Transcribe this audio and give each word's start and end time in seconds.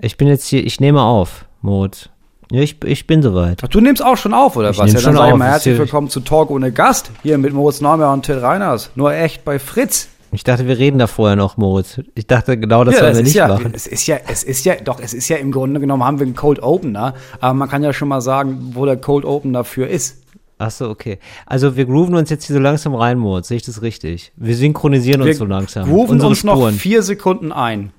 Ich 0.00 0.16
bin 0.16 0.26
jetzt 0.26 0.46
hier, 0.46 0.64
ich 0.66 0.80
nehme 0.80 1.02
auf, 1.02 1.44
Moritz. 1.60 2.08
Ja, 2.50 2.60
ich, 2.60 2.82
ich 2.84 3.06
bin 3.06 3.22
soweit. 3.22 3.60
Ach, 3.62 3.68
du 3.68 3.80
nimmst 3.80 4.04
auch 4.04 4.16
schon 4.16 4.34
auf, 4.34 4.56
oder 4.56 4.70
Ich 4.70 4.78
was? 4.78 4.88
Ja, 4.88 4.94
dann 4.94 5.02
schon 5.02 5.14
sag 5.14 5.26
ich 5.28 5.32
auf, 5.32 5.38
mal 5.38 5.50
herzlich 5.50 5.78
willkommen 5.78 6.08
zu 6.08 6.20
Talk 6.20 6.50
ohne 6.50 6.72
Gast. 6.72 7.12
Hier 7.22 7.38
mit 7.38 7.52
Moritz 7.52 7.80
Neumer 7.80 8.12
und 8.12 8.24
Till 8.24 8.38
Reiners. 8.38 8.90
Nur 8.96 9.14
echt 9.14 9.44
bei 9.44 9.60
Fritz. 9.60 10.08
Ich 10.32 10.42
dachte, 10.42 10.66
wir 10.66 10.78
reden 10.78 10.98
da 10.98 11.06
vorher 11.06 11.36
noch, 11.36 11.56
Moritz. 11.58 12.00
Ich 12.16 12.26
dachte, 12.26 12.58
genau 12.58 12.82
das 12.82 12.96
ja, 12.96 13.02
das 13.02 13.16
wir 13.18 13.22
nicht 13.22 13.34
ja, 13.34 13.46
machen. 13.46 13.72
es 13.72 13.86
ist 13.86 14.08
ja, 14.08 14.16
es 14.26 14.42
ist 14.42 14.64
ja, 14.64 14.74
doch, 14.74 14.98
es 15.00 15.14
ist 15.14 15.28
ja 15.28 15.36
im 15.36 15.52
Grunde 15.52 15.78
genommen 15.78 16.02
haben 16.02 16.18
wir 16.18 16.26
einen 16.26 16.34
Cold 16.34 16.60
Opener, 16.60 17.14
aber 17.40 17.54
man 17.54 17.68
kann 17.68 17.84
ja 17.84 17.92
schon 17.92 18.08
mal 18.08 18.20
sagen, 18.20 18.72
wo 18.74 18.84
der 18.84 18.96
Cold 18.96 19.24
Opener 19.24 19.62
für 19.62 19.86
ist. 19.86 20.24
Ach 20.58 20.72
so, 20.72 20.88
okay. 20.88 21.20
Also 21.46 21.76
wir 21.76 21.84
grooven 21.84 22.16
uns 22.16 22.30
jetzt 22.30 22.46
hier 22.46 22.54
so 22.54 22.60
langsam 22.60 22.96
rein, 22.96 23.16
Moritz. 23.16 23.46
Sehe 23.46 23.58
ich 23.58 23.62
das 23.64 23.80
richtig? 23.80 24.32
Wir 24.34 24.56
synchronisieren 24.56 25.20
uns 25.20 25.28
Wir 25.28 25.34
so 25.36 25.44
langsam. 25.44 25.88
rufen 25.88 26.14
Unsere 26.14 26.30
uns 26.30 26.42
noch 26.42 26.56
Spuren. 26.56 26.74
vier 26.74 27.04
Sekunden 27.04 27.52
ein. 27.52 27.92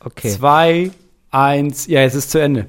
Okay. 0.00 0.30
Zwei, 0.30 0.90
eins, 1.34 1.86
ja, 1.86 2.02
es 2.02 2.14
ist 2.14 2.30
zu 2.30 2.38
Ende. 2.38 2.66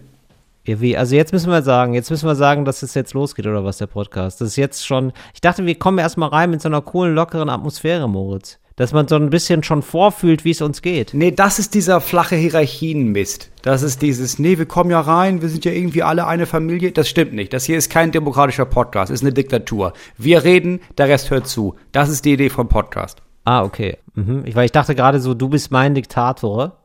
Ja, 0.65 0.81
wie? 0.81 0.97
Also 0.97 1.15
jetzt 1.15 1.31
müssen 1.31 1.51
wir 1.51 1.61
sagen, 1.61 1.93
jetzt 1.93 2.09
müssen 2.09 2.27
wir 2.27 2.35
sagen, 2.35 2.65
dass 2.65 2.81
es 2.81 2.95
jetzt 2.95 3.13
losgeht 3.13 3.45
oder 3.45 3.63
was 3.63 3.77
der 3.77 3.85
Podcast. 3.85 4.41
Das 4.41 4.49
ist 4.49 4.55
jetzt 4.55 4.85
schon. 4.85 5.13
Ich 5.33 5.41
dachte, 5.41 5.65
wir 5.65 5.75
kommen 5.75 5.99
erstmal 5.99 6.29
rein 6.29 6.49
mit 6.49 6.61
so 6.61 6.69
einer 6.69 6.81
coolen, 6.81 7.13
lockeren 7.13 7.49
Atmosphäre, 7.49 8.09
Moritz. 8.09 8.57
Dass 8.75 8.91
man 8.91 9.07
so 9.07 9.15
ein 9.15 9.29
bisschen 9.29 9.63
schon 9.63 9.83
vorfühlt, 9.83 10.43
wie 10.43 10.51
es 10.51 10.61
uns 10.61 10.81
geht. 10.81 11.13
Nee, 11.13 11.31
das 11.31 11.59
ist 11.59 11.75
dieser 11.75 12.01
flache 12.01 12.35
Hierarchienmist. 12.35 13.51
Das 13.61 13.83
ist 13.83 14.01
dieses, 14.01 14.37
nee, 14.37 14.57
wir 14.57 14.65
kommen 14.65 14.89
ja 14.89 14.99
rein, 14.99 15.41
wir 15.41 15.47
sind 15.47 15.63
ja 15.63 15.71
irgendwie 15.71 16.03
alle 16.03 16.27
eine 16.27 16.45
Familie. 16.45 16.91
Das 16.91 17.07
stimmt 17.07 17.33
nicht. 17.33 17.53
Das 17.53 17.63
hier 17.63 17.77
ist 17.77 17.89
kein 17.89 18.11
demokratischer 18.11 18.65
Podcast, 18.65 19.11
ist 19.11 19.21
eine 19.21 19.31
Diktatur. 19.31 19.93
Wir 20.17 20.43
reden, 20.43 20.81
der 20.97 21.07
Rest 21.07 21.29
hört 21.29 21.47
zu. 21.47 21.75
Das 21.93 22.09
ist 22.09 22.25
die 22.25 22.33
Idee 22.33 22.49
vom 22.49 22.67
Podcast. 22.67 23.21
Ah, 23.45 23.63
okay. 23.63 23.97
Mhm. 24.15 24.43
Ich, 24.45 24.55
weil 24.55 24.65
ich 24.65 24.71
dachte 24.73 24.95
gerade 24.95 25.21
so, 25.21 25.35
du 25.35 25.47
bist 25.47 25.71
mein 25.71 25.93
Diktator. 25.93 26.75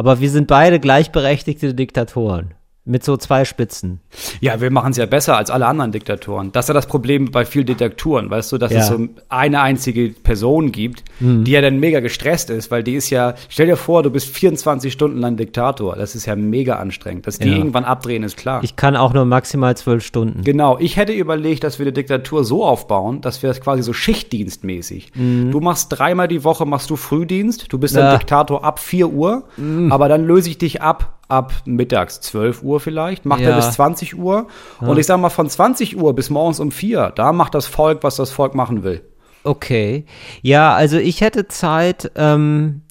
Aber 0.00 0.18
wir 0.18 0.30
sind 0.30 0.46
beide 0.46 0.80
gleichberechtigte 0.80 1.74
Diktatoren. 1.74 2.54
Mit 2.90 3.04
so 3.04 3.16
zwei 3.16 3.44
Spitzen. 3.44 4.00
Ja, 4.40 4.60
wir 4.60 4.70
machen 4.72 4.90
es 4.90 4.96
ja 4.96 5.06
besser 5.06 5.36
als 5.36 5.48
alle 5.50 5.66
anderen 5.66 5.92
Diktatoren. 5.92 6.50
Das 6.50 6.64
ist 6.64 6.68
ja 6.68 6.74
das 6.74 6.86
Problem 6.86 7.30
bei 7.30 7.44
vielen 7.44 7.66
Diktaturen, 7.66 8.28
weißt 8.30 8.50
du, 8.50 8.58
dass 8.58 8.72
Ja. 8.72 8.80
es 8.80 8.88
so 8.88 9.06
eine 9.28 9.60
einzige 9.62 10.08
Person 10.08 10.72
gibt, 10.72 11.04
die 11.20 11.52
ja 11.52 11.60
dann 11.60 11.78
mega 11.78 12.00
gestresst 12.00 12.50
ist, 12.50 12.70
weil 12.72 12.82
die 12.82 12.94
ist 12.94 13.10
ja, 13.10 13.34
stell 13.48 13.66
dir 13.66 13.76
vor, 13.76 14.02
du 14.02 14.10
bist 14.10 14.28
24 14.28 14.92
Stunden 14.92 15.18
lang 15.18 15.36
Diktator. 15.36 15.94
Das 15.94 16.14
ist 16.16 16.26
ja 16.26 16.34
mega 16.34 16.76
anstrengend. 16.76 17.26
Dass 17.28 17.38
die 17.38 17.48
Ja. 17.48 17.56
irgendwann 17.56 17.84
abdrehen, 17.84 18.24
ist 18.24 18.36
klar. 18.36 18.60
Ich 18.64 18.74
kann 18.74 18.96
auch 18.96 19.12
nur 19.14 19.24
maximal 19.24 19.76
zwölf 19.76 20.04
Stunden. 20.04 20.42
Genau, 20.42 20.76
ich 20.78 20.96
hätte 20.96 21.12
überlegt, 21.12 21.62
dass 21.62 21.78
wir 21.78 21.86
die 21.86 21.92
Diktatur 21.92 22.44
so 22.44 22.64
aufbauen, 22.64 23.20
dass 23.20 23.40
wir 23.42 23.48
das 23.50 23.60
quasi 23.60 23.82
so 23.84 23.92
schichtdienstmäßig. 23.92 25.12
Du 25.14 25.60
machst 25.60 25.88
dreimal 25.90 26.28
die 26.28 26.42
Woche 26.44 26.66
machst 26.66 26.90
du 26.90 26.96
Frühdienst, 26.96 27.72
du 27.72 27.78
bist 27.78 27.94
dann 27.96 28.04
Ja. 28.06 28.16
Diktator 28.16 28.64
ab 28.64 28.78
4 28.78 29.08
Uhr, 29.08 29.44
aber 29.90 30.08
dann 30.08 30.24
löse 30.26 30.48
ich 30.50 30.58
dich 30.58 30.82
ab 30.82 31.18
ab 31.30 31.52
mittags 31.64 32.20
12 32.20 32.62
Uhr 32.62 32.80
vielleicht, 32.80 33.24
macht 33.26 33.40
er 33.42 33.50
Ja. 33.50 33.56
bis 33.56 33.70
20 33.72 34.18
Uhr 34.18 34.46
und 34.80 34.98
ich 34.98 35.06
sag 35.06 35.18
mal 35.20 35.30
von 35.30 35.48
20 35.48 35.96
Uhr 35.96 36.14
bis 36.14 36.30
morgens 36.30 36.60
um 36.60 36.70
4, 36.70 37.12
da 37.14 37.32
macht 37.32 37.54
das 37.54 37.66
Volk, 37.66 38.02
was 38.02 38.16
das 38.16 38.30
Volk 38.30 38.54
machen 38.54 38.82
will. 38.82 39.02
Okay. 39.44 40.04
Ja, 40.42 40.74
also 40.74 40.98
ich 40.98 41.20
hätte 41.22 41.48
Zeit, 41.48 42.10
ähm, 42.14 42.82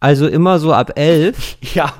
also 0.00 0.26
immer 0.26 0.58
so 0.58 0.72
ab 0.72 0.92
elf. 0.96 1.56
Ja, 1.74 1.92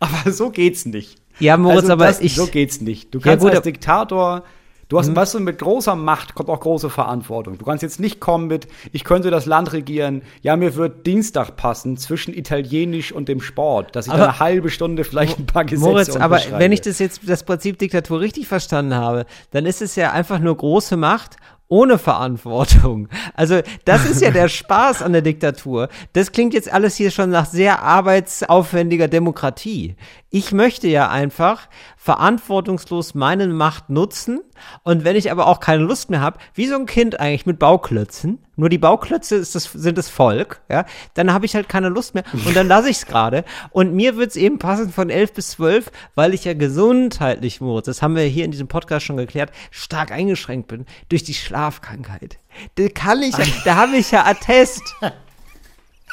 aber 0.00 0.32
so 0.32 0.50
geht's 0.50 0.86
nicht. 0.86 1.16
Ja, 1.40 1.56
Moritz, 1.56 1.82
also 1.82 1.92
aber 1.94 2.06
das, 2.06 2.20
ich. 2.20 2.34
so 2.34 2.46
geht's 2.46 2.80
nicht. 2.80 3.14
Du 3.14 3.18
Ja, 3.18 3.24
kannst 3.24 3.40
gut, 3.42 3.50
als 3.50 3.58
aber- 3.58 3.64
Diktator, 3.64 4.42
du 4.88 4.98
hast, 4.98 5.14
weißt 5.14 5.34
du, 5.34 5.40
mit 5.40 5.58
großer 5.58 5.94
Macht 5.96 6.34
kommt 6.34 6.48
auch 6.48 6.60
große 6.60 6.90
Verantwortung. 6.90 7.58
Du 7.58 7.64
kannst 7.64 7.82
jetzt 7.82 8.00
nicht 8.00 8.20
kommen 8.20 8.46
mit, 8.46 8.68
ich 8.92 9.04
könnte 9.04 9.30
das 9.30 9.46
Land 9.46 9.72
regieren. 9.72 10.22
Ja, 10.42 10.56
mir 10.56 10.74
wird 10.76 11.06
Dienstag 11.06 11.56
passen 11.56 11.96
zwischen 11.96 12.34
Italienisch 12.34 13.12
und 13.12 13.28
dem 13.28 13.40
Sport, 13.40 13.96
dass 13.96 14.06
ich 14.06 14.12
Aber- 14.12 14.24
eine 14.24 14.38
halbe 14.38 14.70
Stunde 14.70 15.04
vielleicht 15.04 15.38
ein 15.38 15.46
paar 15.46 15.64
Gesetze 15.64 15.88
Moritz, 15.90 16.16
aber 16.16 16.40
wenn 16.58 16.72
ich 16.72 16.80
das 16.80 16.98
jetzt, 16.98 17.20
das 17.26 17.42
Prinzip 17.44 17.78
Diktatur 17.78 18.20
richtig 18.20 18.46
verstanden 18.46 18.94
habe, 18.94 19.26
dann 19.50 19.66
ist 19.66 19.82
es 19.82 19.96
ja 19.96 20.12
einfach 20.12 20.38
nur 20.38 20.56
große 20.56 20.96
Macht 20.96 21.36
ohne 21.68 21.98
Verantwortung. 21.98 23.08
Also, 23.36 23.60
das 23.84 24.08
ist 24.08 24.20
ja 24.22 24.30
der 24.30 24.48
Spaß 24.48 25.02
an 25.02 25.12
der 25.12 25.22
Diktatur. 25.22 25.88
Das 26.12 26.30
klingt 26.30 26.54
jetzt 26.54 26.72
alles 26.72 26.94
hier 26.94 27.10
schon 27.10 27.30
nach 27.30 27.46
sehr 27.46 27.82
arbeitsaufwendiger 27.82 29.08
Demokratie. 29.08 29.96
Ich 30.34 30.50
möchte 30.50 30.88
ja 30.88 31.10
einfach 31.10 31.68
verantwortungslos 31.96 33.14
meine 33.14 33.46
Macht 33.46 33.88
nutzen 33.88 34.40
und 34.82 35.04
wenn 35.04 35.14
ich 35.14 35.30
aber 35.30 35.46
auch 35.46 35.60
keine 35.60 35.84
Lust 35.84 36.10
mehr 36.10 36.20
habe, 36.20 36.40
wie 36.54 36.66
so 36.66 36.74
ein 36.74 36.86
Kind 36.86 37.20
eigentlich 37.20 37.46
mit 37.46 37.60
Bauklötzen, 37.60 38.40
nur 38.56 38.68
die 38.68 38.78
Bauklötze 38.78 39.38
das, 39.38 39.52
sind 39.52 39.96
das 39.96 40.08
Volk, 40.08 40.60
ja, 40.68 40.86
dann 41.14 41.32
habe 41.32 41.46
ich 41.46 41.54
halt 41.54 41.68
keine 41.68 41.88
Lust 41.88 42.16
mehr 42.16 42.24
und 42.32 42.56
dann 42.56 42.66
lasse 42.66 42.90
ich 42.90 42.96
es 42.96 43.06
gerade 43.06 43.44
und 43.70 43.94
mir 43.94 44.16
wird 44.16 44.30
es 44.30 44.36
eben 44.36 44.58
passen 44.58 44.90
von 44.90 45.08
11 45.08 45.34
bis 45.34 45.50
12, 45.50 45.92
weil 46.16 46.34
ich 46.34 46.44
ja 46.44 46.54
gesundheitlich, 46.54 47.60
Moritz, 47.60 47.86
das 47.86 48.02
haben 48.02 48.16
wir 48.16 48.24
hier 48.24 48.44
in 48.44 48.50
diesem 48.50 48.66
Podcast 48.66 49.06
schon 49.06 49.16
geklärt, 49.16 49.52
stark 49.70 50.10
eingeschränkt 50.10 50.66
bin 50.66 50.84
durch 51.10 51.22
die 51.22 51.34
Schlafkrankheit. 51.34 52.38
Da 52.74 52.88
kann 52.88 53.22
ich, 53.22 53.36
da 53.64 53.76
habe 53.76 53.94
ich 53.94 54.10
ja 54.10 54.26
Attest. 54.26 54.82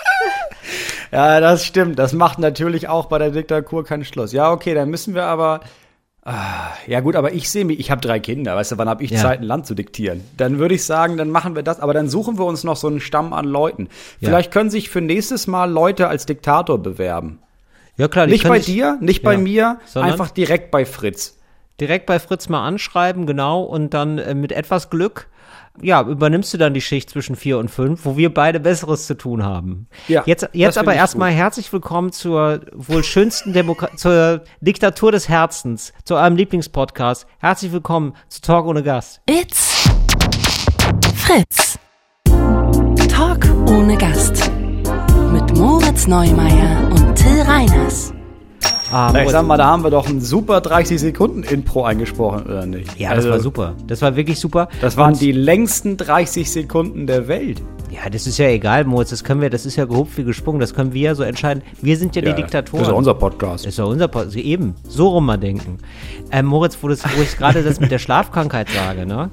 Ja, 1.12 1.42
das 1.42 1.66
stimmt. 1.66 2.00
Das 2.00 2.14
macht 2.14 2.40
natürlich 2.40 2.88
auch 2.88 3.08
bei 3.08 3.18
der 3.18 3.32
Diktatur 3.32 3.84
keinen 3.84 4.06
Schluss. 4.06 4.32
Ja, 4.32 4.52
okay, 4.52 4.74
dann 4.74 4.90
müssen 4.90 5.14
wir 5.14 5.26
aber. 5.26 5.60
Ah, 6.24 6.70
ja 6.88 7.00
gut, 7.02 7.16
aber 7.16 7.34
ich 7.34 7.50
sehe 7.50 7.66
mich, 7.66 7.80
ich 7.80 7.90
habe 7.92 8.00
drei 8.00 8.20
Kinder, 8.20 8.56
weißt 8.56 8.74
du, 8.74 8.78
wann 8.78 8.88
habe 8.88 9.04
ich 9.04 9.10
Ja. 9.10 9.18
Zeit, 9.20 9.40
ein 9.40 9.44
Land 9.46 9.66
zu 9.66 9.74
diktieren? 9.74 10.24
Dann 10.38 10.60
würde 10.60 10.76
ich 10.76 10.86
sagen, 10.86 11.18
dann 11.18 11.32
machen 11.32 11.56
wir 11.56 11.64
das, 11.64 11.80
aber 11.80 11.94
dann 11.94 12.08
suchen 12.10 12.38
wir 12.38 12.46
uns 12.46 12.64
noch 12.64 12.76
so 12.78 12.88
einen 12.88 13.00
Stamm 13.02 13.34
an 13.34 13.46
Leuten. 13.46 13.90
Ja. 14.20 14.30
Vielleicht 14.30 14.52
können 14.52 14.70
sich 14.70 14.90
für 14.92 15.02
nächstes 15.02 15.48
Mal 15.48 15.70
Leute 15.70 16.08
als 16.08 16.28
Diktator 16.28 16.78
bewerben. 16.78 17.40
Ja 17.98 18.08
klar, 18.08 18.28
Nicht 18.28 18.48
bei 18.48 18.60
sich 18.60 18.68
dir, 18.68 18.98
nicht 19.02 19.24
bei 19.24 19.34
Ja. 19.34 19.40
mir, 19.40 19.80
Sondern? 19.88 20.12
einfach 20.12 20.30
direkt 20.30 20.70
bei 20.72 20.86
Fritz. 20.86 21.40
direkt 21.82 22.06
bei 22.06 22.20
Fritz 22.20 22.48
mal 22.48 22.66
anschreiben, 22.68 23.26
genau, 23.26 23.64
und 23.64 23.94
dann 23.96 24.20
äh, 24.20 24.36
mit 24.36 24.52
etwas 24.52 24.92
Glück, 24.92 25.28
ja, 25.80 26.02
übernimmst 26.02 26.54
du 26.54 26.58
dann 26.58 26.74
die 26.74 26.82
Schicht 26.82 27.10
zwischen 27.10 27.36
vier 27.36 27.58
und 27.58 27.70
fünf, 27.70 28.06
wo 28.06 28.18
wir 28.18 28.34
beide 28.34 28.60
Besseres 28.60 29.08
zu 29.08 29.16
tun 29.16 29.44
haben. 29.44 29.88
Ja, 30.08 30.24
jetzt 30.26 30.50
jetzt 30.54 30.78
aber 30.78 30.94
erstmal 30.94 31.32
herzlich 31.32 31.72
willkommen 31.72 32.12
zur 32.12 32.62
wohl 32.74 33.04
schönsten 33.04 33.54
Demokratie, 33.54 33.96
zur 33.96 34.44
Diktatur 34.60 35.12
des 35.12 35.30
Herzens, 35.30 35.94
zu 36.04 36.16
eurem 36.16 36.36
Lieblingspodcast. 36.36 37.26
Herzlich 37.40 37.72
willkommen 37.72 38.14
zu 38.28 38.42
Talk 38.42 38.66
ohne 38.66 38.84
Gast. 38.84 39.22
It's 39.30 39.90
Fritz. 41.16 41.80
Talk 43.08 43.46
ohne 43.68 43.98
Gast. 43.98 44.52
Mit 45.32 45.58
Moritz 45.58 46.08
Neumeier 46.08 46.90
und 46.92 47.16
Till 47.16 47.42
Reiners. 47.42 48.14
Ah, 48.92 49.12
Na, 49.14 49.24
ich 49.24 49.30
sag 49.30 49.46
mal, 49.46 49.58
da 49.58 49.66
haben 49.68 49.84
wir 49.84 49.90
doch 49.90 50.08
ein 50.08 50.20
super 50.22 50.60
30 50.62 51.00
Sekunden 51.00 51.44
Intro 51.44 51.84
eingesprochen, 51.86 52.44
oder 52.46 52.66
nicht? 52.66 53.00
ja, 53.00 53.10
das 53.10 53.20
Also, 53.20 53.30
war 53.30 53.40
super. 53.40 53.74
Das 53.88 54.02
war 54.02 54.16
wirklich 54.16 54.40
super. 54.40 54.68
Das 54.82 54.98
waren 54.98 55.14
Und- 55.14 55.22
die 55.22 55.32
längsten 55.32 55.98
30 55.98 56.52
Sekunden 56.52 57.08
der 57.08 57.28
Welt. 57.28 57.62
Ja, 57.90 58.10
das 58.10 58.26
ist 58.26 58.38
ja 58.38 58.48
egal, 58.48 58.86
Moritz. 58.86 59.10
Das 59.10 59.24
können 59.26 59.42
wir, 59.42 59.50
das 59.50 59.66
ist 59.66 59.76
ja 59.76 59.84
gehupft 59.86 60.18
wie 60.18 60.24
gesprungen. 60.24 60.60
Das 60.62 60.74
können 60.74 60.94
wir 60.94 61.02
ja 61.02 61.16
so 61.16 61.24
entscheiden. 61.24 61.62
Wir 61.82 61.98
sind 61.98 62.16
ja, 62.16 62.22
die 62.22 62.34
Diktatoren. 62.34 62.80
Das 62.80 62.88
ist 62.88 62.92
ja 62.92 62.98
unser 62.98 63.14
Podcast. 63.14 63.66
Das 63.66 63.74
ist 63.74 63.78
ja 63.80 63.84
unser 63.84 64.08
Podcast. 64.08 64.38
Eben, 64.38 64.76
so 64.88 65.10
rum 65.10 65.26
mal 65.26 65.38
denken. 65.38 65.78
Ähm, 66.32 66.46
Moritz, 66.46 66.78
wo, 66.82 66.88
das, 66.88 67.04
wo 67.04 67.22
ich 67.22 67.38
gerade 67.38 67.64
das 67.64 67.82
mit 67.82 67.92
der 67.92 68.00
Schlafkrankheit 68.00 68.70
sage, 68.70 69.06
ne? 69.06 69.30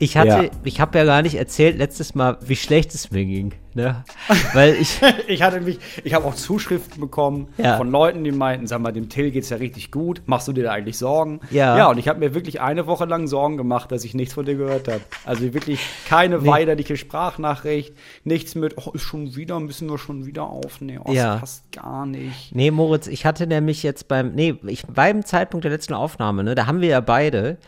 Ich 0.00 0.16
hatte, 0.16 0.28
Ja. 0.44 0.50
ich 0.64 0.80
habe 0.80 0.98
ja 0.98 1.04
gar 1.04 1.22
nicht 1.22 1.36
erzählt 1.36 1.78
letztes 1.78 2.14
Mal, 2.16 2.36
wie 2.44 2.56
schlecht 2.56 2.92
es 2.94 3.12
mir 3.12 3.24
ging, 3.24 3.52
ne? 3.74 4.04
Weil 4.52 4.74
ich, 4.74 5.00
Ich 5.28 5.40
hatte 5.40 5.60
mich, 5.60 5.78
ich 6.02 6.12
habe 6.14 6.24
auch 6.26 6.34
Zuschriften 6.34 7.00
bekommen 7.00 7.46
Ja. 7.58 7.76
von 7.76 7.90
Leuten, 7.92 8.24
die 8.24 8.32
meinten, 8.32 8.66
sag 8.66 8.80
mal, 8.80 8.92
dem 8.92 9.08
Till 9.08 9.30
geht's 9.30 9.50
ja 9.50 9.56
richtig 9.56 9.92
gut. 9.92 10.20
Machst 10.26 10.48
du 10.48 10.52
dir 10.52 10.64
da 10.64 10.72
eigentlich 10.72 10.98
Sorgen? 10.98 11.38
Ja. 11.50 11.78
Ja, 11.78 11.90
und 11.90 11.98
ich 11.98 12.08
habe 12.08 12.18
mir 12.18 12.34
wirklich 12.34 12.60
eine 12.60 12.88
Woche 12.88 13.04
lang 13.04 13.28
Sorgen 13.28 13.56
gemacht, 13.56 13.92
dass 13.92 14.04
ich 14.04 14.14
nichts 14.14 14.34
von 14.34 14.44
dir 14.44 14.56
gehört 14.56 14.88
habe. 14.88 15.00
Also 15.24 15.54
wirklich 15.54 15.78
keine 16.08 16.44
weinerliche 16.44 16.96
Sprachnachricht, 16.96 17.94
nichts 18.24 18.56
mit, 18.56 18.76
oh, 18.78 18.90
ist 18.92 19.02
schon 19.02 19.36
wieder, 19.36 19.60
müssen 19.60 19.88
wir 19.88 19.98
schon 19.98 20.26
wieder 20.26 20.44
aufnehmen. 20.44 21.02
Oh, 21.06 21.12
Ja. 21.12 21.32
das 21.34 21.40
passt 21.40 21.72
gar 21.72 22.04
nicht. 22.04 22.54
nee, 22.54 22.72
Moritz, 22.72 23.06
ich 23.06 23.24
hatte 23.24 23.46
nämlich 23.46 23.84
jetzt 23.84 24.08
beim, 24.08 24.32
nee, 24.34 24.56
ich, 24.66 24.84
beim 24.86 25.24
Zeitpunkt 25.24 25.64
der 25.64 25.70
letzten 25.70 25.94
Aufnahme, 25.94 26.42
ne, 26.42 26.54
da 26.56 26.66
haben 26.66 26.80
wir 26.80 26.88
ja 26.88 27.00
beide, 27.00 27.58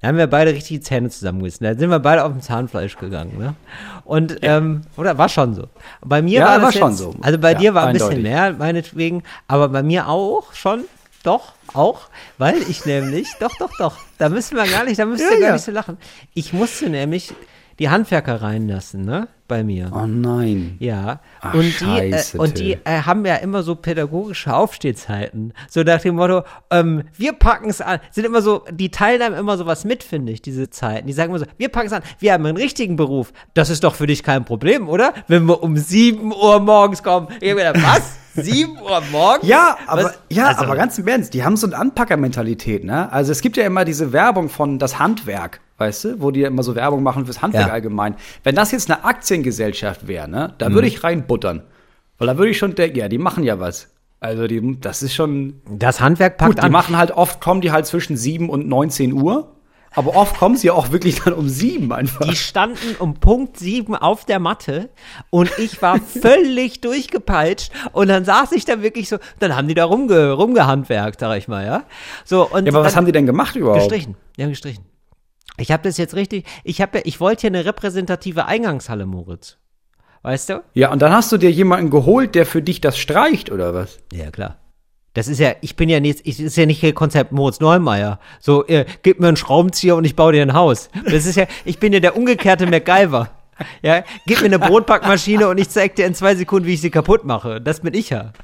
da 0.00 0.08
haben 0.08 0.18
wir 0.18 0.26
beide 0.26 0.50
richtig 0.52 0.68
die 0.78 0.80
Zähne 0.80 1.08
zusammengebissen. 1.10 1.64
Da 1.64 1.74
sind 1.78 1.90
wir 1.90 1.98
beide 1.98 2.24
auf 2.24 2.32
dem 2.32 2.40
Zahnfleisch 2.42 2.96
gegangen, 2.98 3.38
ne? 3.38 3.54
Und, 4.04 4.36
ähm, 4.42 4.82
oder 4.96 5.16
war 5.18 5.28
schon 5.28 5.54
so. 5.54 5.68
Bei 6.04 6.22
mir 6.22 6.40
Ja, 6.40 6.46
war 6.46 6.54
das 6.54 6.62
war 6.64 6.72
schon 6.72 6.90
jetzt, 6.90 6.98
so. 6.98 7.14
Also 7.22 7.38
bei 7.38 7.52
Ja, 7.52 7.58
dir 7.58 7.74
war 7.74 7.86
ein 7.86 7.92
bisschen 7.94 8.22
mehr, 8.22 8.52
meinetwegen, 8.52 9.22
aber 9.48 9.68
bei 9.68 9.82
mir 9.82 10.08
auch 10.08 10.52
schon. 10.52 10.84
Doch, 11.22 11.54
auch, 11.74 12.02
weil 12.38 12.56
ich 12.68 12.84
nämlich, 12.86 13.26
doch, 13.40 13.56
doch, 13.58 13.70
doch, 13.78 13.96
da 14.18 14.28
müssen 14.28 14.56
wir 14.56 14.64
gar 14.68 14.84
nicht, 14.84 14.98
da 15.00 15.06
müsst 15.06 15.22
ihr 15.24 15.30
Ja, 15.32 15.38
gar 15.40 15.46
ja. 15.48 15.52
nicht 15.54 15.64
so 15.64 15.72
lachen. 15.72 15.96
Ich 16.34 16.52
musste 16.52 16.88
nämlich 16.88 17.34
die 17.78 17.88
Handwerker 17.88 18.42
reinlassen, 18.42 19.04
ne? 19.04 19.28
bei 19.46 19.62
mir. 19.64 19.90
Oh 19.94 20.06
nein. 20.06 20.76
Ja, 20.78 21.20
Ach, 21.40 21.54
und 21.54 21.62
die, 21.62 21.70
scheiße, 21.72 22.36
äh, 22.36 22.40
und 22.40 22.58
die 22.58 22.72
äh, 22.84 23.02
haben 23.02 23.24
ja 23.24 23.36
immer 23.36 23.62
so 23.62 23.74
pädagogische 23.74 24.54
Aufstehzeiten. 24.54 25.52
So 25.68 25.82
nach 25.82 26.00
dem 26.00 26.16
Motto, 26.16 26.42
ähm, 26.70 27.04
wir 27.16 27.32
packen 27.32 27.70
es 27.70 27.80
an. 27.80 28.00
Sind 28.10 28.24
immer 28.24 28.42
so, 28.42 28.64
die 28.70 28.90
teilnehmen 28.90 29.36
immer 29.36 29.56
so 29.56 29.66
was 29.66 29.84
mit, 29.84 30.02
finde 30.02 30.32
ich, 30.32 30.42
diese 30.42 30.70
Zeiten. 30.70 31.06
Die 31.06 31.12
sagen 31.12 31.30
immer 31.30 31.38
so, 31.38 31.46
wir 31.58 31.68
packen 31.68 31.86
es 31.86 31.92
an, 31.92 32.02
wir 32.18 32.32
haben 32.32 32.46
einen 32.46 32.56
richtigen 32.56 32.96
Beruf. 32.96 33.32
Das 33.54 33.70
ist 33.70 33.84
doch 33.84 33.94
für 33.94 34.06
dich 34.06 34.22
kein 34.22 34.44
Problem, 34.44 34.88
oder? 34.88 35.14
Wenn 35.28 35.44
wir 35.46 35.62
um 35.62 35.76
7 35.76 36.32
Uhr 36.32 36.60
morgens 36.60 37.02
kommen. 37.02 37.28
Ich 37.40 37.50
hab 37.50 37.58
gedacht, 37.58 37.82
was? 37.82 38.18
7 38.36 38.78
Uhr 38.80 39.02
morgens? 39.10 39.48
Ja, 39.48 39.76
aber, 39.86 40.04
Was? 40.04 40.18
ja, 40.30 40.46
Also- 40.46 40.62
aber 40.64 40.76
ganz 40.76 40.98
im 40.98 41.08
Ernst, 41.08 41.34
die 41.34 41.42
haben 41.44 41.56
so 41.56 41.66
eine 41.66 41.76
Anpackermentalität, 41.76 42.84
ne? 42.84 43.10
Also 43.12 43.32
es 43.32 43.40
gibt 43.40 43.56
ja 43.56 43.64
immer 43.64 43.84
diese 43.84 44.12
Werbung 44.12 44.48
von 44.48 44.78
das 44.78 44.98
Handwerk, 44.98 45.60
weißt 45.78 46.04
du, 46.04 46.20
wo 46.20 46.30
die 46.30 46.40
ja 46.40 46.48
immer 46.48 46.62
so 46.62 46.74
Werbung 46.74 47.02
machen 47.02 47.24
fürs 47.24 47.42
Handwerk 47.42 47.68
Ja. 47.68 47.72
allgemein. 47.72 48.14
Wenn 48.44 48.54
das 48.54 48.72
jetzt 48.72 48.90
eine 48.90 49.04
Aktiengesellschaft 49.04 50.06
wäre, 50.08 50.28
ne, 50.28 50.54
da 50.58 50.68
Mhm. 50.68 50.74
würde 50.74 50.88
ich 50.88 51.02
reinbuttern. 51.04 51.62
Weil 52.18 52.28
da 52.28 52.38
würde 52.38 52.50
ich 52.50 52.58
schon 52.58 52.74
denken, 52.74 52.98
ja, 52.98 53.08
die 53.08 53.18
machen 53.18 53.44
ja 53.44 53.60
was. 53.60 53.88
Also 54.20 54.46
die, 54.46 54.80
das 54.80 55.02
ist 55.02 55.14
schon, 55.14 55.60
Das 55.70 56.00
Handwerk 56.00 56.38
packt 56.38 56.52
gut, 56.54 56.58
die 56.62 56.66
an. 56.66 56.72
machen 56.72 56.96
halt 56.96 57.10
oft, 57.10 57.40
kommen 57.40 57.60
die 57.60 57.70
halt 57.72 57.86
zwischen 57.86 58.16
7 58.16 58.48
und 58.48 58.66
19 58.66 59.12
Uhr. 59.12 59.55
Aber 59.96 60.14
oft 60.14 60.36
kommen 60.36 60.56
sie 60.56 60.70
auch 60.70 60.92
wirklich 60.92 61.22
dann 61.22 61.32
um 61.32 61.48
7 61.48 61.90
einfach. 61.90 62.28
Die 62.28 62.36
standen 62.36 62.96
um 62.98 63.14
Punkt 63.14 63.58
7 63.58 63.96
auf 63.96 64.26
der 64.26 64.38
Matte 64.38 64.90
und 65.30 65.50
ich 65.58 65.80
war 65.80 65.98
völlig 66.20 66.82
durchgepeitscht 66.82 67.72
und 67.92 68.08
dann 68.08 68.24
saß 68.26 68.52
ich 68.52 68.66
da 68.66 68.82
wirklich 68.82 69.08
so, 69.08 69.16
dann 69.38 69.56
haben 69.56 69.68
die 69.68 69.74
da 69.74 69.86
rumge, 69.86 70.32
rumgehandwerkt, 70.32 71.20
sag 71.20 71.38
ich 71.38 71.48
mal, 71.48 71.64
ja. 71.64 71.84
So, 72.24 72.46
und 72.46 72.66
ja, 72.66 72.72
aber 72.72 72.84
was 72.84 72.94
haben 72.94 73.06
die 73.06 73.12
denn 73.12 73.26
gemacht 73.26 73.56
überhaupt? 73.56 73.80
Gestrichen. 73.80 74.16
Die 74.36 74.42
haben 74.42 74.50
gestrichen. 74.50 74.84
Ich 75.56 75.72
habe 75.72 75.82
das 75.82 75.96
jetzt 75.96 76.14
richtig, 76.14 76.46
ich 76.62 76.82
habe 76.82 76.98
ja, 76.98 77.04
ich 77.06 77.18
wollte 77.18 77.42
hier 77.42 77.50
eine 77.50 77.64
repräsentative 77.64 78.44
Eingangshalle, 78.44 79.06
Moritz. 79.06 79.56
Weißt 80.22 80.50
du? 80.50 80.62
Ja, 80.74 80.92
und 80.92 81.00
dann 81.00 81.12
hast 81.12 81.32
du 81.32 81.38
dir 81.38 81.50
jemanden 81.50 81.88
geholt, 81.88 82.34
der 82.34 82.44
für 82.44 82.60
dich 82.60 82.82
das 82.82 82.98
streicht, 82.98 83.50
oder 83.50 83.72
was? 83.72 83.98
Ja, 84.12 84.30
klar. 84.30 84.58
Das 85.16 85.28
ist 85.28 85.40
ja, 85.40 85.54
ich 85.62 85.76
bin 85.76 85.88
ja 85.88 85.98
nicht, 85.98 86.20
ich 86.24 86.38
ist 86.38 86.58
ja 86.58 86.66
nicht 86.66 86.80
hier 86.80 86.92
Konzept 86.92 87.32
Moritz 87.32 87.58
Neumeier. 87.58 88.20
So, 88.38 88.66
äh, 88.66 88.84
gib 89.02 89.18
mir 89.18 89.28
einen 89.28 89.38
Schraubenzieher 89.38 89.96
und 89.96 90.04
ich 90.04 90.14
baue 90.14 90.34
dir 90.34 90.42
ein 90.42 90.52
Haus. 90.52 90.90
Das 91.06 91.24
ist 91.24 91.36
ja, 91.36 91.46
ich 91.64 91.78
bin 91.78 91.94
ja 91.94 92.00
der 92.00 92.18
umgekehrte 92.18 92.66
MacGyver. 92.66 93.30
Ja, 93.80 94.04
gib 94.26 94.40
mir 94.40 94.46
eine 94.46 94.58
Brotbackmaschine 94.58 95.48
und 95.48 95.56
ich 95.56 95.70
zeig 95.70 95.96
dir 95.96 96.04
in 96.04 96.14
zwei 96.14 96.34
Sekunden, 96.34 96.66
wie 96.66 96.74
ich 96.74 96.82
sie 96.82 96.90
kaputt 96.90 97.24
mache. 97.24 97.62
Das 97.62 97.80
bin 97.80 97.94
ich 97.94 98.10
ja. 98.10 98.34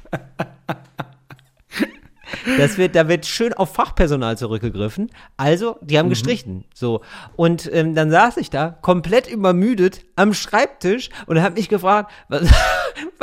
Das 2.57 2.79
wird, 2.79 2.95
da 2.95 3.07
wird 3.07 3.27
schön 3.27 3.53
auf 3.53 3.75
Fachpersonal 3.75 4.35
zurückgegriffen. 4.35 5.11
Also, 5.37 5.77
die 5.81 5.99
haben 5.99 6.09
gestrichen. 6.09 6.65
So. 6.73 7.01
Und 7.35 7.69
ähm, 7.71 7.93
dann 7.93 8.09
saß 8.09 8.37
ich 8.37 8.49
da, 8.49 8.75
komplett 8.81 9.29
übermüdet, 9.29 10.03
am 10.15 10.33
Schreibtisch 10.33 11.11
und 11.27 11.39
habe 11.39 11.53
mich 11.53 11.69
gefragt, 11.69 12.11
was, 12.29 12.49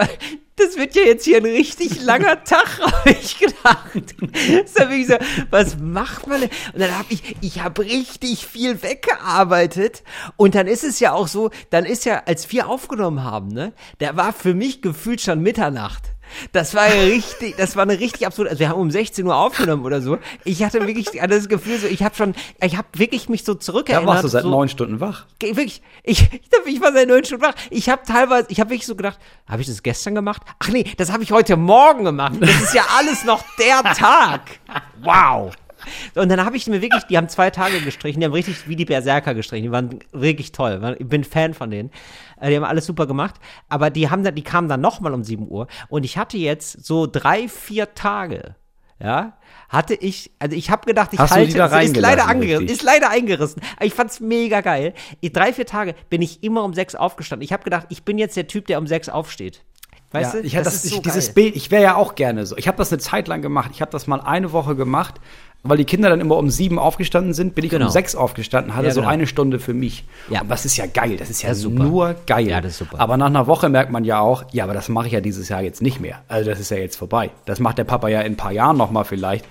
das 0.61 0.77
wird 0.77 0.95
ja 0.95 1.03
jetzt 1.03 1.25
hier 1.25 1.39
ein 1.39 1.45
richtig 1.45 2.03
langer 2.03 2.45
Tag, 2.45 2.81
habe 2.81 3.11
ich 3.11 3.39
gedacht. 3.39 4.15
Das 4.65 4.75
hab 4.77 4.91
ich 4.91 5.07
so, 5.07 5.17
was 5.51 5.79
macht 5.79 6.27
man 6.27 6.41
denn? 6.41 6.51
Und 6.73 6.81
dann 6.81 6.97
habe 6.97 7.07
ich, 7.11 7.37
ich 7.41 7.63
habe 7.63 7.83
richtig 7.83 8.47
viel 8.47 8.83
weggearbeitet. 8.83 10.03
Und 10.37 10.55
dann 10.55 10.67
ist 10.67 10.85
es 10.85 11.01
ja 11.01 11.13
auch 11.13 11.29
so, 11.29 11.51
dann 11.71 11.85
ist 11.85 12.05
ja, 12.05 12.23
als 12.27 12.51
wir 12.53 12.69
aufgenommen 12.69 13.25
haben, 13.25 13.49
ne, 13.49 13.73
der 14.01 14.17
war 14.17 14.33
für 14.33 14.55
mich 14.55 14.83
gefühlt 14.83 15.21
schon 15.21 15.41
Mitternacht. 15.41 16.15
Das 16.53 16.75
war 16.75 16.93
ja 16.95 17.03
richtig, 17.03 17.57
das 17.57 17.77
war 17.77 17.83
eine 17.83 17.99
richtig 17.99 18.27
absurd. 18.27 18.49
Also 18.49 18.61
wir 18.61 18.69
haben 18.69 18.81
um 18.81 18.91
16 18.91 19.27
Uhr 19.27 19.37
aufgenommen 19.37 19.85
oder 19.85 20.01
so. 20.01 20.19
Ich 20.45 20.63
hatte 20.63 20.87
wirklich 20.87 21.11
das 21.11 21.49
Gefühl, 21.49 21.79
so, 21.79 21.87
ich 21.87 22.03
habe 22.03 22.15
schon, 22.15 22.35
ich 22.63 22.77
habe 22.77 22.89
wirklich 22.95 23.29
mich 23.29 23.45
so 23.45 23.55
Da 23.55 23.61
zurückerinnert. 23.61 24.07
warst 24.07 24.25
du 24.25 24.29
seit 24.29 24.43
so, 24.43 24.51
neun 24.51 24.69
Stunden 24.69 25.01
wach. 25.01 25.27
Wirklich, 25.41 25.83
ich, 26.03 26.29
ich 26.67 26.81
war 26.81 26.93
seit 26.93 27.09
neun 27.09 27.25
Stunden 27.25 27.45
wach. 27.45 27.55
Ich 27.71 27.89
habe 27.89 28.03
teilweise, 28.07 28.47
ich 28.51 28.61
habe 28.61 28.71
wirklich 28.71 28.87
so 28.87 28.97
gedacht, 28.97 29.19
habe 29.49 29.63
ich 29.63 29.69
das 29.69 29.83
gestern 29.83 30.15
gemacht? 30.15 30.43
Ach 30.59 30.69
nee, 30.69 30.85
das 30.97 31.13
habe 31.13 31.23
ich 31.23 31.33
heute 31.33 31.57
Morgen 31.57 32.05
gemacht. 32.05 32.35
Das 32.41 32.51
ist 32.51 32.75
ja 32.75 32.85
alles 32.97 33.25
noch 33.25 33.43
der 33.59 33.83
Tag. 33.95 34.43
Wow. 35.03 35.53
Und 36.15 36.29
dann 36.29 36.45
habe 36.45 36.57
ich 36.57 36.67
mir 36.67 36.83
wirklich, 36.83 37.05
die 37.05 37.17
haben 37.17 37.29
zwei 37.29 37.51
Tage 37.51 37.81
gestrichen, 37.81 38.21
die 38.21 38.27
haben 38.27 38.33
richtig 38.33 38.69
wie 38.69 38.77
die 38.77 38.85
Berserker 38.85 39.35
gestrichen, 39.35 39.65
die 39.65 39.73
waren 39.73 39.99
wirklich 40.13 40.53
toll. 40.53 40.97
Ich 40.99 41.07
bin 41.09 41.25
Fan 41.25 41.55
von 41.55 41.71
denen. 41.71 41.91
Äh, 42.41 42.51
Die 42.51 42.57
haben 42.57 42.65
alles 42.65 42.87
super 42.87 43.07
gemacht. 43.07 43.37
Aber 43.69 43.91
die 43.91 44.11
haben 44.11 44.25
dann, 44.25 44.35
die 44.35 44.43
kamen 44.43 44.69
dann 44.69 44.81
nochmal 44.81 45.15
um 45.15 45.25
7 45.25 45.49
Uhr. 45.49 45.67
Und 45.89 46.05
ich 46.05 46.19
hatte 46.19 46.39
jetzt 46.39 46.85
so 46.85 47.07
drei, 47.07 47.49
vier 47.49 47.95
Tage, 47.95 48.57
ja, 49.03 49.39
hatte 49.69 49.95
ich, 49.95 50.31
also 50.39 50.57
ich 50.57 50.71
habe 50.71 50.85
gedacht, 50.85 51.13
ich 51.13 51.21
Hast 51.21 51.31
halte, 51.31 51.59
ist 51.59 51.97
leider 51.97 52.27
angerissen, 52.27 52.59
richtig? 52.59 52.77
ist 52.77 52.83
leider 52.83 53.09
eingerissen. 53.11 53.63
Ich 53.81 53.95
fand's 53.95 54.21
mega 54.21 54.61
geil. 54.61 54.95
Ich, 55.21 55.33
drei, 55.33 55.53
vier 55.53 55.67
Tage 55.67 55.95
bin 56.11 56.23
ich 56.23 56.43
immer 56.43 56.65
um 56.65 56.75
sechs 56.75 56.95
aufgestanden. 56.95 57.45
Ich 57.45 57.53
habe 57.53 57.63
gedacht, 57.63 57.87
ich 57.89 58.05
bin 58.05 58.19
jetzt 58.19 58.37
der 58.37 58.47
Typ, 58.47 58.67
der 58.67 58.79
um 58.79 58.87
sechs 58.87 59.09
aufsteht. 59.09 59.63
Weißt 60.13 60.35
ja, 60.35 60.41
du? 60.41 60.47
ich 60.47 60.57
hatte 60.57 60.65
das, 60.65 60.77
ist 60.77 60.87
ich, 60.87 60.93
so 60.95 61.03
dieses 61.03 61.27
geil. 61.27 61.35
Bild, 61.35 61.57
ich 61.57 61.71
wäre 61.71 61.83
ja 61.83 61.95
auch 61.95 62.17
gerne 62.17 62.45
so. 62.45 62.57
Ich 62.57 62.67
habe 62.67 62.77
das 62.77 62.93
eine 62.93 62.99
Zeit 62.99 63.29
lang 63.29 63.43
gemacht. 63.43 63.71
Ich 63.73 63.81
habe 63.81 63.93
das 63.93 64.09
mal 64.09 64.21
eine 64.21 64.51
Woche 64.53 64.75
gemacht, 64.75 65.15
weil 65.63 65.77
die 65.77 65.85
Kinder 65.85 66.09
dann 66.09 66.21
immer 66.21 66.37
um 66.39 66.49
sieben 66.49 66.79
aufgestanden 66.79 67.35
sind, 67.35 67.55
bin 67.55 67.65
ich 67.65 67.71
Genau. 67.71 67.87
um 67.87 67.91
sechs 67.93 68.15
aufgestanden, 68.15 68.75
hatte 68.75 68.87
Ja, 68.87 68.93
so 68.93 69.01
genau. 69.01 69.13
eine 69.13 69.27
Stunde 69.27 69.59
für 69.59 69.75
mich. 69.75 70.05
Ja. 70.31 70.41
Und 70.41 70.49
das 70.51 70.65
ist 70.65 70.77
ja 70.77 70.87
geil, 70.87 71.17
das 71.19 71.29
ist 71.31 71.43
ja 71.43 71.51
Das 71.51 71.59
ist 71.59 71.65
super. 71.65 71.83
nur 71.85 72.15
geil. 72.27 72.49
Ja, 72.49 72.61
das 72.61 72.73
ist 72.73 72.79
super. 72.79 72.99
Aber 72.99 73.17
nach 73.17 73.27
einer 73.27 73.47
Woche 73.47 73.69
merkt 73.69 73.91
man 73.93 74.05
ja 74.05 74.21
auch, 74.21 74.45
ja, 74.53 74.65
aber 74.65 74.73
das 74.75 74.89
mache 74.89 75.07
ich 75.09 75.13
ja 75.13 75.21
dieses 75.21 75.49
Jahr 75.51 75.63
jetzt 75.63 75.83
nicht 75.83 76.01
mehr. 76.01 76.23
Also 76.29 76.49
das 76.51 76.61
ist 76.61 76.71
ja 76.71 76.79
jetzt 76.79 76.97
vorbei. 76.97 77.31
Das 77.45 77.61
macht 77.61 77.77
der 77.79 77.85
Papa 77.85 78.09
ja 78.09 78.21
in 78.23 78.33
ein 78.33 78.37
paar 78.37 78.53
Jahren 78.53 78.77
noch 78.79 78.91
mal 78.91 79.05
vielleicht, 79.05 79.45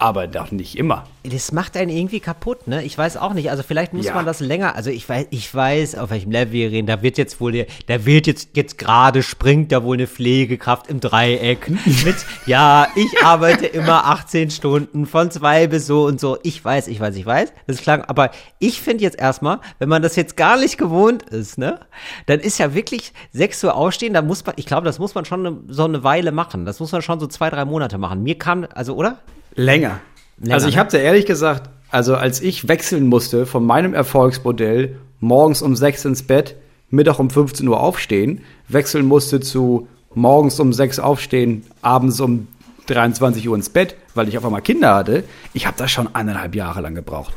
aber 0.00 0.28
doch 0.28 0.52
nicht 0.52 0.78
immer. 0.78 1.04
Das 1.24 1.50
macht 1.50 1.76
einen 1.76 1.90
irgendwie 1.90 2.20
kaputt, 2.20 2.68
ne? 2.68 2.84
Ich 2.84 2.96
weiß 2.96 3.16
auch 3.16 3.34
nicht. 3.34 3.50
Also 3.50 3.62
vielleicht 3.64 3.92
muss 3.92 4.06
Ja. 4.06 4.14
man 4.14 4.24
das 4.24 4.38
länger. 4.40 4.76
Also 4.76 4.90
ich 4.90 5.06
weiß, 5.08 5.26
ich 5.30 5.52
weiß, 5.52 5.96
auf 5.96 6.10
welchem 6.10 6.30
Level 6.30 6.52
wir 6.52 6.70
reden. 6.70 6.86
Da 6.86 7.02
wird 7.02 7.18
jetzt 7.18 7.40
wohl, 7.40 7.50
der, 7.52 7.66
da 7.88 8.06
wird 8.06 8.26
jetzt 8.28 8.50
jetzt 8.56 8.78
gerade 8.78 9.22
springt 9.24 9.72
da 9.72 9.82
wohl 9.82 9.96
eine 9.96 10.06
Pflegekraft 10.06 10.86
im 10.88 11.00
Dreieck 11.00 11.68
mit. 12.04 12.14
Ja, 12.46 12.86
ich 12.94 13.22
arbeite 13.24 13.66
immer 13.66 14.06
18 14.06 14.50
Stunden 14.52 15.04
von 15.04 15.30
zwei 15.32 15.66
bis 15.66 15.86
so 15.88 16.04
und 16.06 16.20
so. 16.20 16.38
Ich 16.44 16.64
weiß, 16.64 16.86
ich 16.86 17.00
weiß, 17.00 17.16
ich 17.16 17.26
weiß. 17.26 17.52
Das 17.66 17.78
klang. 17.78 18.02
Aber 18.04 18.30
ich 18.60 18.80
finde 18.80 19.02
jetzt 19.02 19.18
erstmal, 19.18 19.58
wenn 19.80 19.88
man 19.88 20.00
das 20.02 20.14
jetzt 20.16 20.36
gar 20.36 20.58
nicht 20.58 20.78
gewohnt 20.78 21.24
ist, 21.24 21.58
ne, 21.58 21.80
dann 22.26 22.38
ist 22.40 22.58
ja 22.58 22.72
wirklich 22.72 23.12
6 23.32 23.64
Uhr 23.64 23.74
aufstehen. 23.74 24.14
Da 24.14 24.22
muss 24.22 24.46
man, 24.46 24.54
ich 24.56 24.66
glaube, 24.66 24.84
das 24.84 24.98
muss 25.00 25.14
man 25.16 25.24
schon 25.24 25.44
eine, 25.44 25.58
so 25.68 25.84
eine 25.84 26.04
Weile 26.04 26.30
machen. 26.30 26.64
Das 26.64 26.78
muss 26.78 26.92
man 26.92 27.02
schon 27.02 27.18
so 27.18 27.26
zwei, 27.26 27.50
drei 27.50 27.64
Monate 27.64 27.98
machen. 27.98 28.22
Mir 28.22 28.38
kam, 28.38 28.66
also 28.74 28.94
oder? 28.94 29.18
Länger. 29.58 30.00
Länger, 30.38 30.54
also 30.54 30.68
ich 30.68 30.74
ne? 30.74 30.80
habe 30.80 30.90
dir 30.90 30.98
ehrlich 31.00 31.26
gesagt, 31.26 31.68
also 31.90 32.14
als 32.16 32.40
ich 32.40 32.68
wechseln 32.68 33.06
musste 33.06 33.44
von 33.44 33.64
meinem 33.66 33.92
Erfolgsmodell, 33.92 34.96
morgens 35.20 35.62
um 35.62 35.74
6 35.74 36.04
ins 36.04 36.22
Bett, 36.22 36.54
Mittag 36.90 37.18
um 37.18 37.28
15 37.28 37.66
Uhr 37.66 37.80
aufstehen, 37.80 38.42
wechseln 38.68 39.06
musste 39.06 39.40
zu 39.40 39.88
morgens 40.14 40.58
um 40.60 40.72
6 40.72 41.00
aufstehen, 41.00 41.64
abends 41.82 42.20
um 42.20 42.46
23 42.86 43.48
Uhr 43.48 43.56
ins 43.56 43.68
Bett, 43.68 43.96
weil 44.14 44.28
ich 44.28 44.38
auf 44.38 44.44
einmal 44.44 44.62
Kinder 44.62 44.94
hatte, 44.94 45.24
ich 45.52 45.66
habe 45.66 45.76
das 45.76 45.90
schon 45.90 46.14
eineinhalb 46.14 46.54
Jahre 46.54 46.80
lang 46.80 46.94
gebraucht. 46.94 47.34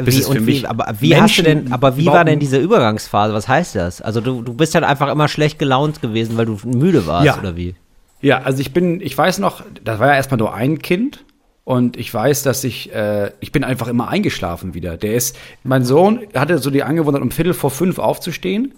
Wie, 0.00 0.24
und 0.24 0.46
wie, 0.46 0.64
aber 0.66 0.94
wie 1.00 1.16
hast 1.16 1.38
du 1.38 1.42
denn, 1.42 1.72
aber 1.72 1.96
wie 1.96 2.06
war 2.06 2.24
denn 2.24 2.38
diese 2.38 2.58
Übergangsphase? 2.58 3.34
Was 3.34 3.48
heißt 3.48 3.74
das? 3.74 4.00
Also 4.00 4.20
du, 4.20 4.42
du 4.42 4.54
bist 4.54 4.74
dann 4.74 4.84
einfach 4.84 5.10
immer 5.10 5.26
schlecht 5.26 5.58
gelaunt 5.58 6.00
gewesen, 6.00 6.36
weil 6.36 6.46
du 6.46 6.56
müde 6.64 7.06
warst, 7.06 7.26
Ja. 7.26 7.38
oder 7.38 7.56
wie? 7.56 7.74
Ja, 8.20 8.38
also 8.42 8.60
ich 8.60 8.72
bin, 8.72 9.00
ich 9.00 9.16
weiß 9.18 9.38
noch, 9.38 9.62
das 9.84 9.98
war 9.98 10.08
ja 10.08 10.14
erstmal 10.14 10.38
nur 10.38 10.54
ein 10.54 10.78
Kind 10.78 11.24
und 11.68 11.98
ich 11.98 12.12
weiß, 12.14 12.44
dass 12.44 12.64
ich, 12.64 12.94
äh, 12.94 13.30
ich 13.40 13.52
bin 13.52 13.62
einfach 13.62 13.88
immer 13.88 14.08
eingeschlafen 14.08 14.72
wieder. 14.72 14.96
Der 14.96 15.12
ist, 15.14 15.36
mein 15.64 15.84
Sohn 15.84 16.20
hatte 16.34 16.56
so 16.56 16.70
die 16.70 16.82
Angewohnheit, 16.82 17.20
um 17.20 17.30
Viertel 17.30 17.52
vor 17.52 17.70
fünf 17.70 17.98
aufzustehen 17.98 18.72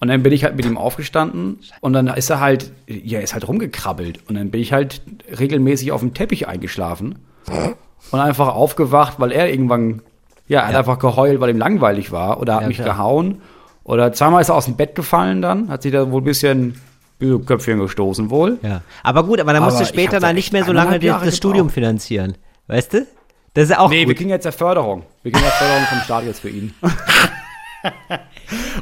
und 0.00 0.08
dann 0.08 0.22
bin 0.22 0.32
ich 0.32 0.42
halt 0.44 0.56
mit 0.56 0.64
ihm 0.64 0.78
aufgestanden 0.78 1.58
und 1.82 1.92
dann 1.92 2.06
ist 2.06 2.30
er 2.30 2.40
halt, 2.40 2.72
ja, 2.86 3.20
ist 3.20 3.34
halt 3.34 3.46
rumgekrabbelt 3.46 4.20
und 4.30 4.36
dann 4.36 4.50
bin 4.50 4.62
ich 4.62 4.72
halt 4.72 5.02
regelmäßig 5.38 5.92
auf 5.92 6.00
dem 6.00 6.14
Teppich 6.14 6.48
eingeschlafen 6.48 7.16
und 8.10 8.18
einfach 8.18 8.54
aufgewacht, 8.54 9.20
weil 9.20 9.30
er 9.30 9.50
irgendwann, 9.50 10.00
ja, 10.48 10.60
er 10.60 10.66
hat 10.68 10.72
Ja. 10.72 10.78
einfach 10.78 10.98
geheult, 11.00 11.38
weil 11.38 11.50
ihm 11.50 11.58
langweilig 11.58 12.12
war 12.12 12.40
oder 12.40 12.54
hat 12.54 12.62
Ja, 12.62 12.68
mich 12.68 12.78
klar. 12.78 12.88
gehauen 12.96 13.42
oder 13.84 14.10
zweimal 14.14 14.40
ist 14.40 14.48
er 14.48 14.54
aus 14.54 14.64
dem 14.64 14.76
Bett 14.76 14.94
gefallen 14.94 15.42
dann, 15.42 15.68
hat 15.68 15.82
sich 15.82 15.92
da 15.92 16.10
wohl 16.10 16.22
ein 16.22 16.24
bisschen, 16.24 16.80
Köpfchen 17.46 17.78
gestoßen 17.78 18.30
wohl. 18.30 18.58
Ja. 18.62 18.82
Aber 19.02 19.24
gut, 19.24 19.40
aber 19.40 19.52
dann 19.52 19.62
musst 19.62 19.76
Aber 19.76 19.84
du 19.84 19.88
später 19.92 20.20
dann 20.20 20.34
nicht 20.34 20.52
mehr 20.52 20.64
so 20.64 20.72
lange 20.72 20.98
das, 20.98 21.22
das 21.24 21.36
Studium 21.36 21.70
finanzieren. 21.70 22.36
Weißt 22.66 22.92
du? 22.94 23.06
Das 23.54 23.64
ist 23.70 23.78
auch 23.78 23.90
Nee, 23.90 24.00
wir 24.00 24.06
gut. 24.06 24.16
kriegen 24.16 24.30
jetzt 24.30 24.44
ja 24.44 24.52
Förderung. 24.52 25.02
Wir 25.22 25.32
kriegen 25.32 25.44
ja 25.44 25.50
Förderung 25.50 25.84
vom 25.86 25.98
Staat 26.00 26.24
jetzt 26.24 26.40
für 26.40 26.48
ihn. 26.48 26.72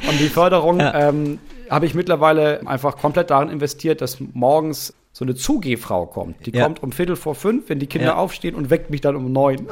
Und 0.07 0.19
die 0.19 0.27
Förderung 0.29 0.79
Ja. 0.79 1.09
ähm, 1.09 1.39
habe 1.69 1.85
ich 1.85 1.93
mittlerweile 1.93 2.61
einfach 2.67 2.97
komplett 2.97 3.29
darin 3.31 3.49
investiert, 3.49 4.01
dass 4.01 4.17
morgens 4.33 4.93
so 5.13 5.25
eine 5.25 5.35
Zugehfrau 5.35 6.05
kommt. 6.05 6.45
Die 6.45 6.51
Ja. 6.51 6.63
kommt 6.63 6.81
um 6.83 6.91
Viertel 6.91 7.15
vor 7.15 7.35
fünf, 7.35 7.69
wenn 7.69 7.79
die 7.79 7.87
Kinder 7.87 8.07
Ja. 8.09 8.15
aufstehen 8.15 8.55
und 8.55 8.69
weckt 8.69 8.89
mich 8.89 9.01
dann 9.01 9.15
um 9.15 9.31
neun. 9.31 9.57
und 9.67 9.69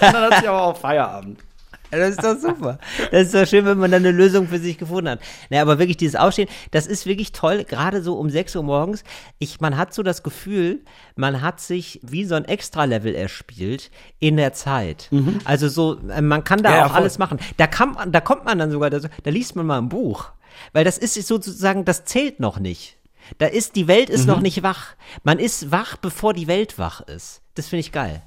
dann 0.00 0.14
hat 0.14 0.40
sie 0.40 0.48
aber 0.48 0.62
auch 0.62 0.76
Feierabend. 0.76 1.40
Das 1.90 2.10
ist 2.10 2.22
doch 2.24 2.36
super. 2.38 2.78
Das 3.10 3.22
ist 3.26 3.34
doch 3.34 3.46
schön, 3.46 3.64
wenn 3.64 3.78
man 3.78 3.90
dann 3.90 4.04
eine 4.04 4.10
Lösung 4.16 4.48
für 4.48 4.58
sich 4.58 4.78
gefunden 4.78 5.08
hat. 5.10 5.20
Naja, 5.50 5.62
aber 5.62 5.78
wirklich 5.78 5.96
dieses 5.96 6.16
Aufstehen, 6.16 6.48
das 6.70 6.86
ist 6.86 7.06
wirklich 7.06 7.32
toll, 7.32 7.64
gerade 7.64 8.02
so 8.02 8.14
um 8.18 8.28
6 8.30 8.56
Uhr 8.56 8.62
morgens. 8.62 9.04
Ich, 9.38 9.60
man 9.60 9.76
hat 9.76 9.94
so 9.94 10.02
das 10.02 10.22
Gefühl, 10.22 10.80
man 11.14 11.40
hat 11.42 11.60
sich 11.60 12.00
wie 12.02 12.24
so 12.24 12.34
ein 12.34 12.44
Extra-Level 12.44 13.14
erspielt 13.14 13.90
in 14.18 14.36
der 14.36 14.52
Zeit. 14.52 15.10
Also 15.44 15.68
so, 15.68 15.98
äh, 16.08 16.20
man 16.22 16.44
kann 16.44 16.62
da 16.62 16.74
Ja, 16.76 16.84
auch 16.86 16.90
voll. 16.90 17.00
alles 17.00 17.18
machen. 17.18 17.38
Da, 17.56 17.66
kann 17.66 17.92
man, 17.92 18.12
da 18.12 18.20
kommt 18.20 18.44
man 18.44 18.58
dann 18.58 18.70
sogar, 18.70 18.90
da, 18.90 18.98
da 19.00 19.30
liest 19.30 19.56
man 19.56 19.66
mal 19.66 19.78
ein 19.78 19.88
Buch. 19.88 20.30
Weil 20.72 20.84
das 20.84 20.98
ist 20.98 21.14
sozusagen, 21.26 21.84
das 21.84 22.04
zählt 22.04 22.40
noch 22.40 22.58
nicht. 22.58 22.96
Da 23.38 23.46
ist, 23.46 23.76
die 23.76 23.88
Welt 23.88 24.08
ist 24.10 24.22
Mhm. 24.22 24.26
noch 24.28 24.40
nicht 24.40 24.62
wach. 24.62 24.94
Man 25.22 25.38
ist 25.38 25.70
wach, 25.70 25.96
bevor 25.96 26.32
die 26.32 26.46
Welt 26.46 26.78
wach 26.78 27.00
ist. 27.02 27.42
Das 27.54 27.68
finde 27.68 27.80
ich 27.80 27.92
geil. 27.92 28.22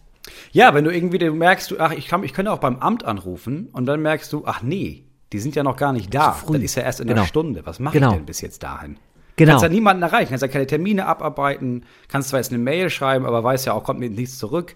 Ja, 0.52 0.74
wenn 0.74 0.84
du 0.84 0.94
irgendwie 0.94 1.18
du 1.18 1.32
merkst, 1.34 1.72
du, 1.72 1.80
ach, 1.80 1.92
ich, 1.92 2.08
kann, 2.08 2.24
ich 2.24 2.34
könnte 2.34 2.52
auch 2.52 2.60
beim 2.60 2.78
Amt 2.80 3.06
anrufen 3.06 3.70
und 3.74 3.86
dann 3.86 4.02
merkst 4.02 4.32
du, 4.34 4.44
ach 4.46 4.62
nee, 4.62 5.04
die 5.34 5.40
sind 5.40 5.56
ja 5.56 5.64
noch 5.64 5.76
gar 5.78 5.94
nicht 5.94 6.14
da. 6.14 6.38
Das 6.48 6.62
ist 6.62 6.76
ja 6.76 6.84
erst 6.84 7.00
in 7.02 7.08
Genau. 7.08 7.22
einer 7.22 7.28
Stunde. 7.28 7.66
Was 7.66 7.80
mache 7.80 7.94
Genau. 8.00 8.10
ich 8.12 8.16
denn 8.18 8.26
bis 8.26 8.42
jetzt 8.42 8.64
dahin? 8.64 8.98
Genau. 9.36 9.52
Kannst 9.52 9.64
ja 9.64 9.70
niemanden 9.70 10.04
erreichen, 10.04 10.30
kannst 10.30 10.42
ja 10.42 10.48
keine 10.50 10.68
Termine 10.68 11.06
abarbeiten, 11.06 11.86
kannst 12.10 12.30
zwar 12.30 12.40
jetzt 12.40 12.52
eine 12.52 12.58
Mail 12.62 12.90
schreiben, 12.90 13.26
aber 13.26 13.44
weißt 13.44 13.66
ja 13.68 13.74
auch, 13.74 13.84
kommt 13.84 14.00
mir 14.00 14.10
nichts 14.10 14.38
zurück. 14.38 14.76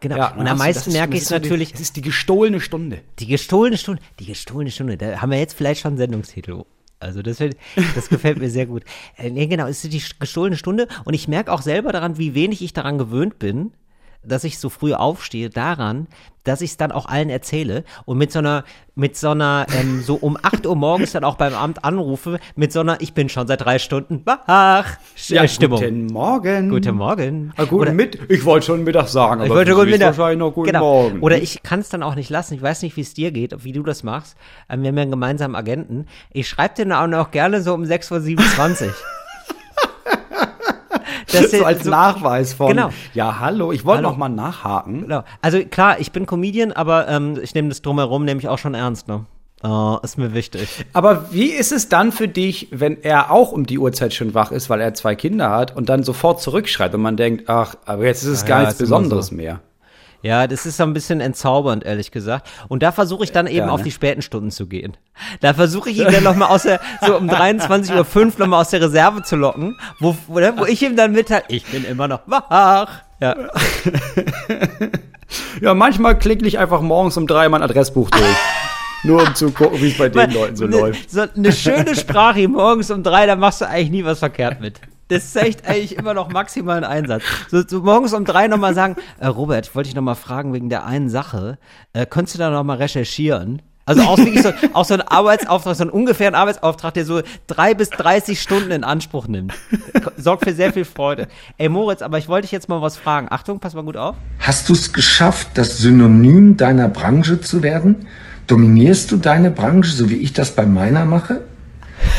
Genau. 0.00 0.16
Ja, 0.16 0.28
und 0.32 0.38
dann 0.38 0.48
am 0.48 0.58
du- 0.58 0.62
meisten 0.64 0.92
merke 0.92 1.16
ich 1.16 1.22
es 1.22 1.30
natürlich, 1.30 1.72
Es 1.74 1.80
ist 1.80 1.96
die 1.96 2.02
gestohlene 2.02 2.60
Stunde. 2.60 3.00
Die 3.18 3.26
gestohlene 3.26 3.78
Stunde, 3.78 4.02
die 4.20 4.26
gestohlene 4.26 4.70
Stunde, 4.70 4.96
da 4.98 5.20
haben 5.20 5.30
wir 5.30 5.38
jetzt 5.38 5.54
vielleicht 5.56 5.80
schon 5.80 5.90
einen 5.92 5.98
Sendungstitel. 5.98 6.64
Also 7.00 7.22
das, 7.22 7.40
wird- 7.40 7.56
das 7.94 8.08
gefällt 8.08 8.38
mir 8.38 8.50
sehr 8.50 8.66
gut. 8.66 8.84
Äh, 9.16 9.30
nee, 9.30 9.46
genau, 9.46 9.66
es 9.66 9.82
ist 9.84 9.92
die 9.92 10.02
gestohlene 10.20 10.56
Stunde 10.56 10.86
und 11.04 11.14
ich 11.14 11.26
merke 11.26 11.50
auch 11.50 11.62
selber 11.62 11.90
daran, 11.90 12.18
wie 12.18 12.34
wenig 12.34 12.62
ich 12.62 12.72
daran 12.72 12.98
gewöhnt 12.98 13.38
bin, 13.38 13.72
dass 14.26 14.44
ich 14.44 14.58
so 14.58 14.68
früh 14.68 14.94
aufstehe, 14.94 15.50
daran, 15.50 16.06
dass 16.44 16.60
ich 16.60 16.72
es 16.72 16.76
dann 16.76 16.92
auch 16.92 17.06
allen 17.06 17.30
erzähle 17.30 17.84
und 18.04 18.18
mit 18.18 18.30
so 18.30 18.38
einer, 18.40 18.64
mit 18.94 19.16
so 19.16 19.30
einer, 19.30 19.66
ähm, 19.80 20.02
so 20.02 20.14
um 20.16 20.36
8 20.42 20.66
Uhr 20.66 20.76
morgens 20.76 21.12
dann 21.12 21.24
auch 21.24 21.36
beim 21.36 21.54
Amt 21.54 21.84
anrufe, 21.84 22.38
mit 22.54 22.70
so 22.70 22.80
einer, 22.80 23.00
ich 23.00 23.14
bin 23.14 23.30
schon 23.30 23.46
seit 23.46 23.62
drei 23.64 23.78
Stunden 23.78 24.20
wach, 24.26 24.88
Sch- 25.16 25.48
Stimmung. 25.48 25.80
Guten 25.80 26.06
Morgen. 26.08 26.68
Guten 26.68 26.96
Morgen. 26.96 27.52
Ah, 27.56 27.64
guten 27.64 27.74
Oder- 27.82 27.92
Mitt 27.92 28.18
ich 28.28 28.44
wollte 28.44 28.66
schon 28.66 28.84
Mittag 28.84 29.08
sagen, 29.08 29.36
aber 29.40 29.44
ich 29.46 29.50
wollte 29.50 29.74
guten 29.74 29.90
Mittag. 29.90 30.18
wahrscheinlich 30.18 30.38
noch 30.38 30.52
guten 30.52 30.66
genau. 30.66 30.80
Morgen. 31.04 31.20
Oder 31.20 31.38
ich 31.38 31.62
kann 31.62 31.80
es 31.80 31.88
dann 31.88 32.02
auch 32.02 32.14
nicht 32.14 32.28
lassen. 32.28 32.52
Ich 32.54 32.62
weiß 32.62 32.82
nicht, 32.82 32.96
wie 32.98 33.00
es 33.02 33.14
dir 33.14 33.30
geht, 33.32 33.64
wie 33.64 33.72
du 33.72 33.82
das 33.82 34.02
machst. 34.02 34.36
Ähm, 34.68 34.82
Wir 34.82 34.88
haben 34.88 34.96
ja 34.96 35.02
einen 35.02 35.10
gemeinsamen 35.12 35.54
Agenten. 35.56 36.06
Ich 36.30 36.46
schreibe 36.48 36.84
dir 36.84 37.00
auch 37.00 37.06
noch 37.06 37.30
gerne 37.30 37.62
so 37.62 37.72
um 37.72 37.84
6.27 37.84 38.86
Uhr. 38.88 38.94
Das 41.42 41.50
so 41.58 41.64
als 41.64 41.84
so- 41.84 41.90
Nachweis 41.90 42.52
von, 42.54 42.68
Genau. 42.68 42.90
ja, 43.14 43.38
hallo, 43.40 43.72
ich 43.72 43.84
wollte 43.84 44.02
noch 44.02 44.16
mal 44.16 44.28
nachhaken. 44.28 45.02
Genau. 45.02 45.22
Also 45.42 45.58
klar, 45.64 46.00
ich 46.00 46.12
bin 46.12 46.26
Comedian, 46.26 46.72
aber 46.72 47.08
ähm, 47.08 47.38
ich 47.42 47.54
nehme 47.54 47.68
das 47.68 47.82
drumherum 47.82 48.24
nämlich 48.24 48.48
auch 48.48 48.58
schon 48.58 48.74
ernst. 48.74 49.08
Ne? 49.08 49.24
Oh, 49.62 49.98
ist 50.02 50.18
mir 50.18 50.34
wichtig. 50.34 50.84
Aber 50.92 51.26
wie 51.32 51.46
ist 51.46 51.72
es 51.72 51.88
dann 51.88 52.12
für 52.12 52.28
dich, 52.28 52.68
wenn 52.70 53.02
er 53.02 53.30
auch 53.30 53.50
um 53.52 53.64
die 53.64 53.78
Uhrzeit 53.78 54.12
schon 54.12 54.34
wach 54.34 54.52
ist, 54.52 54.68
weil 54.68 54.80
er 54.80 54.92
zwei 54.94 55.14
Kinder 55.14 55.50
hat 55.50 55.74
und 55.74 55.88
dann 55.88 56.02
sofort 56.02 56.42
zurückschreibt 56.42 56.94
und 56.94 57.00
man 57.00 57.16
denkt, 57.16 57.48
ach, 57.48 57.74
aber 57.86 58.04
jetzt 58.04 58.22
ist 58.24 58.28
es 58.28 58.40
Ja, 58.42 58.48
gar 58.48 58.58
ja, 58.58 58.64
nichts 58.66 58.78
Besonderes 58.78 59.28
so. 59.28 59.34
mehr. 59.36 59.60
Ja, 60.24 60.46
das 60.46 60.64
ist 60.64 60.78
so 60.78 60.84
ein 60.84 60.94
bisschen 60.94 61.20
entzaubernd, 61.20 61.84
ehrlich 61.84 62.10
gesagt. 62.10 62.48
Und 62.68 62.82
da 62.82 62.92
versuche 62.92 63.24
ich 63.24 63.32
dann 63.32 63.46
eben 63.46 63.66
Ja, 63.66 63.68
auf 63.68 63.80
ne? 63.80 63.84
die 63.84 63.90
späten 63.90 64.22
Stunden 64.22 64.50
zu 64.50 64.66
gehen. 64.66 64.96
Da 65.40 65.52
versuche 65.52 65.90
ich 65.90 65.98
ihn 65.98 66.10
dann 66.10 66.24
nochmal 66.24 66.48
aus 66.48 66.62
der, 66.62 66.80
so 67.06 67.14
um 67.18 67.28
23.05 67.30 68.16
Uhr 68.16 68.32
nochmal 68.38 68.62
aus 68.62 68.70
der 68.70 68.80
Reserve 68.80 69.22
zu 69.22 69.36
locken, 69.36 69.76
wo, 70.00 70.16
wo, 70.26 70.40
ne, 70.40 70.54
wo 70.56 70.64
ich 70.64 70.82
ihm 70.82 70.96
dann 70.96 71.12
mitteile, 71.12 71.44
ich 71.48 71.66
bin 71.66 71.84
immer 71.84 72.08
noch 72.08 72.20
wach. 72.26 73.02
Ja. 73.20 73.36
Ja, 75.60 75.74
manchmal 75.74 76.18
klicke 76.18 76.46
ich 76.46 76.58
einfach 76.58 76.80
morgens 76.80 77.16
um 77.16 77.26
drei 77.26 77.48
mein 77.48 77.62
Adressbuch 77.62 78.10
durch. 78.10 78.36
Nur 79.04 79.22
um 79.22 79.34
zu 79.34 79.50
gucken, 79.50 79.80
wie 79.80 79.88
es 79.88 79.98
bei 79.98 80.08
den 80.08 80.30
Leuten 80.30 80.56
so 80.56 80.66
ne, 80.66 80.78
läuft. 80.78 81.10
So 81.10 81.22
eine 81.22 81.52
schöne 81.52 81.94
Sprache 81.96 82.46
morgens 82.46 82.90
um 82.90 83.02
drei, 83.02 83.26
da 83.26 83.34
machst 83.34 83.60
du 83.60 83.68
eigentlich 83.68 83.90
nie 83.90 84.04
was 84.04 84.20
verkehrt 84.20 84.60
mit. 84.60 84.80
Das 85.08 85.32
zeigt 85.32 85.66
eigentlich 85.66 85.96
immer 85.96 86.14
noch 86.14 86.30
maximalen 86.30 86.84
Einsatz. 86.84 87.22
So, 87.50 87.62
so 87.66 87.80
morgens 87.80 88.12
um 88.14 88.24
drei 88.24 88.48
nochmal 88.48 88.74
sagen, 88.74 88.96
äh, 89.18 89.26
Robert, 89.26 89.66
ich 89.66 89.74
wollte 89.74 89.88
dich 89.88 89.96
nochmal 89.96 90.14
fragen 90.14 90.52
wegen 90.52 90.70
der 90.70 90.86
einen 90.86 91.10
Sache. 91.10 91.58
Äh, 91.92 92.06
könntest 92.06 92.36
du 92.36 92.38
da 92.38 92.50
nochmal 92.50 92.78
recherchieren? 92.78 93.60
Also 93.86 94.02
auch 94.02 94.16
so, 94.16 94.52
auch 94.72 94.84
so 94.86 94.94
ein 94.94 95.02
Arbeitsauftrag, 95.02 95.76
so 95.76 95.82
einen 95.82 95.90
ungefähren 95.90 96.34
Arbeitsauftrag, 96.34 96.94
der 96.94 97.04
so 97.04 97.20
drei 97.46 97.74
bis 97.74 97.90
30 97.90 98.40
Stunden 98.40 98.70
in 98.70 98.82
Anspruch 98.82 99.28
nimmt. 99.28 99.52
Sorgt 100.16 100.44
für 100.44 100.54
sehr 100.54 100.72
viel 100.72 100.86
Freude. 100.86 101.28
Ey 101.58 101.68
Moritz, 101.68 102.00
aber 102.00 102.16
ich 102.16 102.28
wollte 102.28 102.42
dich 102.42 102.52
jetzt 102.52 102.70
mal 102.70 102.80
was 102.80 102.96
fragen. 102.96 103.26
Achtung, 103.30 103.60
pass 103.60 103.74
mal 103.74 103.84
gut 103.84 103.98
auf. 103.98 104.16
Hast 104.38 104.70
du 104.70 104.72
es 104.72 104.94
geschafft, 104.94 105.48
das 105.54 105.78
Synonym 105.78 106.56
deiner 106.56 106.88
Branche 106.88 107.42
zu 107.42 107.62
werden? 107.62 108.06
Dominierst 108.46 109.10
du 109.12 109.18
deine 109.18 109.50
Branche, 109.50 109.92
so 109.92 110.08
wie 110.08 110.16
ich 110.16 110.32
das 110.32 110.52
bei 110.52 110.64
meiner 110.64 111.04
mache? 111.04 111.42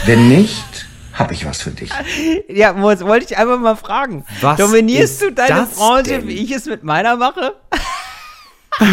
Wenn 0.05 0.27
nicht, 0.27 0.84
habe 1.15 1.33
ich 1.33 1.45
was 1.45 1.61
für 1.61 1.71
dich. 1.71 1.89
Ja, 2.47 2.73
Moritz, 2.73 3.01
wollte 3.01 3.25
ich 3.25 3.37
einfach 3.37 3.59
mal 3.59 3.75
fragen. 3.75 4.25
Was 4.41 4.57
Dominierst 4.57 5.21
du 5.21 5.31
deine 5.31 5.65
Branche, 5.65 6.03
denn? 6.03 6.27
wie 6.27 6.43
ich 6.43 6.51
es 6.51 6.65
mit 6.65 6.83
meiner 6.83 7.17
mache? 7.17 7.55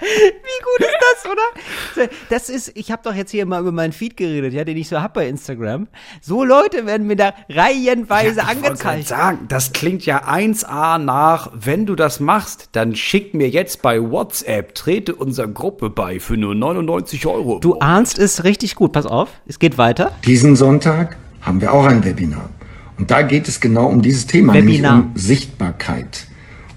Wie 0.00 0.62
gut 0.64 0.80
ist 0.80 0.96
das, 1.22 1.30
oder? 1.30 2.08
Das 2.28 2.48
ist, 2.48 2.72
ich 2.74 2.90
habe 2.90 3.02
doch 3.04 3.14
jetzt 3.14 3.30
hier 3.30 3.46
mal 3.46 3.60
über 3.60 3.72
meinen 3.72 3.92
Feed 3.92 4.16
geredet, 4.16 4.52
ja, 4.52 4.64
den 4.64 4.76
ich 4.76 4.88
so 4.88 5.00
hab 5.00 5.14
bei 5.14 5.28
Instagram. 5.28 5.88
So 6.20 6.44
Leute 6.44 6.86
werden 6.86 7.06
mir 7.06 7.16
da 7.16 7.34
reihenweise 7.48 8.40
ich 8.40 8.62
wollte 8.62 8.78
gerade 8.78 8.88
angezeigt. 8.90 9.08
sagen, 9.08 9.38
das 9.48 9.72
klingt 9.72 10.06
ja 10.06 10.28
1A 10.28 10.98
nach, 10.98 11.50
wenn 11.54 11.86
du 11.86 11.94
das 11.94 12.20
machst, 12.20 12.70
dann 12.72 12.94
schick 12.94 13.34
mir 13.34 13.48
jetzt 13.48 13.82
bei 13.82 14.00
WhatsApp, 14.00 14.74
trete 14.74 15.14
unserer 15.14 15.48
Gruppe 15.48 15.90
bei 15.90 16.20
für 16.20 16.36
nur 16.36 16.54
99 16.54 17.26
Euro. 17.26 17.58
Du 17.58 17.78
ahnst 17.78 18.18
es 18.18 18.44
richtig 18.44 18.74
gut. 18.74 18.92
Pass 18.92 19.06
auf, 19.06 19.30
es 19.46 19.58
geht 19.58 19.78
weiter. 19.78 20.12
Diesen 20.24 20.56
Sonntag 20.56 21.16
haben 21.42 21.60
wir 21.60 21.72
auch 21.72 21.86
ein 21.86 22.04
Webinar. 22.04 22.50
Und 22.98 23.10
da 23.10 23.22
geht 23.22 23.48
es 23.48 23.60
genau 23.60 23.86
um 23.86 24.02
dieses 24.02 24.26
Thema, 24.26 24.52
Webinar. 24.52 24.96
nämlich 24.96 25.14
um 25.14 25.18
Sichtbarkeit 25.18 26.26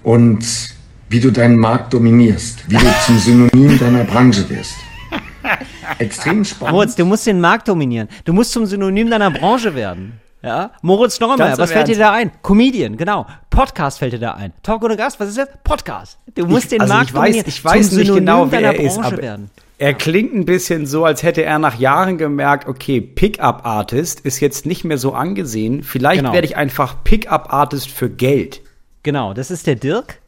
und 0.02 0.73
wie 1.14 1.20
du 1.20 1.30
deinen 1.30 1.56
Markt 1.56 1.94
dominierst, 1.94 2.68
wie 2.68 2.74
du 2.74 2.86
zum 3.06 3.16
Synonym 3.18 3.78
deiner 3.78 4.02
Branche 4.02 4.50
wirst. 4.50 4.74
Extrem 6.00 6.44
spannend. 6.44 6.74
Moritz, 6.74 6.96
du 6.96 7.04
musst 7.04 7.24
den 7.24 7.40
Markt 7.40 7.68
dominieren. 7.68 8.08
Du 8.24 8.32
musst 8.32 8.50
zum 8.50 8.66
Synonym 8.66 9.08
deiner 9.10 9.30
Branche 9.30 9.76
werden. 9.76 10.14
Ja? 10.42 10.72
Moritz 10.82 11.20
Neumeier, 11.20 11.56
was 11.56 11.70
fällt 11.70 11.86
dir 11.86 11.96
da 11.98 12.10
ein? 12.10 12.32
Comedian, 12.42 12.96
genau. 12.96 13.26
Podcast 13.48 14.00
fällt 14.00 14.14
dir 14.14 14.18
da 14.18 14.32
ein. 14.32 14.52
Talk 14.64 14.82
ohne 14.82 14.96
Gast, 14.96 15.20
was 15.20 15.28
ist 15.28 15.38
das? 15.38 15.48
Podcast. 15.62 16.18
Du 16.34 16.46
musst 16.48 16.64
ich, 16.64 16.70
den 16.70 16.80
also 16.80 16.92
Markt 16.94 17.10
ich 17.10 17.14
weiß, 17.14 17.22
dominieren. 17.26 17.46
ich 17.48 17.64
weiß 17.64 17.88
zum 17.90 17.98
nicht 17.98 18.06
Synonym 18.08 18.24
genau, 18.26 18.50
wer 18.50 18.60
deiner 18.62 18.74
er 18.74 18.84
ist, 18.84 18.94
Branche 18.96 19.06
aber 19.06 19.22
werden. 19.22 19.50
er 19.78 19.94
klingt 19.94 20.34
ein 20.34 20.44
bisschen 20.46 20.84
so, 20.84 21.04
als 21.04 21.22
hätte 21.22 21.44
er 21.44 21.60
nach 21.60 21.78
Jahren 21.78 22.18
gemerkt, 22.18 22.66
okay, 22.66 23.00
Pickup-Artist 23.00 24.18
ist 24.18 24.40
jetzt 24.40 24.66
nicht 24.66 24.82
mehr 24.82 24.98
so 24.98 25.12
angesehen. 25.12 25.84
Vielleicht 25.84 26.22
Genau. 26.22 26.32
werde 26.32 26.48
ich 26.48 26.56
einfach 26.56 27.04
Pickup-Artist 27.04 27.88
für 27.88 28.10
Geld. 28.10 28.62
Genau, 29.04 29.32
das 29.32 29.52
ist 29.52 29.68
der 29.68 29.76
Dirk. 29.76 30.18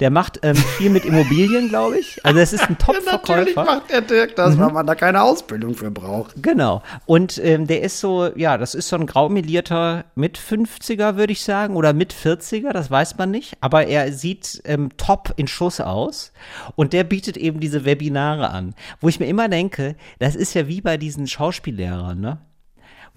Der 0.00 0.10
macht 0.10 0.40
ähm, 0.42 0.54
viel 0.54 0.90
mit 0.90 1.04
Immobilien, 1.04 1.68
glaube 1.68 1.98
ich. 1.98 2.24
Also 2.24 2.38
das 2.38 2.52
ist 2.52 2.68
ein 2.68 2.78
Top-Verkäufer. 2.78 3.64
macht 3.64 3.90
der 3.90 4.00
Dirk 4.02 4.36
das, 4.36 4.58
weil 4.58 4.70
man 4.70 4.86
da 4.86 4.94
keine 4.94 5.22
Ausbildung 5.22 5.74
für 5.74 5.90
braucht. 5.90 6.40
Genau. 6.42 6.82
Und 7.06 7.38
ähm, 7.44 7.66
der 7.66 7.82
ist 7.82 7.98
so, 8.00 8.30
ja, 8.36 8.58
das 8.58 8.74
ist 8.74 8.88
so 8.88 8.96
ein 8.96 9.06
graumelierter 9.06 10.04
mit 10.14 10.38
50er, 10.38 11.16
würde 11.16 11.32
ich 11.32 11.42
sagen, 11.42 11.74
oder 11.76 11.92
mit 11.92 12.14
40er, 12.14 12.72
das 12.72 12.90
weiß 12.90 13.18
man 13.18 13.30
nicht. 13.30 13.56
Aber 13.60 13.86
er 13.86 14.12
sieht 14.12 14.62
ähm, 14.64 14.90
top 14.96 15.34
in 15.36 15.48
Schuss 15.48 15.80
aus. 15.80 16.32
Und 16.76 16.92
der 16.92 17.04
bietet 17.04 17.36
eben 17.36 17.60
diese 17.60 17.84
Webinare 17.84 18.50
an, 18.50 18.74
wo 19.00 19.08
ich 19.08 19.18
mir 19.18 19.26
immer 19.26 19.48
denke, 19.48 19.96
das 20.18 20.36
ist 20.36 20.54
ja 20.54 20.68
wie 20.68 20.80
bei 20.80 20.96
diesen 20.96 21.26
Schauspiellehrern, 21.26 22.20
ne? 22.20 22.38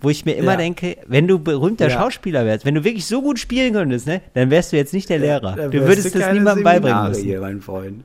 Wo 0.02 0.10
ich 0.10 0.26
mir 0.26 0.34
immer 0.34 0.52
Ja. 0.54 0.58
denke, 0.58 0.98
wenn 1.08 1.28
du 1.28 1.38
berühmter 1.40 1.88
Ja. 1.88 2.00
Schauspieler 2.00 2.46
wärst, 2.46 2.66
wenn 2.66 2.76
du 2.76 2.84
wirklich 2.84 3.06
so 3.06 3.22
gut 3.22 3.40
spielen 3.40 3.74
könntest, 3.74 4.08
ne, 4.08 4.22
dann 4.34 4.50
wärst 4.50 4.72
du 4.74 4.78
jetzt 4.78 4.94
nicht 4.94 5.10
der 5.10 5.20
Lehrer. 5.20 5.56
Da 5.56 5.68
du 5.68 5.80
würdest 5.82 6.14
das 6.16 6.22
keine 6.22 6.40
niemandem 6.40 6.64
beibringen 6.64 6.96
Seminare 6.96 7.10
müssen. 7.10 7.24
Hier, 7.24 7.40
mein 7.42 7.62
Freund. 7.62 8.04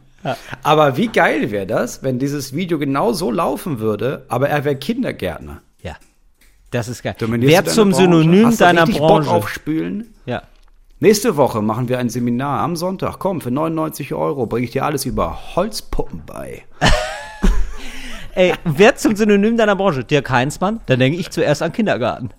Aber 0.62 0.97
wie 0.97 1.09
geil 1.09 1.50
wäre 1.50 1.67
das, 1.67 2.03
wenn 2.03 2.19
dieses 2.19 2.55
Video 2.55 2.79
genau 2.79 3.12
so 3.12 3.31
laufen 3.31 3.79
würde, 3.79 4.25
aber 4.29 4.49
er 4.49 4.65
wäre 4.65 4.76
Kindergärtner. 4.76 5.61
Ja. 5.83 5.97
Das 6.73 6.88
ist 6.88 7.03
geil. 7.03 7.15
Wer 7.21 7.62
du 7.62 7.71
zum 7.71 7.91
Branche? 7.91 8.03
Synonym 8.03 8.47
Hast 8.47 8.61
du 8.61 8.65
deiner 8.65 8.87
Branche. 8.87 8.99
Bock 8.99 9.29
auf 9.29 9.49
Spülen? 9.49 10.12
Ja. 10.26 10.43
Nächste 10.99 11.37
Woche 11.37 11.62
machen 11.62 11.88
wir 11.88 11.99
ein 11.99 12.09
Seminar 12.09 12.61
am 12.61 12.75
Sonntag. 12.75 13.19
Komm, 13.19 13.41
für 13.41 13.50
99 13.50 14.15
Euro 14.15 14.47
bringe 14.47 14.65
ich 14.65 14.73
dir 14.73 14.85
alles 14.85 15.05
über 15.05 15.55
Holzpuppen 15.55 16.23
bei. 16.26 16.65
Ey, 18.37 18.52
wer 18.64 18.95
zum 18.97 19.16
Synonym 19.16 19.57
deiner 19.57 19.75
Branche? 19.76 20.05
Dirk 20.05 20.28
Heinzmann? 20.28 20.81
Dann 20.87 20.99
denke 21.00 21.19
ich 21.19 21.31
zuerst 21.31 21.62
an 21.62 21.73
Kindergarten. 21.73 22.31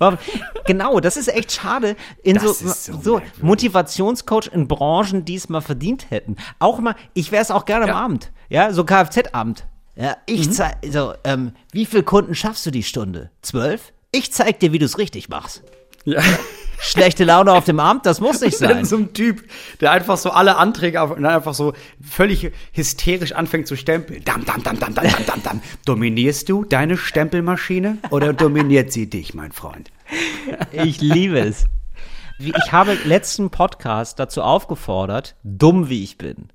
ja, 0.00 0.18
genau, 0.64 0.98
das 1.00 1.16
ist 1.16 1.28
echt 1.28 1.52
schade. 1.52 1.94
In 2.22 2.34
Das 2.34 2.42
so, 2.58 2.66
ist 2.66 2.84
so 2.86 3.00
so. 3.00 3.22
Motivationscoach 3.42 4.48
in 4.52 4.66
Branchen, 4.66 5.24
die 5.24 5.36
es 5.36 5.48
mal 5.48 5.60
verdient 5.60 6.10
hätten. 6.10 6.36
Auch 6.58 6.80
mal, 6.80 6.96
ich 7.14 7.30
wäre 7.32 7.42
es 7.42 7.50
auch 7.50 7.64
gerne 7.64 7.86
Ja. 7.86 7.92
am 7.94 8.04
Abend. 8.04 8.32
Ja, 8.48 8.72
so 8.72 8.84
Kfz-Amt. 8.84 9.66
Ja, 9.94 10.16
ich 10.26 10.50
zeig, 10.52 10.76
so, 10.90 11.14
ähm, 11.24 11.52
wie 11.72 11.86
viele 11.86 12.02
Kunden 12.02 12.34
schaffst 12.34 12.66
du 12.66 12.70
die 12.70 12.82
Stunde? 12.82 13.30
Zwölf? 13.42 13.92
Ich 14.12 14.32
zeig 14.32 14.60
dir, 14.60 14.72
wie 14.72 14.78
du 14.78 14.84
es 14.84 14.98
richtig 14.98 15.28
machst. 15.28 15.62
Ja. 16.04 16.22
Schlechte 16.78 17.24
Laune 17.24 17.52
auf 17.52 17.64
dem 17.64 17.80
Abend, 17.80 18.06
das 18.06 18.20
muss 18.20 18.40
nicht 18.40 18.58
sein. 18.58 18.84
so 18.84 18.96
ein 18.96 19.12
Typ, 19.12 19.44
der 19.80 19.92
einfach 19.92 20.16
so 20.16 20.30
alle 20.30 20.56
Anträge 20.56 21.00
auf, 21.00 21.10
und 21.10 21.22
dann 21.22 21.34
einfach 21.34 21.54
so 21.54 21.72
völlig 22.02 22.52
hysterisch 22.72 23.32
anfängt 23.32 23.66
zu 23.66 23.76
stempeln. 23.76 24.22
Dam, 24.24 24.44
dam, 24.44 24.62
dam, 24.62 24.78
dam, 24.78 24.94
dam, 24.94 25.04
dam, 25.04 25.26
dam, 25.26 25.42
dam. 25.42 25.60
Dominierst 25.84 26.48
du 26.48 26.64
deine 26.64 26.96
Stempelmaschine 26.96 27.98
oder 28.10 28.32
dominiert 28.32 28.92
sie 28.92 29.08
dich, 29.08 29.34
mein 29.34 29.52
Freund? 29.52 29.90
Ich 30.72 31.00
liebe 31.00 31.38
es. 31.40 31.66
Ich 32.38 32.72
habe 32.72 32.98
letzten 33.04 33.50
Podcast 33.50 34.18
dazu 34.18 34.42
aufgefordert, 34.42 35.36
dumm 35.42 35.88
wie 35.88 36.04
ich 36.04 36.18
bin, 36.18 36.50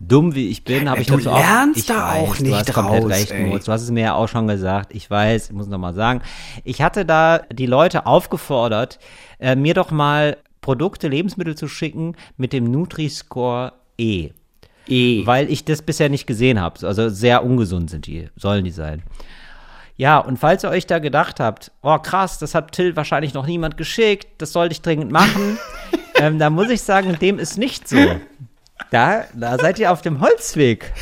dumm 0.00 0.34
wie 0.34 0.48
ich 0.48 0.64
bin, 0.64 0.88
habe 0.88 1.00
ich 1.00 1.08
du 1.08 1.16
dazu 1.16 1.30
auch. 1.30 1.38
lernst 1.38 1.78
ich 1.78 1.86
da 1.86 2.12
auch 2.12 2.36
du 2.36 2.44
nicht 2.44 2.54
hast 2.54 2.72
komplett 2.72 3.04
raus, 3.04 3.10
recht. 3.10 3.66
Du 3.66 3.72
hast 3.72 3.82
es 3.82 3.90
mir 3.90 4.02
ja 4.02 4.14
auch 4.14 4.28
schon 4.28 4.46
gesagt. 4.46 4.94
Ich 4.94 5.10
weiß, 5.10 5.50
ich 5.50 5.52
muss 5.52 5.66
noch 5.66 5.78
mal 5.78 5.94
sagen. 5.94 6.22
Ich 6.64 6.82
hatte 6.82 7.04
da 7.04 7.38
die 7.52 7.66
Leute 7.66 8.06
aufgefordert, 8.06 8.98
äh, 9.38 9.56
mir 9.56 9.74
doch 9.74 9.90
mal 9.90 10.36
Produkte, 10.60 11.08
Lebensmittel 11.08 11.56
zu 11.56 11.68
schicken 11.68 12.14
mit 12.36 12.52
dem 12.52 12.64
Nutri-Score 12.64 13.72
E. 13.96 14.30
E. 14.86 15.26
Weil 15.26 15.50
ich 15.50 15.64
das 15.64 15.82
bisher 15.82 16.08
nicht 16.08 16.26
gesehen 16.26 16.60
habe. 16.60 16.86
Also 16.86 17.08
sehr 17.08 17.44
ungesund 17.44 17.90
sind 17.90 18.06
die, 18.06 18.28
sollen 18.36 18.64
die 18.64 18.70
sein. 18.70 19.02
Ja, 19.96 20.18
und 20.18 20.38
falls 20.38 20.64
ihr 20.64 20.70
euch 20.70 20.86
da 20.86 21.00
gedacht 21.00 21.40
habt, 21.40 21.72
oh 21.82 21.98
krass, 21.98 22.38
das 22.38 22.54
hat 22.54 22.70
Till 22.70 22.94
wahrscheinlich 22.94 23.34
noch 23.34 23.46
niemand 23.46 23.76
geschickt, 23.76 24.28
das 24.38 24.52
sollte 24.52 24.72
ich 24.72 24.80
dringend 24.80 25.10
machen, 25.10 25.58
ähm, 26.14 26.38
da 26.38 26.50
muss 26.50 26.70
ich 26.70 26.82
sagen, 26.82 27.18
dem 27.20 27.40
ist 27.40 27.58
nicht 27.58 27.88
so. 27.88 27.96
Da, 28.90 29.24
da 29.34 29.58
seid 29.58 29.78
ihr 29.78 29.92
auf 29.92 30.00
dem 30.02 30.20
Holzweg, 30.20 30.92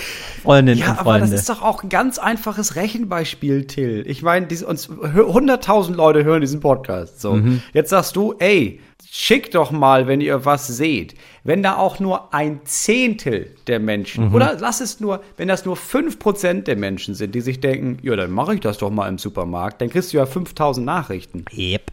Freundinnen 0.42 0.80
Ja, 0.80 0.92
und 0.92 0.98
aber 0.98 1.10
Freunde. 1.12 1.30
das 1.30 1.40
ist 1.40 1.48
doch 1.48 1.62
auch 1.62 1.82
ein 1.84 1.88
ganz 1.88 2.18
einfaches 2.18 2.74
Rechenbeispiel, 2.74 3.66
Till. 3.66 4.02
Ich 4.08 4.22
meine, 4.22 4.46
uns 4.66 4.88
hö- 4.88 5.32
100.000 5.32 5.94
Leute 5.94 6.24
hören 6.24 6.40
diesen 6.40 6.60
Podcast. 6.60 7.20
So, 7.20 7.34
Mhm. 7.34 7.62
jetzt 7.74 7.90
sagst 7.90 8.16
du, 8.16 8.34
ey, 8.38 8.80
schickt 9.08 9.54
doch 9.54 9.70
mal, 9.70 10.08
wenn 10.08 10.20
ihr 10.20 10.44
was 10.44 10.66
seht. 10.66 11.14
Wenn 11.44 11.62
da 11.62 11.76
auch 11.76 12.00
nur 12.00 12.34
ein 12.34 12.60
Zehntel 12.64 13.54
der 13.68 13.78
Menschen, 13.78 14.28
Mhm. 14.30 14.34
oder 14.34 14.56
lass 14.58 14.80
es 14.80 14.98
nur, 14.98 15.22
wenn 15.36 15.46
das 15.46 15.64
nur 15.64 15.76
5% 15.76 16.66
der 16.66 16.76
Menschen 16.76 17.14
sind, 17.14 17.34
die 17.36 17.40
sich 17.40 17.60
denken, 17.60 17.98
ja, 18.02 18.16
dann 18.16 18.32
mache 18.32 18.54
ich 18.54 18.60
das 18.60 18.78
doch 18.78 18.90
mal 18.90 19.08
im 19.08 19.18
Supermarkt, 19.18 19.80
dann 19.80 19.90
kriegst 19.90 20.12
du 20.12 20.16
ja 20.16 20.26
5000 20.26 20.84
Nachrichten. 20.84 21.44
Yep. 21.56 21.92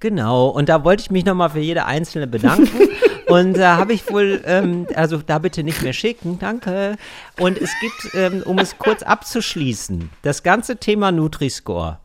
Genau, 0.00 0.48
und 0.48 0.68
da 0.70 0.82
wollte 0.82 1.02
ich 1.02 1.10
mich 1.10 1.24
nochmal 1.26 1.50
für 1.50 1.58
jede 1.60 1.84
Einzelne 1.84 2.26
bedanken. 2.26 2.70
und 3.26 3.54
da 3.54 3.76
habe 3.76 3.92
ich 3.92 4.10
wohl, 4.10 4.42
ähm, 4.44 4.86
also 4.94 5.18
da 5.18 5.38
bitte 5.38 5.62
nicht 5.62 5.82
mehr 5.82 5.92
schicken, 5.92 6.38
danke. 6.38 6.96
Und 7.38 7.58
es 7.58 7.70
gibt, 7.80 8.14
ähm, 8.14 8.42
um 8.44 8.58
es 8.58 8.78
kurz 8.78 9.02
abzuschließen, 9.02 10.10
das 10.22 10.42
ganze 10.42 10.76
Thema 10.76 11.12
Nutri-Score. 11.12 11.98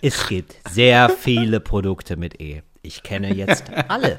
Es 0.00 0.28
gibt 0.28 0.56
sehr 0.70 1.08
viele 1.08 1.60
Produkte 1.60 2.16
mit 2.16 2.40
E. 2.40 2.62
Ich 2.82 3.02
kenne 3.02 3.34
jetzt 3.34 3.64
alle. 3.88 4.18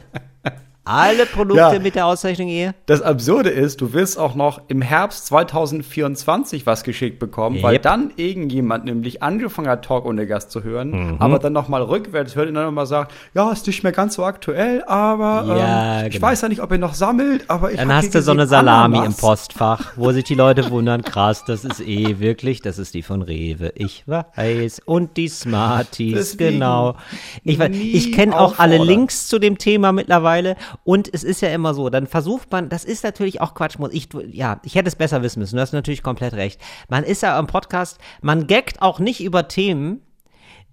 Alle 0.86 1.25
Produkte 1.25 1.58
Ja. 1.74 1.80
mit 1.80 1.96
der 1.96 2.06
Auszeichnung 2.06 2.48
E. 2.48 2.72
Das 2.86 3.01
Absurde 3.01 3.50
ist, 3.50 3.82
du 3.82 3.92
wirst 3.94 4.20
auch 4.20 4.36
noch 4.36 4.62
im 4.68 4.82
Herbst 4.84 5.25
2024 5.27 6.65
was 6.65 6.84
geschickt 6.84 7.20
bekommen, 7.20 7.62
weil 7.63 7.74
Yep. 7.74 7.82
dann 7.82 8.12
irgendjemand 8.18 8.86
nämlich 8.86 9.24
angefangen 9.24 9.68
hat, 9.68 9.84
Talk 9.86 10.06
ohne 10.06 10.27
Gast 10.27 10.51
zu 10.51 10.63
hören, 10.63 10.92
Mhm. 10.92 11.15
aber 11.20 11.39
dann 11.39 11.54
nochmal 11.54 11.82
rückwärts 11.82 12.36
hört 12.36 12.50
und 12.50 12.54
dann 12.56 12.65
nochmal 12.65 12.86
sagt, 12.86 13.13
ja, 13.34 13.51
ist 13.51 13.65
nicht 13.68 13.82
mehr 13.84 13.92
ganz 13.92 14.15
so 14.15 14.24
aktuell, 14.24 14.84
aber 14.86 15.58
Ja, 15.58 16.00
ähm, 16.01 16.08
ich 16.08 16.13
genau. 16.13 16.27
weiß 16.27 16.42
ja 16.42 16.50
nicht, 16.50 16.62
ob 16.62 16.72
ihr 16.72 16.77
noch 16.77 16.94
sammelt, 16.94 17.50
aber 17.50 17.72
ich 17.72 17.77
Dann 17.77 17.92
hast 17.94 18.13
du 18.13 18.22
so 18.22 18.32
eine 18.32 18.46
Salami 18.48 18.98
Ananas. 18.98 19.15
im 19.15 19.20
Postfach, 19.22 19.94
wo 19.96 20.12
sich 20.12 20.24
die 20.25 20.36
Leute 20.36 20.70
wundern, 20.70 21.01
krass, 21.01 21.44
das 21.46 21.65
ist 21.65 21.82
eh 21.82 22.20
wirklich, 22.20 22.62
das 22.62 22.77
ist 22.77 22.94
die 22.94 23.01
von 23.01 23.22
Rewe. 23.22 23.72
Ich 23.75 24.04
weiß. 24.08 24.82
Und 24.86 25.18
die 25.18 25.27
Smarties, 25.30 26.13
Deswegen 26.15 26.54
genau. 26.60 26.96
Ich, 27.44 27.58
weiß- 27.60 27.72
ich 27.74 28.12
kenne 28.12 28.38
auch 28.39 28.60
alle. 28.60 28.77
Links 28.77 29.27
zu 29.27 29.39
dem 29.39 29.58
Thema 29.58 29.92
mittlerweile. 29.92 30.56
Und 30.84 31.10
es 31.13 31.24
ist 31.24 31.41
ja 31.41 31.50
immer 31.50 31.74
so, 31.74 31.89
dann 31.89 32.08
versucht 32.08 32.51
man, 32.51 32.70
das 32.70 32.86
ist 32.86 33.03
natürlich 33.03 33.41
auch 33.41 33.53
Quatsch, 33.53 33.79
muss 33.79 33.94
ich, 33.94 34.10
ja, 34.32 34.60
ich 34.63 34.75
hätte 34.75 34.88
es 34.88 34.96
besser 34.96 35.22
wissen 35.24 35.39
müssen, 35.39 35.55
du 35.55 35.62
hast 35.62 35.74
natürlich 35.74 36.03
komplett 36.03 36.34
recht. 36.34 36.60
Man 36.89 37.03
ist 37.03 37.22
ja 37.24 37.38
am 37.38 37.48
Podcast, 37.48 37.98
man 38.22 38.48
gaggt 38.48 38.82
auch 38.82 39.00
nicht 39.00 39.22
über 39.24 39.48
Themen, 39.48 40.01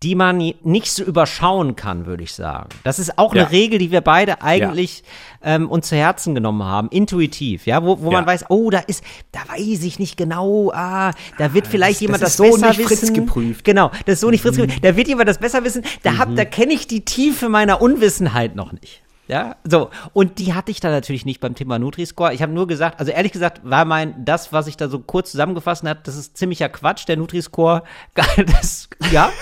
die 0.03 0.17
man 0.17 0.39
nicht 0.65 0.91
so 0.91 1.05
überschauen 1.05 1.77
kann, 1.77 2.07
würde 2.07 2.25
ich 2.25 2.35
sagen. 2.35 2.71
Das 2.83 2.99
ist 2.99 3.19
auch 3.19 3.37
Ja. 3.37 3.43
eine 3.43 3.53
Regel, 3.53 3.79
die 3.79 3.93
wir 3.93 4.01
beide 4.01 4.43
eigentlich 4.43 5.05
ähm, 5.45 5.71
uns 5.71 5.87
zu 5.91 5.95
Herzen 5.95 6.35
genommen 6.35 6.65
haben, 6.65 6.89
intuitiv, 6.89 7.67
ja, 7.67 7.85
wo, 7.85 8.01
wo 8.01 8.11
man 8.11 8.25
Ja. 8.25 8.27
weiß, 8.27 8.47
oh, 8.49 8.69
da 8.71 8.81
ist, 8.81 9.05
da 9.31 9.39
weiß 9.49 9.85
ich 9.85 10.01
nicht 10.01 10.17
genau, 10.17 10.73
ah, 10.75 11.13
da 11.39 11.55
wird 11.55 11.69
vielleicht 11.69 11.97
das 11.97 12.01
jemand 12.01 12.23
das, 12.23 12.31
ist 12.31 12.37
so 12.39 12.51
besser 12.51 12.69
nicht 12.71 12.83
Fritz 12.83 13.03
wissen. 13.03 13.15
geprüft. 13.15 13.65
Genau, 13.65 13.91
das 14.07 14.15
ist 14.15 14.21
so 14.23 14.31
nicht 14.31 14.43
Fritz 14.43 14.57
geprüft. 14.57 14.85
Da 14.85 14.97
wird 14.97 15.07
jemand 15.07 15.29
das 15.29 15.39
besser 15.39 15.63
wissen. 15.63 15.85
Da 16.03 16.19
hab, 16.19 16.31
Mhm. 16.31 16.37
da 16.37 16.45
kenne 16.47 16.73
ich 16.73 16.89
die 16.89 17.05
Tiefe 17.05 17.49
meiner 17.49 17.81
Unwissenheit 17.81 18.57
noch 18.57 18.73
nicht. 18.73 19.03
Ja, 19.33 19.57
so. 19.65 19.89
Und 20.13 20.39
die 20.39 20.53
hatte 20.53 20.71
ich 20.71 20.81
da 20.81 20.91
natürlich 20.91 21.25
nicht 21.25 21.41
beim 21.41 21.55
Thema 21.55 21.79
Nutri-Score. 21.79 22.35
Ich 22.35 22.43
habe 22.43 22.53
nur 22.53 22.67
gesagt, 22.67 23.01
also 23.01 23.13
ehrlich 23.13 23.33
gesagt, 23.33 23.63
war 23.65 23.87
mein, 23.87 24.27
das, 24.27 24.53
was 24.53 24.67
ich 24.67 24.77
da 24.77 24.91
so 24.91 24.99
kurz 24.99 25.31
zusammengefasst 25.31 25.85
hat, 25.85 26.07
das 26.07 26.17
ist 26.17 26.37
ziemlicher 26.37 26.69
Quatsch, 26.69 27.09
der 27.09 27.17
Nutri-Score. 27.17 27.83
Das, 28.37 28.91
ja, 29.11 29.33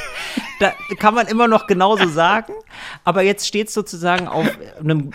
da 0.60 0.72
kann 1.00 1.14
man 1.14 1.26
immer 1.26 1.48
noch 1.48 1.66
genauso 1.66 2.06
sagen. 2.08 2.52
Aber 3.02 3.22
jetzt 3.22 3.48
steht 3.48 3.68
sozusagen 3.68 4.28
auf 4.28 4.46
einem 4.78 5.10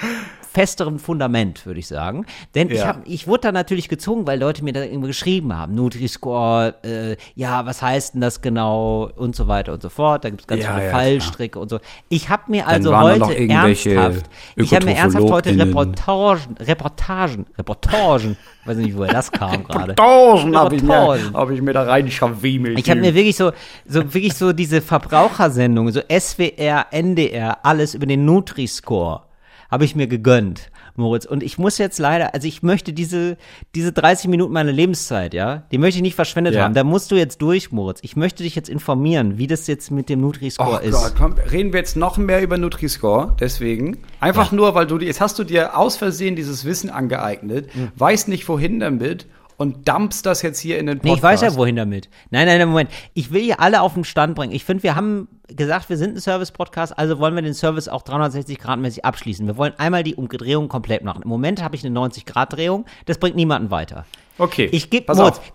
festeren 0.56 1.00
Fundament, 1.00 1.65
würde 1.65 1.82
ich 1.82 1.88
sagen. 1.88 2.26
Denn 2.56 2.70
ich, 2.72 2.78
Ja. 2.80 2.88
hab, 2.88 3.02
ich 3.06 3.28
wurde 3.28 3.41
da 3.41 3.52
natürlich 3.52 3.89
gezogen, 3.89 4.26
weil 4.26 4.39
Leute 4.39 4.63
mir 4.63 4.72
da 4.72 4.84
irgendwie 4.84 5.08
geschrieben 5.10 5.54
haben, 5.56 5.76
Nutri-Score, 5.76 6.76
äh, 6.84 7.18
ja, 7.36 7.65
was 7.65 7.82
heißt 7.82 8.13
denn 8.13 8.22
das 8.22 8.41
genau 8.41 9.10
und 9.18 9.36
so 9.36 9.50
weiter 9.50 9.74
und 9.74 9.82
so 9.82 9.89
fort. 9.89 10.24
Da 10.24 10.30
gibt 10.30 10.41
es 10.44 10.48
ganz 10.48 10.63
Ja, 10.63 10.74
viele 10.74 10.86
ja, 10.86 10.91
Fallstricke 10.91 11.60
und 11.60 11.68
so. 11.70 11.80
Ich 12.08 12.30
habe 12.30 12.44
mir 12.48 12.65
also 12.68 12.98
heute 12.98 13.38
ernsthaft, 13.38 14.30
ich 14.56 14.74
habe 14.74 14.86
mir 14.86 14.96
ernsthaft 14.96 15.30
heute. 15.30 15.50
Reportagen, 15.60 16.56
Reportagen, 16.62 17.46
Reportagen, 17.58 18.38
weiß 18.63 18.78
nicht, 18.78 18.98
woher 18.98 19.12
das 19.12 19.30
kam 19.32 19.65
gerade. 19.65 19.94
Tausend 19.96 20.56
habe 20.56 20.78
ich, 20.78 20.84
mir- 20.84 20.94
Reportagen. 20.94 21.34
hab 21.36 21.50
ich 21.52 21.62
mir 21.62 21.74
da 21.74 21.84
reinschawemelt. 21.84 22.80
Ich 22.80 22.89
habe 22.89 23.02
mir 23.02 23.13
wirklich 23.13 23.36
so, 23.36 23.52
so 23.86 24.02
wirklich 24.13 24.36
so 24.36 24.54
diese 24.54 24.82
Verbrauchersendungen, 24.82 25.91
so 25.91 26.00
SWR, 26.08 26.86
NDR, 26.91 27.58
alles 27.65 27.94
über 27.94 28.06
den 28.06 28.24
Nutri-Score 28.24 29.24
habe 29.71 29.86
ich 29.86 29.95
mir 29.95 30.08
gegönnt, 30.08 30.69
Moritz. 30.95 31.25
Und 31.25 31.43
ich 31.43 31.58
muss 31.58 31.78
jetzt 31.78 31.99
leider, 31.99 32.34
also 32.34 32.47
ich 32.47 32.63
möchte 32.63 32.93
diese, 32.93 33.38
diese 33.75 33.91
30 33.91 34.30
Minuten 34.30 34.54
meiner 34.54 34.71
Lebenszeit, 34.71 35.34
ja, 35.34 35.63
die 35.71 35.78
möchte 35.78 35.97
ich 35.97 36.01
nicht 36.04 36.15
verschwendet 36.15 36.54
Ja. 36.56 36.63
haben. 36.63 36.73
Da 36.73 36.84
musst 36.84 37.12
du 37.12 37.15
jetzt 37.15 37.41
durch, 37.41 37.71
Moritz. 37.71 37.99
Ich 38.04 38.15
möchte 38.15 38.43
dich 38.43 38.56
jetzt 38.56 38.69
informieren, 38.69 39.38
wie 39.38 39.47
das 39.47 39.67
jetzt 39.67 39.91
mit 39.91 40.10
dem 40.10 40.21
Nutri-Score 40.21 40.80
Oh 40.84 40.88
ist. 40.88 40.93
Gott, 40.93 41.13
komm, 41.17 41.34
reden 41.51 41.73
wir 41.73 41.80
jetzt 41.80 41.95
noch 41.97 42.17
mehr 42.17 42.41
über 42.41 42.58
Nutri-Score, 42.58 43.36
deswegen. 43.39 43.97
Einfach 44.19 44.51
nur, 44.51 44.75
weil 44.75 44.88
du, 44.88 44.99
jetzt 44.99 45.21
hast 45.21 45.38
du 45.39 45.43
dir 45.43 45.78
aus 45.78 45.95
Versehen 45.97 46.36
dieses 46.36 46.65
Wissen 46.65 46.89
angeeignet, 46.89 47.73
Hm. 47.73 47.89
weißt 47.95 48.28
nicht 48.28 48.47
wohin 48.47 48.80
damit 48.80 49.25
und 49.58 49.88
dumpst 49.88 50.26
das 50.26 50.41
jetzt 50.41 50.60
hier 50.60 50.78
in 50.80 50.88
den 50.88 50.98
Nee, 50.98 51.12
Podcast. 51.12 51.18
ich 51.18 51.24
weiß 51.24 51.41
ja, 51.54 51.58
wohin 51.58 51.76
damit. 51.76 52.10
Nein, 52.30 52.48
nein, 52.48 52.60
nein, 52.60 52.68
Moment. 52.68 52.89
Ich 53.13 53.32
will 53.32 53.41
hier 53.41 53.60
alle 53.60 53.82
auf 53.82 53.94
den 53.94 54.04
Stand 54.04 54.36
bringen. 54.36 54.54
Ich 54.54 54.65
finde, 54.65 54.84
wir 54.84 54.96
haben 54.96 55.28
gesagt, 55.48 55.89
wir 55.89 55.98
sind 55.98 56.15
ein 56.15 56.22
Service-Podcast, 56.22 56.98
also 56.98 57.20
wollen 57.20 57.36
wir 57.36 57.41
den 57.41 57.54
Service 57.54 57.88
auch 57.88 58.04
360-Grad-mäßig 58.04 59.06
abschließen. 59.06 59.46
Wir 59.48 59.58
wollen 59.58 59.74
einmal 59.78 60.04
die 60.04 60.15
Umdrehung 60.15 60.68
komplett 60.68 61.04
machen. 61.04 61.22
Im 61.24 61.30
Moment 61.30 61.63
habe 61.63 61.76
ich 61.76 61.86
eine 61.86 61.98
90-Grad-Drehung. 61.98 62.86
Das 63.06 63.18
bringt 63.18 63.36
niemanden 63.36 63.72
weiter. 63.72 64.06
Okay. 64.38 64.68
Ich 64.72 64.89
gebe, 64.89 65.06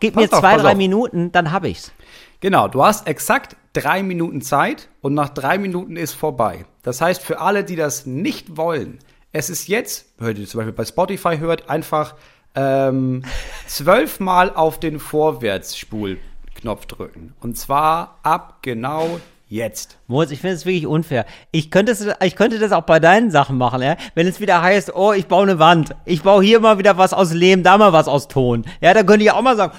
gib 0.01 0.17
mir 0.17 0.23
auf, 0.23 0.31
zwei, 0.31 0.57
drei 0.57 0.73
auf. 0.73 0.77
Minuten, 0.77 1.33
dann 1.33 1.53
habe 1.53 1.69
ich's. 1.69 1.93
Genau, 2.41 2.69
du 2.69 2.83
hast 2.83 3.07
exakt 3.07 3.57
drei 3.75 4.03
Minuten 4.03 4.41
Zeit 4.41 4.89
und 5.03 5.15
nach 5.15 5.29
drei 5.29 5.59
Minuten 5.59 5.97
ist 5.97 6.15
vorbei. 6.15 6.65
Das 6.83 7.01
heißt, 7.03 7.23
für 7.23 7.41
alle, 7.41 7.65
die 7.65 7.77
das 7.77 8.07
nicht 8.07 8.57
wollen, 8.57 8.99
es 9.33 9.51
ist 9.51 9.69
jetzt, 9.69 10.07
hört 10.19 10.39
ihr 10.39 10.47
zum 10.47 10.59
Beispiel 10.59 10.73
bei 10.73 10.85
Spotify 10.85 11.39
hört, 11.39 11.69
einfach 11.69 12.15
ähm, 12.55 13.23
zwölfmal 13.67 14.55
auf 14.55 14.81
den 14.81 14.99
Vorwärtsspulknopf 14.99 16.87
drücken. 16.87 17.35
Und 17.41 17.57
zwar 17.57 18.19
ab 18.23 18.59
genau 18.63 19.21
jetzt. 19.51 19.99
Moritz, 20.07 20.31
ich 20.31 20.41
finde 20.41 20.55
es 20.55 20.65
wirklich 20.65 20.87
unfair. 20.87 21.27
Ich 21.51 21.71
könnte, 21.71 21.93
es, 21.93 22.07
ich 22.23 22.37
könnte 22.37 22.59
das 22.59 22.73
auch 22.73 22.83
bei 22.83 23.01
deinen 23.01 23.31
Sachen 23.31 23.59
machen, 23.59 23.83
ja. 23.83 23.97
Wenn 24.15 24.27
es 24.27 24.41
wieder 24.41 24.63
heißt, 24.63 24.95
oh, 24.95 25.13
ich 25.13 25.27
baue 25.27 25.43
eine 25.43 25.59
Wand. 25.59 25.95
Ich 26.05 26.23
baue 26.23 26.43
hier 26.43 26.61
mal 26.61 26.79
wieder 26.79 26.97
was 26.97 27.13
aus 27.13 27.35
Lehm, 27.35 27.63
da 27.63 27.77
mal 27.77 27.93
was 27.93 28.09
aus 28.09 28.29
Ton. 28.29 28.65
Ja, 28.81 28.95
da 28.95 29.03
könnte 29.03 29.25
ich 29.25 29.31
auch 29.33 29.43
mal 29.43 29.57
sagen. 29.57 29.73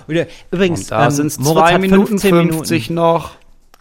Übrigens, 0.52 0.82
Und 0.82 0.92
da 0.92 1.06
ähm, 1.06 1.12
sind 1.12 1.28
es 1.28 1.40
Moritz 1.40 1.64
zwei 1.64 1.74
hat 1.74 1.82
Minuten 1.82 2.08
15 2.08 2.36
Minuten. 2.36 2.54
50 2.58 2.90
noch. 2.92 3.32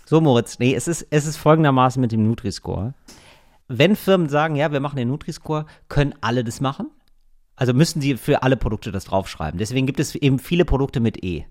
So, 0.07 0.20
Moritz, 0.20 0.59
nee, 0.59 0.74
es 0.74 0.88
ist, 0.88 1.07
es 1.11 1.26
ist 1.26 1.37
folgendermaßen 1.37 2.00
mit 2.00 2.12
dem 2.12 2.26
Nutri-Score. 2.26 2.94
Wenn 3.68 3.94
Firmen 3.94 4.29
sagen, 4.29 4.57
ja, 4.57 4.72
wir 4.72 4.81
machen 4.81 4.96
den 4.96 5.09
Nutri-Score, 5.09 5.66
können 5.88 6.14
alle 6.20 6.42
das 6.42 6.61
machen? 6.61 6.90
Also 7.61 7.75
müssen 7.75 8.01
sie 8.01 8.16
für 8.16 8.42
alle 8.42 8.57
Produkte 8.57 8.90
das 8.90 9.05
draufschreiben. 9.05 9.59
Deswegen 9.59 9.85
gibt 9.87 10.01
es 10.01 10.14
eben 10.14 10.38
viele 10.38 10.64
Produkte 10.64 10.99
mit 10.99 11.23
E. 11.23 11.44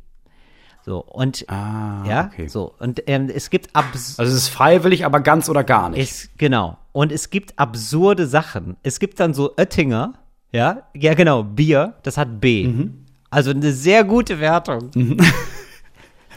So, 0.83 1.03
und, 1.05 1.45
Ah, 1.47 2.03
ja, 2.07 2.25
okay. 2.33 2.47
so, 2.47 2.73
und 2.79 3.03
ähm, 3.05 3.29
es 3.31 3.51
gibt 3.51 3.75
abs 3.75 4.17
Also 4.17 4.31
es 4.31 4.37
ist 4.43 4.47
freiwillig, 4.47 5.05
aber 5.05 5.19
ganz 5.19 5.49
oder 5.49 5.63
gar 5.63 5.89
nicht. 5.89 6.01
es, 6.01 6.29
genau. 6.39 6.77
Und 6.93 7.11
es 7.11 7.29
gibt 7.29 7.59
absurde 7.59 8.25
Sachen. 8.25 8.75
Es 8.81 8.99
gibt 8.99 9.19
dann 9.19 9.35
so 9.35 9.53
Oettinger, 9.55 10.13
ja, 10.51 10.87
ja, 10.95 11.13
genau, 11.13 11.43
Bier, 11.43 11.93
das 12.01 12.17
hat 12.17 12.41
B. 12.41 12.65
Mhm. 12.67 13.05
Also 13.29 13.51
eine 13.51 13.71
sehr 13.71 14.03
gute 14.03 14.39
Wertung. 14.39 14.89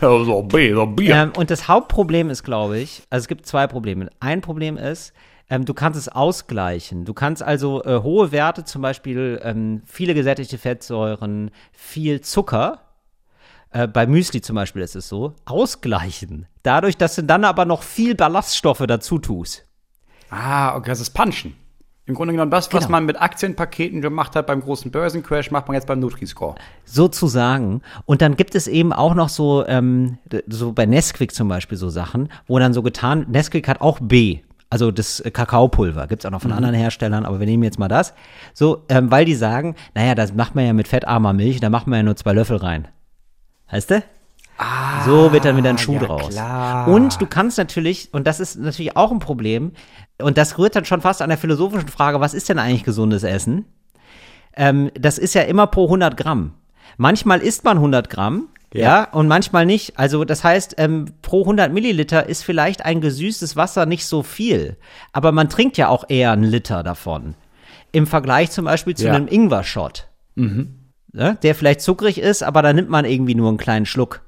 Ja, 0.03 0.25
so 0.25 0.43
B, 0.43 0.75
so 0.75 0.85
Bier. 0.85 1.15
Ähm, 1.15 1.33
und 1.37 1.49
das 1.51 1.69
Hauptproblem 1.69 2.29
ist, 2.29 2.43
glaube 2.43 2.79
ich, 2.79 3.05
also 3.09 3.23
es 3.23 3.29
gibt 3.29 3.47
zwei 3.47 3.69
Probleme. 3.69 4.11
Ein 4.19 4.41
Problem 4.41 4.77
ist, 4.77 5.13
ähm, 5.53 5.67
du 5.67 5.75
kannst 5.75 5.99
es 5.99 6.09
ausgleichen. 6.09 7.05
Du 7.05 7.13
kannst 7.13 7.43
also 7.43 7.85
äh, 7.85 8.03
hohe 8.03 8.33
Werte, 8.33 8.65
zum 8.65 8.81
Beispiel 8.81 9.39
ähm, 9.45 9.83
viele 9.85 10.15
gesättigte 10.15 10.57
Fettsäuren, 10.57 11.51
viel 11.73 12.23
Zucker, 12.23 12.81
äh, 13.71 13.87
bei 13.87 14.07
Müsli 14.07 14.41
zum 14.41 14.57
Beispiel 14.57 14.81
ist 14.81 14.97
es 14.97 15.11
so, 15.11 15.35
ausgleichen. 15.45 16.47
Dadurch, 16.63 16.97
dass 16.97 17.17
du 17.17 17.23
dann 17.23 17.45
aber 17.45 17.67
noch 17.67 17.83
viel 17.83 18.15
Ballaststoffe 18.15 18.83
dazu 18.89 19.19
tust. 19.19 19.67
Ah, 20.31 20.75
okay, 20.75 20.89
das 20.89 21.01
ist 21.01 21.11
Punchen. 21.11 21.55
Im 22.07 22.15
Grunde 22.15 22.33
genommen 22.33 22.51
das, 22.51 22.73
was 22.73 22.85
Genau. 22.85 22.93
man 22.93 23.05
mit 23.05 23.21
Aktienpaketen 23.21 24.01
gemacht 24.01 24.35
hat 24.35 24.47
beim 24.47 24.63
großen 24.63 24.91
Börsencrash, 24.91 25.51
macht 25.51 25.69
man 25.69 25.75
jetzt 25.75 25.87
beim 25.87 26.01
Nutri-Score. 26.01 26.55
Sozusagen. 26.87 27.83
Und 28.07 28.23
dann 28.23 28.37
gibt 28.37 28.55
es 28.55 28.69
eben 28.69 28.95
auch 28.95 29.15
noch 29.15 29.29
so, 29.29 29.67
ähm, 29.67 30.17
so 30.49 30.73
bei 30.73 30.87
Nesquik 30.87 31.35
zum 31.35 31.49
Beispiel 31.49 31.77
so 31.77 31.91
Sachen, 31.91 32.31
wo 32.47 32.59
dann 32.59 32.73
so 32.73 32.83
getan, 32.83 33.27
Nesquik 33.29 33.69
hat 33.69 33.83
auch 33.83 34.01
B. 34.01 34.41
Also 34.73 34.91
das 34.91 35.21
äh, 35.21 35.31
Kakaopulver 35.31 36.07
gibt's 36.07 36.25
auch 36.25 36.31
noch 36.31 36.41
von 36.41 36.51
anderen 36.51 36.75
Herstellern, 36.75 37.27
aber 37.27 37.41
wir 37.41 37.47
nehmen 37.47 37.63
jetzt 37.63 37.79
mal 37.79 37.89
das. 37.89 38.15
So, 38.55 38.87
ähm, 38.89 39.11
weil 39.11 39.27
die 39.27 39.35
sagen, 39.35 39.75
naja, 39.95 40.15
das 40.15 40.33
macht 40.33 40.55
man 40.55 40.65
ja 40.65 40.73
mit 40.73 40.89
fettarmer 40.89 41.35
Milch, 41.35 41.61
da 41.61 41.69
macht 41.69 41.87
man 41.87 41.99
ja 41.99 42.03
nur 42.05 42.17
zwei 42.17 42.33
Löffel 42.33 42.57
rein. 42.57 42.89
Heißt 43.71 43.91
du? 43.91 44.03
so 45.05 45.33
wird 45.33 45.45
dann 45.45 45.59
wieder 45.59 45.69
ein 45.69 45.77
Schuh 45.77 45.95
ja, 45.95 45.99
draus. 45.99 46.31
klar. 46.31 46.89
Und 46.89 47.21
du 47.21 47.27
kannst 47.27 47.59
natürlich, 47.59 48.15
und 48.15 48.27
das 48.27 48.41
ist 48.41 48.59
natürlich 48.59 48.97
auch 48.97 49.11
ein 49.13 49.19
Problem, 49.19 49.73
und 50.19 50.39
das 50.39 50.57
rührt 50.57 50.75
dann 50.75 50.87
schon 50.87 51.03
fast 51.03 51.21
an 51.21 51.29
der 51.29 51.37
philosophischen 51.37 51.89
Frage, 51.89 52.21
was 52.21 52.33
ist 52.33 52.49
denn 52.49 52.59
eigentlich 52.59 52.85
gesundes 52.85 53.25
Essen? 53.25 53.67
Ähm, 54.57 54.91
das 54.95 55.19
ist 55.19 55.35
ja 55.35 55.43
immer 55.43 55.67
pro 55.67 55.85
100 55.85 56.17
Gramm. 56.17 56.55
Manchmal 56.97 57.41
isst 57.41 57.65
man 57.65 57.77
100 57.77 58.09
Gramm, 58.09 58.49
ja, 58.73 58.81
Ja. 58.81 59.05
und 59.13 59.29
manchmal 59.29 59.67
nicht. 59.67 59.99
Also 59.99 60.25
das 60.25 60.45
heißt, 60.45 60.75
ähm, 60.79 61.07
pro 61.23 61.43
100 61.43 61.73
Milliliter 61.73 62.29
ist 62.29 62.43
vielleicht 62.45 62.85
ein 62.85 63.01
gesüßtes 63.01 63.57
Wasser 63.57 63.87
nicht 63.87 64.07
so 64.07 64.23
viel. 64.23 64.77
Aber 65.13 65.33
man 65.33 65.49
trinkt 65.49 65.77
ja 65.77 65.89
auch 65.89 66.05
eher 66.09 66.33
einen 66.33 66.45
Liter 66.45 66.83
davon. 66.83 67.35
Im 67.93 68.07
Vergleich 68.07 68.51
zum 68.51 68.65
Beispiel 68.65 68.97
zu 68.97 69.07
Ja. 69.07 69.13
einem 69.15 69.29
Ingwer-Shot. 69.29 70.09
Ne? 70.35 71.39
Der 71.43 71.55
vielleicht 71.55 71.83
zuckrig 71.83 72.19
ist, 72.19 72.43
aber 72.43 72.63
da 72.63 72.73
nimmt 72.73 72.89
man 72.89 73.05
irgendwie 73.05 73.35
nur 73.35 73.49
einen 73.49 73.59
kleinen 73.59 73.85
Schluck. 73.87 74.23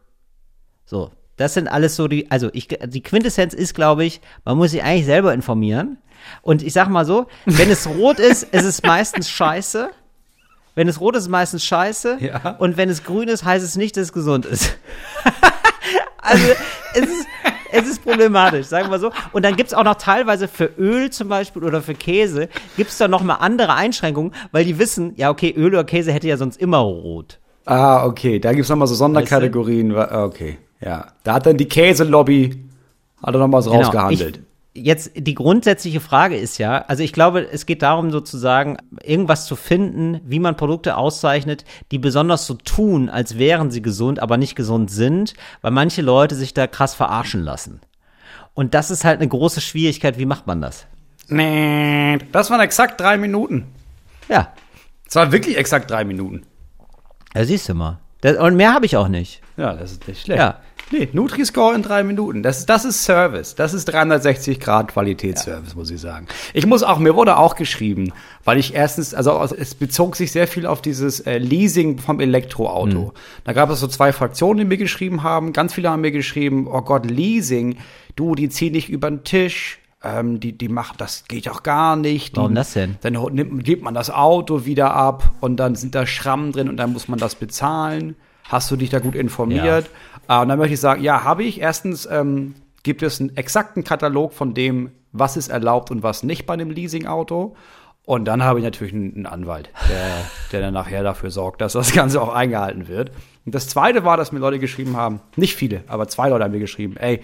So, 0.84 1.10
das 1.36 1.54
sind 1.54 1.66
alles 1.68 1.96
so 1.96 2.08
die, 2.08 2.30
also 2.30 2.50
ich, 2.52 2.68
die 2.68 3.02
Quintessenz 3.02 3.54
ist, 3.54 3.74
glaube 3.74 4.04
ich, 4.04 4.20
man 4.44 4.58
muss 4.58 4.72
sich 4.72 4.82
eigentlich 4.82 5.06
selber 5.06 5.32
informieren. 5.32 5.96
Und 6.42 6.62
ich 6.62 6.72
sag 6.74 6.88
mal 6.88 7.04
so, 7.06 7.26
wenn 7.46 7.70
es 7.70 7.86
rot 7.88 8.18
ist, 8.18 8.42
ist 8.44 8.64
es 8.64 8.82
meistens 8.82 9.30
scheiße. 9.30 9.90
Wenn 10.74 10.88
es 10.88 11.00
rot 11.00 11.14
ist, 11.14 11.20
ist 11.20 11.24
es 11.26 11.30
meistens 11.30 11.64
scheiße. 11.64 12.18
Ja. 12.20 12.56
Und 12.58 12.76
wenn 12.76 12.88
es 12.88 13.04
grün 13.04 13.28
ist, 13.28 13.44
heißt 13.44 13.64
es 13.64 13.76
nicht, 13.76 13.96
dass 13.96 14.04
es 14.04 14.12
gesund 14.12 14.44
ist. 14.46 14.76
also 16.18 16.44
es 16.94 17.00
ist, 17.02 17.26
es 17.72 17.88
ist 17.88 18.02
problematisch, 18.04 18.66
sagen 18.66 18.90
wir 18.90 18.98
so. 18.98 19.10
Und 19.32 19.44
dann 19.44 19.56
gibt's 19.56 19.74
auch 19.74 19.84
noch 19.84 19.96
teilweise 19.96 20.48
für 20.48 20.70
Öl 20.78 21.10
zum 21.10 21.28
Beispiel 21.28 21.62
oder 21.64 21.82
für 21.82 21.94
Käse, 21.94 22.48
gibt's 22.76 22.98
da 22.98 23.08
noch 23.08 23.22
mal 23.22 23.34
andere 23.34 23.74
Einschränkungen, 23.74 24.32
weil 24.52 24.64
die 24.64 24.78
wissen, 24.78 25.12
ja 25.16 25.30
okay, 25.30 25.52
Öl 25.56 25.68
oder 25.68 25.84
Käse 25.84 26.12
hätte 26.12 26.28
ja 26.28 26.36
sonst 26.36 26.56
immer 26.60 26.78
rot. 26.78 27.38
Ah, 27.66 28.04
okay. 28.04 28.38
Da 28.40 28.52
gibt's 28.52 28.68
noch 28.68 28.76
nochmal 28.76 28.88
so 28.88 28.94
Sonderkategorien. 28.94 29.94
Wa- 29.94 30.04
ah, 30.10 30.24
Okay, 30.24 30.58
ja. 30.80 31.06
Da 31.22 31.34
hat 31.34 31.46
dann 31.46 31.56
die 31.56 31.66
Käselobby, 31.68 32.64
hat 33.22 33.34
er 33.34 33.38
noch 33.38 33.48
mal 33.48 33.58
was 33.58 33.70
rausgehandelt. 33.70 34.34
Genau. 34.34 34.46
Ich, 34.46 34.53
jetzt 34.74 35.12
die 35.14 35.34
grundsätzliche 35.34 36.00
Frage 36.00 36.36
ist 36.36 36.58
ja, 36.58 36.78
also 36.88 37.02
ich 37.02 37.12
glaube, 37.12 37.48
es 37.50 37.64
geht 37.64 37.82
darum 37.82 38.10
sozusagen, 38.10 38.76
irgendwas 39.02 39.46
zu 39.46 39.56
finden, 39.56 40.20
wie 40.24 40.40
man 40.40 40.56
Produkte 40.56 40.96
auszeichnet, 40.96 41.64
die 41.92 41.98
besonders 41.98 42.46
so 42.46 42.54
tun, 42.54 43.08
als 43.08 43.38
wären 43.38 43.70
sie 43.70 43.82
gesund, 43.82 44.18
aber 44.20 44.36
nicht 44.36 44.56
gesund 44.56 44.90
sind, 44.90 45.34
weil 45.62 45.70
manche 45.70 46.02
Leute 46.02 46.34
sich 46.34 46.54
da 46.54 46.66
krass 46.66 46.94
verarschen 46.94 47.42
lassen. 47.42 47.80
Und 48.54 48.74
das 48.74 48.90
ist 48.90 49.04
halt 49.04 49.20
eine 49.20 49.28
große 49.28 49.60
Schwierigkeit. 49.60 50.18
Wie 50.18 50.26
macht 50.26 50.46
man 50.46 50.60
das? 50.60 50.86
Nee, 51.28 52.18
das 52.32 52.50
waren 52.50 52.60
exakt 52.60 53.00
drei 53.00 53.16
Minuten. 53.16 53.66
Ja, 54.28 54.52
Das 55.06 55.16
war 55.16 55.32
wirklich 55.32 55.56
exakt 55.56 55.90
drei 55.90 56.04
Minuten. 56.04 56.42
ja 57.34 57.44
siehst 57.44 57.68
du 57.68 57.74
mal. 57.74 57.98
Das, 58.20 58.36
und 58.38 58.56
mehr 58.56 58.72
habe 58.72 58.86
ich 58.86 58.96
auch 58.96 59.08
nicht. 59.08 59.40
Ja, 59.56 59.74
das 59.74 59.92
ist 59.92 60.08
nicht 60.08 60.22
schlecht. 60.22 60.38
Ja. 60.40 60.60
Nee, 60.96 61.08
Nutri-Score 61.12 61.74
in 61.74 61.82
drei 61.82 62.04
Minuten. 62.04 62.44
Das, 62.44 62.66
das 62.66 62.84
ist 62.84 63.02
Service. 63.02 63.56
Das 63.56 63.74
ist 63.74 63.86
360 63.86 64.60
Grad 64.60 64.92
Qualitätsservice, 64.92 65.74
muss 65.74 65.90
ich 65.90 66.00
sagen. 66.00 66.28
Ich 66.52 66.66
muss 66.66 66.84
auch, 66.84 67.00
mir 67.00 67.16
wurde 67.16 67.36
auch 67.36 67.56
geschrieben, 67.56 68.12
weil 68.44 68.58
ich 68.58 68.74
erstens, 68.74 69.12
also 69.12 69.42
es 69.42 69.74
bezog 69.74 70.14
sich 70.14 70.30
sehr 70.30 70.46
viel 70.46 70.66
auf 70.66 70.82
dieses 70.82 71.18
äh, 71.20 71.38
Leasing 71.38 71.98
vom 71.98 72.20
Elektroauto. 72.20 73.12
Da 73.42 73.52
gab 73.52 73.70
es 73.70 73.80
so 73.80 73.88
zwei 73.88 74.12
Fraktionen, 74.12 74.58
die 74.58 74.64
mir 74.66 74.76
geschrieben 74.76 75.24
haben. 75.24 75.52
Ganz 75.52 75.74
viele 75.74 75.90
haben 75.90 76.02
mir 76.02 76.12
geschrieben, 76.12 76.68
oh 76.70 76.82
Gott, 76.82 77.10
Leasing, 77.10 77.76
du, 78.14 78.36
die 78.36 78.48
ziehen 78.48 78.72
nicht 78.72 78.88
über 78.88 79.10
den 79.10 79.24
Tisch. 79.24 79.80
Ähm, 80.04 80.38
die, 80.38 80.56
die 80.56 80.68
machen, 80.68 80.94
das 80.98 81.24
geht 81.26 81.48
auch 81.48 81.64
gar 81.64 81.96
nicht. 81.96 82.34
Die, 82.34 82.36
Warum 82.36 82.54
das 82.54 82.74
denn? 82.74 82.98
Dann 83.00 83.14
nimmt, 83.32 83.64
gibt 83.64 83.82
man 83.82 83.94
das 83.94 84.10
Auto 84.10 84.64
wieder 84.64 84.94
ab 84.94 85.32
und 85.40 85.56
dann 85.56 85.74
sind 85.74 85.96
da 85.96 86.06
Schrammen 86.06 86.52
drin 86.52 86.68
und 86.68 86.76
dann 86.76 86.92
muss 86.92 87.08
man 87.08 87.18
das 87.18 87.34
bezahlen. 87.34 88.14
Hast 88.48 88.70
du 88.70 88.76
dich 88.76 88.90
da 88.90 88.98
gut 88.98 89.14
informiert? 89.14 89.88
Ah, 90.26 90.42
und 90.42 90.48
dann 90.48 90.58
möchte 90.58 90.74
ich 90.74 90.80
sagen, 90.80 91.02
ja, 91.02 91.24
habe 91.24 91.44
ich. 91.44 91.60
Erstens 91.60 92.06
ähm, 92.10 92.54
gibt 92.82 93.02
es 93.02 93.20
einen 93.20 93.36
exakten 93.36 93.84
Katalog 93.84 94.32
von 94.32 94.54
dem, 94.54 94.90
was 95.12 95.36
ist 95.36 95.48
erlaubt 95.48 95.90
und 95.90 96.02
was 96.02 96.22
nicht 96.22 96.46
bei 96.46 96.54
einem 96.54 96.70
Leasingauto. 96.70 97.56
Und 98.06 98.26
dann 98.26 98.42
habe 98.42 98.58
ich 98.58 98.64
natürlich 98.64 98.92
einen, 98.92 99.14
einen 99.14 99.26
Anwalt, 99.26 99.70
der, 99.88 100.10
der 100.52 100.60
dann 100.60 100.74
nachher 100.74 101.02
dafür 101.02 101.30
sorgt, 101.30 101.62
dass 101.62 101.72
das 101.72 101.92
Ganze 101.92 102.20
auch 102.20 102.34
eingehalten 102.34 102.86
wird. 102.86 103.10
Und 103.46 103.54
das 103.54 103.68
Zweite 103.68 104.04
war, 104.04 104.16
dass 104.16 104.32
mir 104.32 104.40
Leute 104.40 104.58
geschrieben 104.58 104.96
haben, 104.96 105.20
nicht 105.36 105.54
viele, 105.56 105.84
aber 105.86 106.06
zwei 106.08 106.28
Leute 106.28 106.44
haben 106.44 106.52
mir 106.52 106.58
geschrieben, 106.58 106.96
ey, 106.98 107.22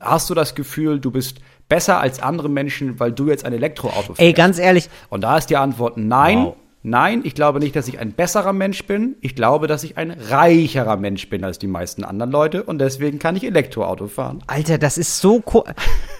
hast 0.00 0.30
du 0.30 0.34
das 0.34 0.54
Gefühl, 0.54 0.98
du 0.98 1.10
bist 1.10 1.40
besser 1.68 2.00
als 2.00 2.20
andere 2.20 2.48
Menschen, 2.48 3.00
weil 3.00 3.12
du 3.12 3.28
jetzt 3.28 3.44
ein 3.44 3.52
Elektroauto 3.52 4.14
fährst? 4.14 4.20
Ey, 4.20 4.32
ganz 4.32 4.58
ehrlich, 4.58 4.88
Und 5.10 5.22
da 5.22 5.36
ist 5.36 5.50
die 5.50 5.56
Antwort 5.56 5.96
nein. 5.98 6.38
Wow. 6.38 6.56
Nein, 6.86 7.22
ich 7.24 7.34
glaube 7.34 7.60
nicht, 7.60 7.74
dass 7.76 7.88
ich 7.88 7.98
ein 7.98 8.12
besserer 8.12 8.52
Mensch 8.52 8.84
bin. 8.84 9.16
Ich 9.22 9.34
glaube, 9.34 9.68
dass 9.68 9.84
ich 9.84 9.96
ein 9.96 10.10
reicherer 10.10 10.98
Mensch 10.98 11.30
bin 11.30 11.42
als 11.42 11.58
die 11.58 11.66
meisten 11.66 12.04
anderen 12.04 12.30
Leute 12.30 12.62
und 12.62 12.78
deswegen 12.78 13.18
kann 13.18 13.36
ich 13.36 13.44
Elektroauto 13.44 14.06
fahren. 14.06 14.42
Alter, 14.48 14.76
das 14.76 14.98
ist 14.98 15.18
so 15.18 15.42
cool. 15.54 15.64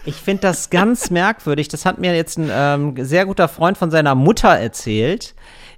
Ich 0.07 0.15
finde 0.15 0.41
das 0.41 0.71
ganz 0.71 1.11
merkwürdig. 1.11 1.69
Das 1.69 1.85
hat 1.85 1.99
mir 1.99 2.17
jetzt 2.17 2.39
ein 2.39 2.49
ähm, 2.51 2.95
sehr 3.05 3.27
guter 3.27 3.49
Freund 3.49 3.77
von 3.77 3.91
seiner 3.91 4.15
Mutter 4.15 4.49
erzählt, 4.49 5.35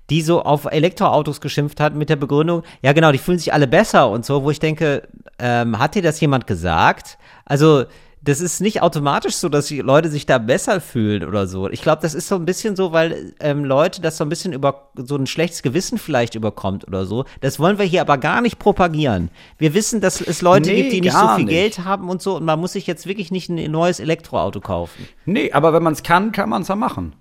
die 0.08 0.22
so 0.22 0.42
auf 0.42 0.66
Elektroautos 0.66 1.40
geschimpft 1.40 1.80
hat 1.80 1.96
mit 1.96 2.08
der 2.08 2.14
Begründung, 2.14 2.62
ja 2.80 2.92
genau, 2.92 3.10
die 3.10 3.18
fühlen 3.18 3.38
sich 3.40 3.52
alle 3.52 3.66
besser 3.66 4.08
und 4.08 4.24
so, 4.24 4.44
wo 4.44 4.52
ich 4.52 4.60
denke, 4.60 5.08
ähm, 5.40 5.80
hat 5.80 5.96
dir 5.96 6.02
das 6.02 6.20
jemand 6.20 6.46
gesagt? 6.46 7.18
Also, 7.44 7.86
das 8.26 8.40
ist 8.40 8.60
nicht 8.60 8.82
automatisch 8.82 9.36
so, 9.36 9.48
dass 9.48 9.66
die 9.66 9.80
Leute 9.80 10.10
sich 10.10 10.26
da 10.26 10.36
besser 10.38 10.80
fühlen 10.80 11.24
oder 11.24 11.46
so. 11.46 11.70
Ich 11.70 11.80
glaube, 11.80 12.02
das 12.02 12.12
ist 12.14 12.28
so 12.28 12.34
ein 12.34 12.44
bisschen 12.44 12.76
so, 12.76 12.92
weil 12.92 13.32
ähm, 13.40 13.64
Leute 13.64 14.02
das 14.02 14.18
so 14.18 14.24
ein 14.24 14.28
bisschen 14.28 14.52
über 14.52 14.90
so 14.96 15.16
ein 15.16 15.26
schlechtes 15.26 15.62
Gewissen 15.62 15.96
vielleicht 15.98 16.34
überkommt 16.34 16.86
oder 16.86 17.06
so. 17.06 17.24
Das 17.40 17.58
wollen 17.58 17.78
wir 17.78 17.86
hier 17.86 18.02
aber 18.02 18.18
gar 18.18 18.40
nicht 18.42 18.58
propagieren. 18.58 19.30
Wir 19.58 19.72
wissen, 19.74 20.00
dass 20.00 20.20
es 20.20 20.42
Leute 20.42 20.68
Nee, 20.70 20.82
gibt, 20.82 20.92
die 20.92 21.00
nicht 21.00 21.12
so 21.16 21.28
viel 21.36 21.44
nicht. 21.46 21.54
Geld 21.54 21.78
haben 21.84 22.10
und 22.10 22.20
so 22.20 22.36
und 22.36 22.44
man 22.44 22.60
muss 22.60 22.72
sich 22.72 22.86
jetzt 22.86 23.06
wirklich 23.06 23.30
nicht 23.30 23.48
ein 23.48 23.70
neues 23.70 24.00
Elektroauto 24.00 24.60
kaufen. 24.60 25.08
Nee, 25.24 25.52
aber 25.52 25.72
wenn 25.72 25.82
man 25.82 25.94
es 25.94 26.02
kann, 26.02 26.32
kann 26.32 26.48
man 26.50 26.62
es 26.62 26.68
ja 26.68 26.76
machen. 26.76 27.14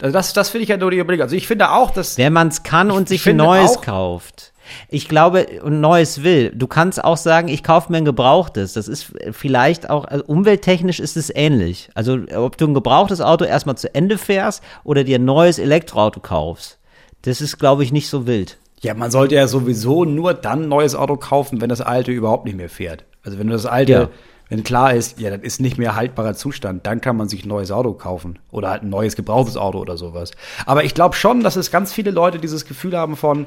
Also 0.00 0.12
das, 0.12 0.32
das 0.32 0.50
finde 0.50 0.64
ich 0.64 0.68
ja 0.68 0.76
nur 0.76 0.90
die 0.90 0.98
Überlegung. 0.98 1.22
Also 1.22 1.36
ich 1.36 1.46
finde 1.46 1.70
auch, 1.70 1.90
dass 1.92 2.18
Wenn 2.18 2.32
man 2.32 2.48
es 2.48 2.62
kann 2.64 2.90
und 2.90 3.08
sich 3.08 3.28
ein 3.28 3.36
neues 3.36 3.76
auch- 3.76 3.82
kauft. 3.82 4.51
Ich 4.88 5.08
glaube, 5.08 5.46
ein 5.64 5.80
neues 5.80 6.22
will. 6.22 6.50
Du 6.54 6.66
kannst 6.66 7.02
auch 7.02 7.16
sagen, 7.16 7.48
ich 7.48 7.62
kaufe 7.62 7.90
mir 7.90 7.98
ein 7.98 8.04
gebrauchtes. 8.04 8.72
Das 8.72 8.88
ist 8.88 9.12
vielleicht 9.30 9.90
auch, 9.90 10.04
also 10.04 10.24
umwelttechnisch 10.26 11.00
ist 11.00 11.16
es 11.16 11.30
ähnlich. 11.34 11.90
Also 11.94 12.18
ob 12.34 12.56
du 12.56 12.66
ein 12.66 12.74
gebrauchtes 12.74 13.20
Auto 13.20 13.44
erstmal 13.44 13.76
zu 13.76 13.94
Ende 13.94 14.18
fährst 14.18 14.62
oder 14.84 15.04
dir 15.04 15.18
ein 15.18 15.24
neues 15.24 15.58
Elektroauto 15.58 16.20
kaufst. 16.20 16.78
Das 17.22 17.40
ist, 17.40 17.58
glaube 17.58 17.84
ich, 17.84 17.92
nicht 17.92 18.08
so 18.08 18.26
wild. 18.26 18.58
ja, 18.80 18.94
man 18.94 19.10
sollte 19.12 19.36
ja 19.36 19.46
sowieso 19.46 20.04
nur 20.04 20.34
dann 20.34 20.62
ein 20.64 20.68
neues 20.68 20.94
Auto 20.96 21.16
kaufen, 21.16 21.60
wenn 21.60 21.68
das 21.68 21.80
alte 21.80 22.10
überhaupt 22.10 22.44
nicht 22.46 22.56
mehr 22.56 22.68
fährt. 22.68 23.04
Also 23.24 23.38
wenn 23.38 23.46
das 23.48 23.64
alte, 23.64 23.92
Ja. 23.92 24.08
Wenn 24.52 24.64
klar 24.64 24.92
ist, 24.92 25.18
ja, 25.18 25.30
das 25.30 25.40
ist 25.40 25.62
nicht 25.62 25.78
mehr 25.78 25.96
haltbarer 25.96 26.34
Zustand, 26.34 26.86
dann 26.86 27.00
kann 27.00 27.16
man 27.16 27.26
sich 27.26 27.46
ein 27.46 27.48
neues 27.48 27.70
Auto 27.70 27.94
kaufen 27.94 28.38
oder 28.50 28.68
halt 28.68 28.82
ein 28.82 28.90
neues 28.90 29.16
gebrauchtes 29.16 29.56
Auto 29.56 29.78
oder 29.78 29.96
sowas. 29.96 30.32
Aber 30.66 30.84
ich 30.84 30.92
glaube 30.92 31.16
schon, 31.16 31.42
dass 31.42 31.56
es 31.56 31.70
ganz 31.70 31.90
viele 31.90 32.10
Leute 32.10 32.38
dieses 32.38 32.66
Gefühl 32.66 32.94
haben 32.94 33.16
von, 33.16 33.46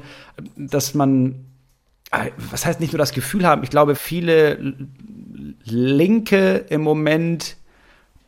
dass 0.56 0.94
man 0.94 1.46
äh, 2.10 2.32
was 2.50 2.66
heißt 2.66 2.80
nicht 2.80 2.92
nur 2.92 2.98
das 2.98 3.12
Gefühl 3.12 3.46
haben, 3.46 3.62
ich 3.62 3.70
glaube, 3.70 3.94
viele 3.94 4.74
Linke 5.62 6.64
im 6.70 6.80
Moment 6.80 7.56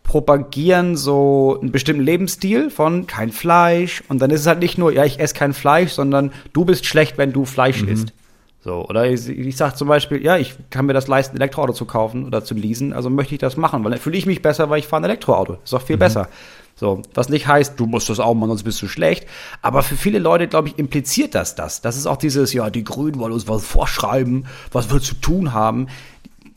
propagieren 0.05 0.97
so 0.97 1.59
einen 1.61 1.73
bestimmten 1.73 2.05
Lebensstil 2.05 2.71
von 2.71 3.09
kein 3.09 3.33
Fleisch 3.33 4.05
und 4.09 4.23
dann 4.23 4.31
ist 4.31 4.43
es 4.43 4.47
halt 4.47 4.61
nicht 4.61 4.79
nur, 4.79 4.93
ja, 4.93 5.05
ich 5.05 5.19
esse 5.19 5.35
kein 5.35 5.53
Fleisch, 5.53 5.91
sondern 5.91 6.31
du 6.53 6.65
bist 6.65 6.87
schlecht, 6.87 7.19
wenn 7.19 7.33
du 7.33 7.45
Fleisch 7.45 7.83
isst. 7.83 8.13
So, 8.61 8.87
oder 8.89 9.07
ich, 9.07 9.29
ich 9.29 9.57
sage 9.57 9.77
zum 9.77 9.89
Beispiel, 9.89 10.23
ja, 10.23 10.37
ich 10.37 10.55
kann 10.71 10.87
mir 10.87 10.93
das 10.93 11.07
leisten, 11.07 11.37
ein 11.37 11.41
Elektroauto 11.41 11.73
zu 11.73 11.85
kaufen 11.85 12.27
oder 12.27 12.43
zu 12.43 12.55
leasen, 12.55 12.93
also 12.93 13.09
möchte 13.09 13.35
ich 13.35 13.41
das 13.41 13.57
machen, 13.57 13.85
weil 13.85 13.93
dann 13.93 14.01
fühle 14.01 14.19
ich 14.19 14.27
mich 14.27 14.43
besser, 14.43 14.69
weil 14.69 14.81
ich 14.81 14.89
fahre 14.89 15.03
ein 15.03 15.05
Elektroauto. 15.05 15.59
Ist 15.63 15.73
doch 15.73 15.83
viel 15.83 15.97
besser. 15.97 16.29
So, 16.75 17.03
was 17.13 17.29
nicht 17.29 17.49
heißt, 17.49 17.79
du 17.79 17.87
musst 17.87 18.09
das 18.09 18.21
auch 18.21 18.35
machen, 18.35 18.51
sonst 18.51 18.63
bist 18.63 18.81
du 18.83 18.89
schlecht. 18.89 19.27
Aber 19.63 19.83
für 19.83 19.97
viele 19.97 20.21
Leute, 20.21 20.47
glaube 20.47 20.69
ich, 20.69 20.79
impliziert 20.79 21.35
das 21.35 21.57
das. 21.57 21.81
Das 21.81 21.97
ist 21.97 22.07
auch 22.07 22.17
dieses, 22.17 22.53
ja, 22.53 22.71
die 22.71 22.85
Grünen 22.85 23.19
wollen 23.19 23.33
uns 23.33 23.49
was 23.49 23.65
vorschreiben, 23.65 24.47
was 24.71 24.93
wir 24.93 25.01
zu 25.01 25.15
tun 25.17 25.53
haben. 25.53 25.89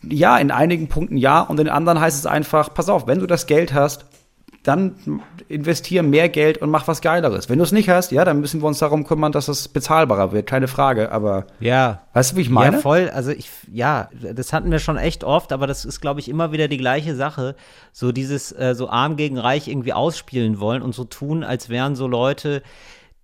Ja, 0.03 0.37
in 0.37 0.51
einigen 0.51 0.89
Punkten 0.89 1.17
ja 1.17 1.41
und 1.41 1.59
in 1.59 1.69
anderen 1.69 1.99
heißt 1.99 2.17
es 2.17 2.25
einfach, 2.25 2.73
pass 2.73 2.89
auf, 2.89 3.07
wenn 3.07 3.19
du 3.19 3.27
das 3.27 3.47
Geld 3.47 3.73
hast, 3.73 4.05
dann 4.63 5.21
investier 5.47 6.03
mehr 6.03 6.29
Geld 6.29 6.59
und 6.59 6.69
mach 6.69 6.87
was 6.87 7.01
Geileres. 7.01 7.49
Wenn 7.49 7.57
du 7.57 7.63
es 7.63 7.71
nicht 7.71 7.89
hast, 7.89 8.11
ja, 8.11 8.23
dann 8.23 8.39
müssen 8.41 8.61
wir 8.61 8.67
uns 8.67 8.77
darum 8.79 9.05
kümmern, 9.05 9.31
dass 9.31 9.47
es 9.47 9.67
bezahlbarer 9.67 10.31
wird, 10.31 10.45
keine 10.45 10.67
Frage. 10.67 11.11
Aber 11.11 11.47
Ja. 11.59 12.03
weißt 12.13 12.33
du, 12.33 12.35
wie 12.37 12.41
ich 12.41 12.49
meine? 12.49 12.75
Ja, 12.75 12.81
voll. 12.81 13.09
Also 13.09 13.31
ich, 13.31 13.49
ja, 13.71 14.09
das 14.35 14.53
hatten 14.53 14.69
wir 14.69 14.77
schon 14.79 14.97
echt 14.97 15.23
oft, 15.23 15.51
aber 15.51 15.65
das 15.65 15.83
ist, 15.83 15.99
glaube 15.99 16.19
ich, 16.19 16.29
immer 16.29 16.51
wieder 16.51 16.67
die 16.67 16.77
gleiche 16.77 17.15
Sache. 17.15 17.55
So 17.91 18.11
dieses, 18.11 18.51
äh, 18.51 18.75
so 18.75 18.87
arm 18.89 19.15
gegen 19.15 19.39
reich 19.39 19.67
irgendwie 19.67 19.93
ausspielen 19.93 20.59
wollen 20.59 20.83
und 20.83 20.93
so 20.93 21.05
tun, 21.05 21.43
als 21.43 21.69
wären 21.69 21.95
so 21.95 22.05
Leute, 22.07 22.61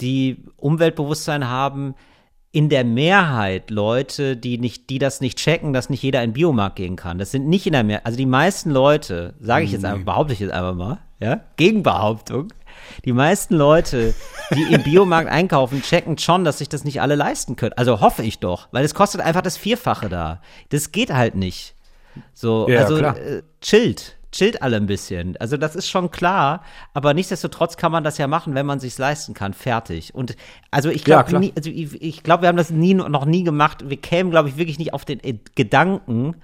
die 0.02 0.43
Umweltbewusstsein 0.58 1.47
haben, 1.47 1.93
in 2.52 2.69
der 2.69 2.84
Mehrheit 2.84 3.69
Leute, 3.69 4.38
die 4.38 4.58
nicht, 4.58 4.89
die 4.89 4.97
das 4.97 5.21
nicht 5.21 5.38
checken, 5.38 5.73
dass 5.73 5.89
nicht 5.91 6.02
jeder 6.02 6.23
in 6.23 6.30
den 6.32 6.34
Biomarkt 6.34 6.78
gehen 6.78 6.95
kann. 6.95 7.19
Das 7.19 7.30
sind 7.30 7.47
nicht 7.47 7.67
in 7.67 7.73
der 7.73 7.84
Mehrheit, 7.84 8.06
also 8.06 8.17
die 8.17 8.26
meisten 8.26 8.71
Leute, 8.71 9.36
sage 9.39 9.65
ich 9.65 9.71
jetzt 9.71 9.86
einfach, 9.86 10.06
behaupte 10.06 10.34
ich 10.34 10.39
jetzt 10.39 10.54
einfach 10.54 10.73
mal, 10.73 10.97
ja, 11.19 11.41
Gegenbehauptung. 11.58 12.53
Die 13.06 13.12
meisten 13.13 13.56
Leute, 13.56 14.13
die 14.56 14.73
im 14.73 14.84
Biomarkt 14.84 15.30
einkaufen, 15.30 15.82
checken 15.82 16.17
schon, 16.17 16.43
dass 16.43 16.60
sich 16.60 16.69
das 16.69 16.84
nicht 16.84 17.01
alle 17.01 17.15
leisten 17.15 17.56
können. 17.56 17.73
Also 17.75 18.01
hoffe 18.01 18.23
ich 18.23 18.39
doch, 18.39 18.67
weil 18.71 18.86
es 18.86 18.93
kostet 18.93 19.21
einfach 19.21 19.41
das 19.41 19.58
Vierfache 19.58 20.10
da. 20.10 20.41
Das 20.69 20.91
geht 20.91 21.12
halt 21.13 21.36
nicht. 21.36 21.75
So, 22.34 22.67
Ja, 22.69 22.82
also 22.82 22.97
äh, 22.97 23.43
chillt, 23.62 24.17
chillt 24.32 24.62
alle 24.62 24.77
ein 24.77 24.86
bisschen. 24.86 25.36
Also 25.38 25.58
das 25.58 25.75
ist 25.75 25.89
schon 25.89 26.12
klar, 26.12 26.63
aber 26.93 27.13
nichtsdestotrotz 27.13 27.77
kann 27.77 27.91
man 27.91 28.03
das 28.03 28.17
ja 28.17 28.27
machen, 28.27 28.56
wenn 28.56 28.65
man 28.65 28.80
sich's 28.80 28.97
leisten 28.97 29.34
kann. 29.34 29.53
Fertig. 29.53 30.15
Und 30.15 30.36
also 30.71 30.89
ich 30.89 31.06
Ja, 31.08 31.23
glaube, 31.23 31.45
nie, 31.45 31.53
also 31.58 31.69
ich, 31.69 32.01
ich 32.01 32.23
glaube, 32.23 32.43
wir 32.43 32.47
haben 32.49 32.58
das 32.58 32.69
nie 32.69 32.93
noch 32.93 33.25
nie 33.25 33.43
gemacht. 33.43 33.89
Wir 33.89 33.97
kämen, 33.97 34.32
glaube 34.32 34.49
ich, 34.49 34.58
wirklich 34.58 34.80
nicht 34.80 34.93
auf 34.93 35.03
den 35.06 35.19
Gedanken, 35.56 36.36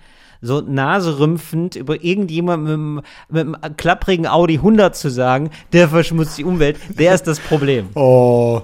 so 0.45 0.59
naserümpfend 0.61 1.75
über 1.75 2.03
irgendjemand 2.03 2.63
mit, 2.63 2.73
einem- 2.73 3.01
mit 3.29 3.41
einem 3.63 3.77
klapprigen 3.77 4.27
Audi 4.27 4.55
100 4.55 4.95
zu 4.95 5.09
sagen, 5.09 5.49
der 5.71 5.87
verschmutzt 5.89 6.37
die 6.37 6.43
Umwelt, 6.43 6.77
der 6.89 7.15
ist 7.15 7.27
das 7.27 7.39
Problem. 7.39 7.87
Oh, 7.95 8.61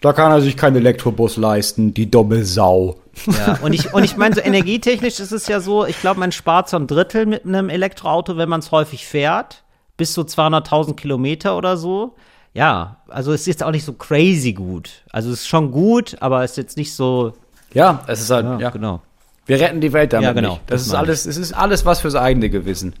da 0.00 0.12
kann 0.14 0.30
er 0.32 0.40
sich 0.40 0.56
keinen 0.56 0.76
Elektrobus 0.76 1.36
leisten, 1.36 1.92
die 1.92 2.10
dumme 2.10 2.44
Sau. 2.44 2.96
Ja, 3.26 3.58
und 3.62 3.74
ich, 3.74 3.92
und 3.92 4.02
ich 4.04 4.16
meine, 4.16 4.34
so 4.34 4.40
energietechnisch 4.40 5.20
ist 5.20 5.32
es 5.32 5.46
ja 5.48 5.60
so, 5.60 5.84
ich 5.84 6.00
glaube, 6.00 6.20
man 6.20 6.32
spart 6.32 6.68
so 6.70 6.76
ein 6.78 6.86
Drittel 6.86 7.26
mit 7.26 7.44
einem 7.44 7.68
Elektroauto, 7.68 8.36
wenn 8.38 8.48
man 8.48 8.60
es 8.60 8.70
häufig 8.70 9.06
fährt, 9.06 9.62
bis 9.98 10.14
zu 10.14 10.22
200.000 10.22 10.94
Kilometer 10.94 11.56
oder 11.56 11.76
so. 11.76 12.14
Ja, 12.54 12.96
also 13.08 13.32
es 13.32 13.42
ist 13.42 13.46
jetzt 13.48 13.62
auch 13.62 13.72
nicht 13.72 13.84
so 13.84 13.92
crazy 13.92 14.52
gut. 14.54 15.02
Also 15.10 15.30
es 15.30 15.40
ist 15.40 15.48
schon 15.48 15.70
gut, 15.70 16.16
aber 16.20 16.44
es 16.44 16.52
ist 16.52 16.56
jetzt 16.56 16.76
nicht 16.78 16.94
so, 16.94 17.32
Ja, 17.74 18.02
es 18.06 18.20
ist 18.22 18.30
halt, 18.30 18.46
ja, 18.46 18.58
ja, 18.58 18.70
genau. 18.70 19.02
Wir 19.50 19.60
retten 19.60 19.80
die 19.80 19.92
Welt 19.92 20.12
damit 20.12 20.26
Ja, 20.26 20.32
genau, 20.32 20.52
nicht. 20.54 20.62
Das, 20.68 20.82
das 20.82 20.86
ist 20.86 20.94
alles, 20.94 21.26
es 21.26 21.36
ist 21.36 21.52
alles 21.52 21.84
was 21.84 22.00
fürs 22.00 22.14
eigene 22.14 22.50
Gewissen. 22.50 22.94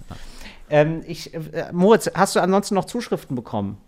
Ähm, 0.68 1.02
ich, 1.06 1.32
äh, 1.34 1.38
Moritz, 1.72 2.10
hast 2.14 2.34
du 2.36 2.40
ansonsten 2.40 2.74
noch 2.74 2.84
Zuschriften 2.84 3.36
bekommen? 3.36 3.78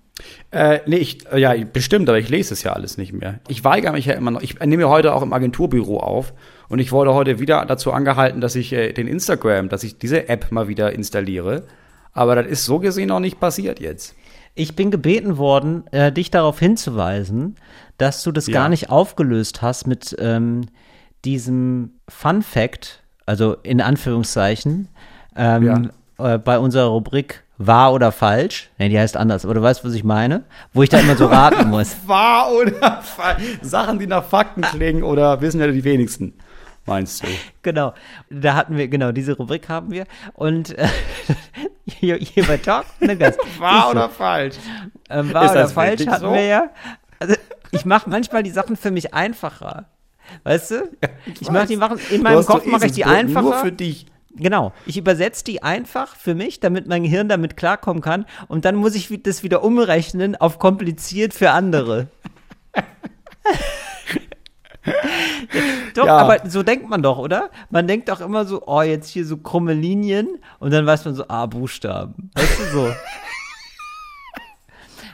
Äh, 0.53 0.81
nee, 0.87 0.97
ich, 0.97 1.27
äh, 1.33 1.39
ja, 1.41 1.55
bestimmt, 1.73 2.09
aber 2.09 2.19
ich 2.19 2.29
lese 2.29 2.55
es 2.55 2.63
ja 2.63 2.73
alles 2.73 2.99
nicht 2.99 3.13
mehr. 3.13 3.41
Ich 3.49 3.65
weigere 3.65 3.93
mich 3.93 4.07
ja 4.07 4.15
immer 4.15 4.31
noch. 4.31 4.43
Ich 4.43 4.61
nehme 4.61 4.83
ja 4.83 4.89
heute 4.89 5.15
auch 5.15 5.23
im 5.23 5.33
Agenturbüro 5.33 5.99
auf 5.99 6.35
und 6.69 6.79
ich 6.79 6.93
wurde 6.93 7.15
heute 7.15 7.41
wieder 7.41 7.65
dazu 7.67 7.93
angehalten, 7.93 8.41
dass 8.41 8.55
ich 8.55 8.73
äh, 8.73 8.93
den 8.93 9.09
Instagram, 9.09 9.69
dass 9.69 9.83
ich 9.83 9.99
diese 9.99 10.29
App 10.29 10.53
mal 10.53 10.69
wieder 10.69 10.93
installiere. 10.93 11.65
Aber 12.13 12.37
das 12.37 12.47
ist 12.47 12.65
so 12.65 12.79
gesehen 12.79 13.09
noch 13.09 13.21
nicht 13.21 13.41
passiert 13.41 13.81
jetzt. 13.81 14.15
Ich 14.55 14.77
bin 14.77 14.91
gebeten 14.91 15.39
worden, 15.39 15.85
äh, 15.93 16.13
dich 16.13 16.31
darauf 16.31 16.59
hinzuweisen, 16.59 17.57
dass 17.97 18.23
du 18.23 18.33
das 18.33 18.47
Ja. 18.47 18.53
gar 18.53 18.69
nicht 18.69 18.91
aufgelöst 18.91 19.63
hast 19.63 19.87
mit 19.87 20.15
ähm, 20.19 20.67
diesem 21.25 22.01
Fun 22.09 22.43
Fact, 22.43 23.03
also 23.27 23.55
in 23.63 23.81
Anführungszeichen, 23.81 24.89
ähm, 25.37 25.91
äh, 26.19 26.39
bei 26.39 26.59
unserer 26.59 26.87
Rubrik 26.87 27.45
wahr 27.59 27.93
oder 27.93 28.13
falsch. 28.13 28.71
Nee, 28.79 28.89
die 28.89 28.99
heißt 28.99 29.17
anders, 29.17 29.45
aber 29.45 29.55
du 29.55 29.63
weißt, 29.63 29.85
was 29.85 29.95
ich 29.95 30.05
meine, 30.05 30.45
wo 30.73 30.83
ich 30.83 30.89
da 30.89 30.99
immer 30.99 31.17
so 31.17 31.27
raten 31.27 31.69
muss. 31.71 31.97
Wahr 32.07 32.53
oder 32.53 33.03
falsch? 33.03 33.43
Sachen, 33.63 33.99
die 33.99 34.07
nach 34.07 34.25
Fakten 34.25 34.63
klingen 34.63 35.03
oder 35.03 35.41
wissen 35.41 35.61
ja 35.61 35.67
die 35.67 35.85
wenigsten, 35.85 36.35
meinst 36.87 37.23
du? 37.23 37.29
Genau, 37.63 37.95
da 38.31 38.55
hatten 38.55 38.77
wir, 38.77 38.89
genau, 38.89 39.13
diese 39.13 39.37
Rubrik 39.37 39.69
haben 39.69 39.91
wir. 39.91 40.07
Und 40.35 40.77
äh, 40.77 40.89
hier, 41.87 42.17
hier 42.17 42.45
bei 42.45 42.57
Talk, 42.57 42.87
ne, 43.01 43.17
Gast. 43.17 43.39
Wahr 43.59 43.91
oder 43.91 44.09
falsch? 44.09 44.57
Ähm, 45.09 45.33
wahr 45.33 45.51
oder 45.51 45.69
falsch 45.69 46.07
hatten 46.07 46.21
so? 46.21 46.33
wir 46.33 46.45
ja. 46.45 46.71
Also, 47.19 47.37
ich 47.71 47.85
mache 47.85 48.11
manchmal 48.11 48.43
die 48.43 48.51
Sachen 48.51 48.77
für 48.77 48.91
mich 48.91 49.15
einfacher. 49.15 49.87
Weißt 50.45 50.71
du? 50.73 50.91
Ich 51.41 51.51
mache 51.51 51.67
die 51.67 51.77
machen, 51.77 51.99
in 52.11 52.23
meinem 52.23 52.45
Kopf 52.45 52.67
mache 52.67 52.87
ich 52.87 52.93
die 52.93 53.05
einfacher. 53.05 53.43
Nur 53.43 53.55
für 53.55 53.73
dich. 53.73 54.07
Genau. 54.35 54.73
Ich 54.87 54.97
übersetze 54.97 55.45
die 55.45 55.63
einfach 55.63 56.17
für 56.17 56.35
mich, 56.35 56.59
damit 56.61 56.87
mein 56.87 57.03
Gehirn 57.03 57.29
damit 57.29 57.57
klarkommen 57.57 58.03
kann. 58.03 58.25
Und 58.49 58.65
dann 58.65 58.77
muss 58.77 58.95
ich 58.95 59.09
das 59.23 59.43
wieder 59.43 59.63
umrechnen 59.63 60.37
auf 60.37 60.59
kompliziert 60.59 61.35
für 61.35 61.51
andere. 61.51 62.09
doch, 65.95 66.07
Ja. 66.07 66.17
aber 66.17 66.49
so 66.49 66.63
denkt 66.63 66.89
man 66.89 67.03
doch, 67.03 67.19
oder? 67.19 67.51
Man 67.71 67.87
denkt 67.87 68.09
doch 68.09 68.21
immer 68.21 68.47
so, 68.47 68.63
oh, 68.67 68.83
jetzt 68.83 69.09
hier 69.09 69.25
so 69.27 69.37
krumme 69.37 69.75
Linien 69.75 70.39
und 70.59 70.73
dann 70.73 70.87
weiß 70.87 71.05
man 71.05 71.15
so, 71.15 71.25
ah, 71.29 71.47
Buchstaben. 71.47 72.31
Weißt 72.35 72.59
du 72.61 72.65
so? 72.73 72.89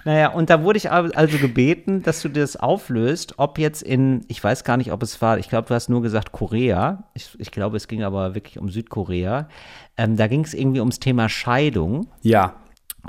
Naja, 0.08 0.28
und 0.30 0.48
da 0.48 0.62
wurde 0.62 0.78
ich 0.78 0.90
al- 0.90 1.12
also 1.12 1.36
gebeten, 1.36 2.02
dass 2.02 2.22
du 2.22 2.30
das 2.30 2.56
auflöst, 2.56 3.34
ob 3.36 3.58
jetzt 3.58 3.82
in, 3.82 4.24
ich 4.28 4.42
weiß 4.42 4.64
gar 4.64 4.78
nicht, 4.78 4.90
ob 4.90 5.02
es 5.02 5.20
war, 5.20 5.36
ich 5.38 5.50
glaube, 5.50 5.68
du 5.68 5.74
hast 5.74 5.90
nur 5.90 6.00
gesagt 6.00 6.32
Korea. 6.32 7.04
Ich, 7.12 7.36
ich 7.38 7.50
glaube, 7.50 7.76
es 7.76 7.88
ging 7.88 8.02
aber 8.02 8.34
wirklich 8.34 8.58
um 8.58 8.70
Südkorea. 8.70 9.48
Ähm, 9.98 10.16
da 10.16 10.26
ging 10.26 10.44
es 10.44 10.54
irgendwie 10.54 10.80
ums 10.80 10.98
Thema 10.98 11.28
Scheidung, 11.28 12.06
Ja. 12.22 12.54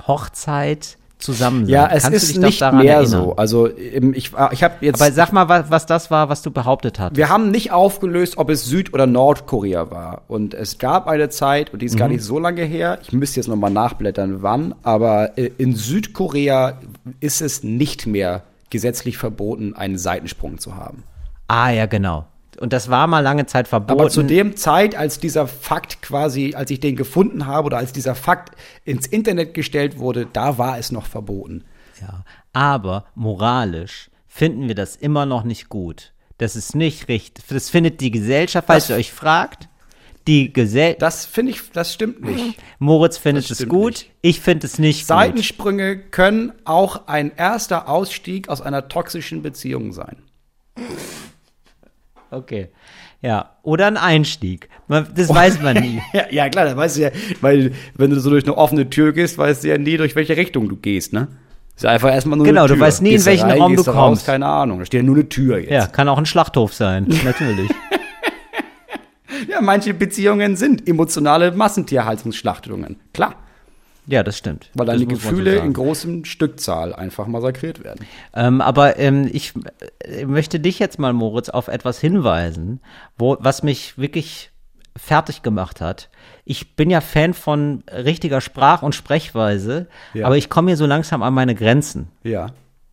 Hochzeit, 0.08 0.98
Zusammensein. 1.19 1.73
Ja, 1.73 1.88
es 1.88 2.03
Kannst 2.03 2.12
du 2.12 2.15
ist 2.15 2.29
dich 2.29 2.38
noch 2.39 2.47
nicht 2.47 2.62
daran 2.62 2.77
mehr 2.77 2.93
erinnern? 2.95 3.12
so. 3.12 3.36
Also 3.36 3.67
ähm, 3.77 4.13
ich, 4.15 4.32
ich 4.51 4.63
habe 4.63 4.73
jetzt. 4.79 5.01
Aber 5.01 5.12
sag 5.12 5.34
mal, 5.34 5.49
was, 5.49 5.69
was 5.69 5.86
das 5.86 6.10
war, 6.10 6.29
was 6.29 6.41
du 6.41 6.49
behauptet 6.49 6.97
hast. 6.97 7.17
wir 7.17 7.27
haben 7.27 7.51
nicht 7.51 7.71
aufgelöst, 7.73 8.38
ob 8.38 8.49
es 8.49 8.65
Süd- 8.65 8.93
oder 8.93 9.05
Nordkorea 9.05 9.91
war. 9.91 10.21
Und 10.29 10.53
es 10.53 10.77
gab 10.77 11.08
eine 11.08 11.29
Zeit, 11.29 11.73
und 11.73 11.82
die 11.82 11.88
ist 11.88 11.97
gar 11.97 12.08
nicht 12.08 12.23
so 12.23 12.39
lange 12.39 12.63
her, 12.63 12.99
ich 13.03 13.12
müsste 13.12 13.41
jetzt 13.41 13.47
nochmal 13.47 13.69
nachblättern, 13.71 14.41
wann, 14.41 14.73
aber 14.82 15.38
äh, 15.38 15.51
in 15.58 15.75
Südkorea 15.75 16.79
ist 17.19 17.41
es 17.41 17.63
nicht 17.63 18.08
mehr 18.08 18.43
gesetzlich 18.69 19.17
verboten, 19.17 19.73
einen 19.75 19.97
Seitensprung 19.97 20.58
zu 20.58 20.75
haben. 20.77 21.03
Ah, 21.49 21.71
ja, 21.71 21.86
genau. 21.86 22.25
Und 22.60 22.74
das 22.74 22.89
war 22.89 23.08
mal 23.08 23.22
lange 23.22 23.45
Zeit 23.45 23.67
verboten. 23.67 24.00
Aber 24.00 24.10
zu 24.10 24.22
dem 24.24 24.56
Zeit, 24.58 24.95
als 24.95 25.19
dieser 25.19 25.48
Fakt 25.48 26.02
quasi, 26.02 26.54
als 26.56 26.69
ich 26.72 26.80
den 26.80 26.95
gefunden 26.95 27.45
habe 27.45 27.67
oder 27.67 27.78
als 27.78 27.93
dieser 27.93 28.15
Fakt 28.15 28.56
ins 28.84 29.08
Internet 29.08 29.54
gestellt 29.54 29.98
wurde, 29.98 30.28
da 30.32 30.58
war 30.58 30.78
es 30.78 30.91
noch 30.91 31.06
verboten. 31.06 31.63
Ja, 32.02 32.24
aber 32.54 33.06
moralisch 33.15 34.10
finden 34.28 34.67
wir 34.67 34.76
das 34.76 34.95
immer 34.95 35.26
noch 35.26 35.43
nicht 35.43 35.69
gut. 35.69 36.13
Das 36.38 36.56
ist 36.56 36.76
nicht 36.76 37.08
richtig. 37.08 37.45
Das 37.50 37.69
findet 37.69 38.00
die 38.02 38.12
Gesellschaft, 38.12 38.67
falls 38.67 38.86
Das- 38.88 38.89
ihr 38.95 39.00
euch 39.00 39.12
fragt. 39.12 39.67
Die 40.28 40.54
Gesellschaft. 40.54 41.02
Das 41.02 41.26
finde 41.26 41.54
ich, 41.54 41.72
das 41.72 41.93
stimmt 41.93 42.22
nicht. 42.22 42.60
Moritz 42.78 43.17
findet 43.17 43.50
es 43.50 43.67
gut. 43.67 43.91
nicht. 43.93 44.12
Ich 44.22 44.39
finde 44.41 44.67
es 44.67 44.78
nicht 44.78 45.00
gut. 45.02 45.08
Seitensprünge 45.08 45.98
können 45.98 46.52
auch 46.65 47.08
ein 47.08 47.32
erster 47.36 47.88
Ausstieg 47.89 48.48
aus 48.48 48.62
einer 48.62 48.89
toxischen 48.89 49.41
Beziehung 49.41 49.91
sein. 49.91 50.17
Okay. 52.32 52.70
Ja, 53.22 53.56
oder 53.63 53.88
ein 53.88 53.98
Einstieg. 53.98 54.70
Das 54.88 55.30
weiß 55.30 55.62
man 55.62 55.78
nie. 55.78 56.02
Ja, 56.32 56.48
klar, 56.50 56.65
da 56.65 56.78
weißt 56.78 56.98
du 56.98 57.02
ja, 57.02 57.10
weil 57.42 57.74
wenn 57.96 58.12
du 58.12 58.20
so 58.20 58.30
durch 58.30 58.46
eine 58.46 58.56
offene 58.58 58.89
Tür 58.89 59.12
gehst, 59.13 59.38
weißt 59.38 59.63
du 59.63 59.68
ja 59.70 59.78
nie, 59.78 59.98
durch 59.98 60.15
welche 60.15 60.38
Richtung 60.38 60.70
du 60.70 60.76
gehst, 60.78 61.12
ne? 61.13 61.28
Ist 61.76 61.86
einfach 61.86 62.10
erstmal 62.12 62.38
nur 62.38 62.46
Genau, 62.46 62.62
eine 62.62 62.68
du 62.70 62.74
Tür. 62.76 62.86
weißt 62.86 63.02
nie, 63.02 63.10
in 63.10 63.15
Gehst 63.15 63.28
da 63.28 63.32
welchen 63.32 63.50
rein, 63.50 63.62
Raum 63.62 63.76
du 63.76 63.84
da 63.84 63.92
raus, 63.92 64.08
kommst. 64.10 64.26
Keine 64.26 64.46
Ahnung, 64.46 64.80
da 64.80 64.86
steht 64.86 65.02
ja 65.02 65.06
nur 65.06 65.15
eine 65.15 65.28
Tür 65.30 65.60
jetzt. 65.60 65.72
Ja, 65.72 65.88
kann 65.88 66.08
auch 66.10 66.18
ein 66.18 66.26
Schlachthof 66.26 66.74
sein, 66.74 67.08
natürlich. 67.26 67.70
ja, 69.48 69.62
manche 69.62 69.94
Beziehungen 69.94 70.56
sind 70.56 70.88
emotionale 70.88 71.52
Massentierhaltungsschlachtungen. 71.52 72.98
Klar, 73.13 73.36
Ja, 74.10 74.24
das 74.24 74.38
stimmt. 74.38 74.72
weil 74.74 74.98
so 74.98 75.06
Gefühle 75.06 75.56
sagen. 75.56 75.67
in 75.67 75.74
großem 75.74 76.26
Stückzahl 76.26 76.95
einfach 76.95 77.28
massakriert 77.28 77.84
werden. 77.84 78.06
Ähm, 78.34 78.60
aber 78.60 78.98
ähm, 78.98 79.30
ich 79.32 79.54
äh, 80.04 80.26
möchte 80.26 80.60
dich 80.60 80.80
jetzt 80.80 80.98
mal, 80.98 81.13
Moritz, 81.13 81.50
auf 81.50 81.67
etwas 81.67 82.00
hinweisen, 82.00 82.82
wo, 83.17 83.38
was 83.39 83.62
mich 83.62 83.98
wirklich 84.00 84.50
fertig 84.98 85.43
gemacht 85.43 85.80
hat. 85.80 86.10
Ich 86.43 86.76
bin 86.76 86.89
ja 86.89 87.02
Fan 87.02 87.34
von 87.36 87.84
richtiger 87.91 88.41
Sprach- 88.41 88.82
und 88.82 88.95
Sprechweise, 88.95 89.88
Ja. 90.15 90.26
aber 90.26 90.38
ich 90.38 90.50
komme 90.50 90.69
hier 90.72 90.78
so 90.78 90.88
langsam 90.88 91.22
an 91.22 91.34
meine 91.34 91.54
Grenzen. 91.54 92.08
Ja. 92.24 92.48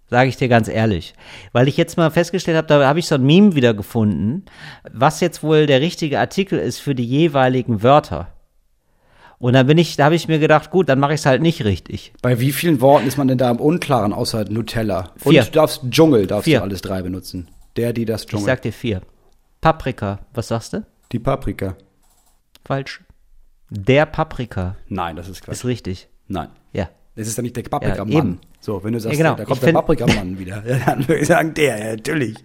Sage 0.08 0.28
ich 0.28 0.36
dir 0.36 0.48
ganz 0.48 0.68
ehrlich. 0.68 1.14
Weil 1.52 1.66
ich 1.66 1.76
jetzt 1.78 1.96
mal 1.96 2.10
festgestellt 2.10 2.56
habe, 2.58 2.68
da 2.68 2.86
habe 2.86 2.98
ich 3.00 3.08
so 3.08 3.16
ein 3.16 3.24
Meme 3.24 3.54
wieder 3.56 3.74
gefunden, 3.74 4.44
was 4.92 5.20
jetzt 5.20 5.42
wohl 5.42 5.66
der 5.66 5.80
richtige 5.80 6.20
Artikel 6.20 6.58
ist 6.58 6.78
für 6.78 6.94
die 6.94 7.04
jeweiligen 7.06 7.82
Wörter. 7.82 8.28
Und 9.38 9.52
da 9.52 9.62
bin 9.64 9.76
ich, 9.76 9.96
da 9.96 10.06
habe 10.06 10.14
ich 10.14 10.28
mir 10.28 10.38
gedacht, 10.38 10.70
gut, 10.70 10.88
dann 10.88 10.98
mache 10.98 11.12
ich 11.14 11.20
es 11.20 11.26
halt 11.26 11.42
nicht 11.42 11.64
richtig. 11.64 12.12
Bei 12.22 12.40
wie 12.40 12.52
vielen 12.52 12.80
Worten 12.80 13.06
ist 13.06 13.18
man 13.18 13.28
denn 13.28 13.36
da 13.38 13.50
im 13.50 13.58
Unklaren, 13.58 14.12
außer 14.14 14.44
Nutella? 14.46 15.10
Vier. 15.16 15.40
Und 15.42 15.48
du 15.48 15.52
darfst 15.52 15.82
Dschungel, 15.90 16.26
darfst 16.26 16.44
Vier. 16.46 16.58
du 16.58 16.64
alles 16.64 16.80
drei 16.80 17.02
benutzen. 17.02 17.48
Der, 17.76 17.92
die, 17.92 18.04
das 18.06 18.22
Ich 18.22 18.28
Dschungel. 18.28 18.46
sag 18.46 18.62
dir 18.62 18.72
vier. 18.72 19.02
Paprika, 19.60 20.20
was 20.32 20.48
sagst 20.48 20.72
du? 20.72 20.86
die 21.12 21.18
Paprika. 21.18 21.76
Falsch. 22.64 23.00
Der 23.70 24.06
Paprika 24.06 24.76
Nein, 24.88 25.16
das 25.16 25.28
ist 25.28 25.42
Quatsch. 25.42 25.54
ist 25.54 25.64
richtig. 25.64 26.08
Nein. 26.28 26.48
Ja. 26.72 26.88
Das 27.14 27.26
ist 27.28 27.36
ja 27.36 27.42
nicht 27.42 27.56
der 27.56 27.62
Paprikamann. 27.62 28.12
eben. 28.12 28.40
so, 28.60 28.82
wenn 28.84 28.92
du 28.92 29.00
sagst, 29.00 29.18
Ja, 29.18 29.24
genau. 29.24 29.36
da 29.36 29.44
kommt 29.44 29.58
Ich 29.58 29.64
der 29.64 29.72
Paprikamann 29.72 30.38
wieder, 30.38 30.62
ja, 30.68 30.78
dann 30.86 31.06
würde 31.08 31.20
ich 31.20 31.26
sagen, 31.28 31.54
der, 31.54 31.78
ja, 31.78 31.90
natürlich. 31.96 32.36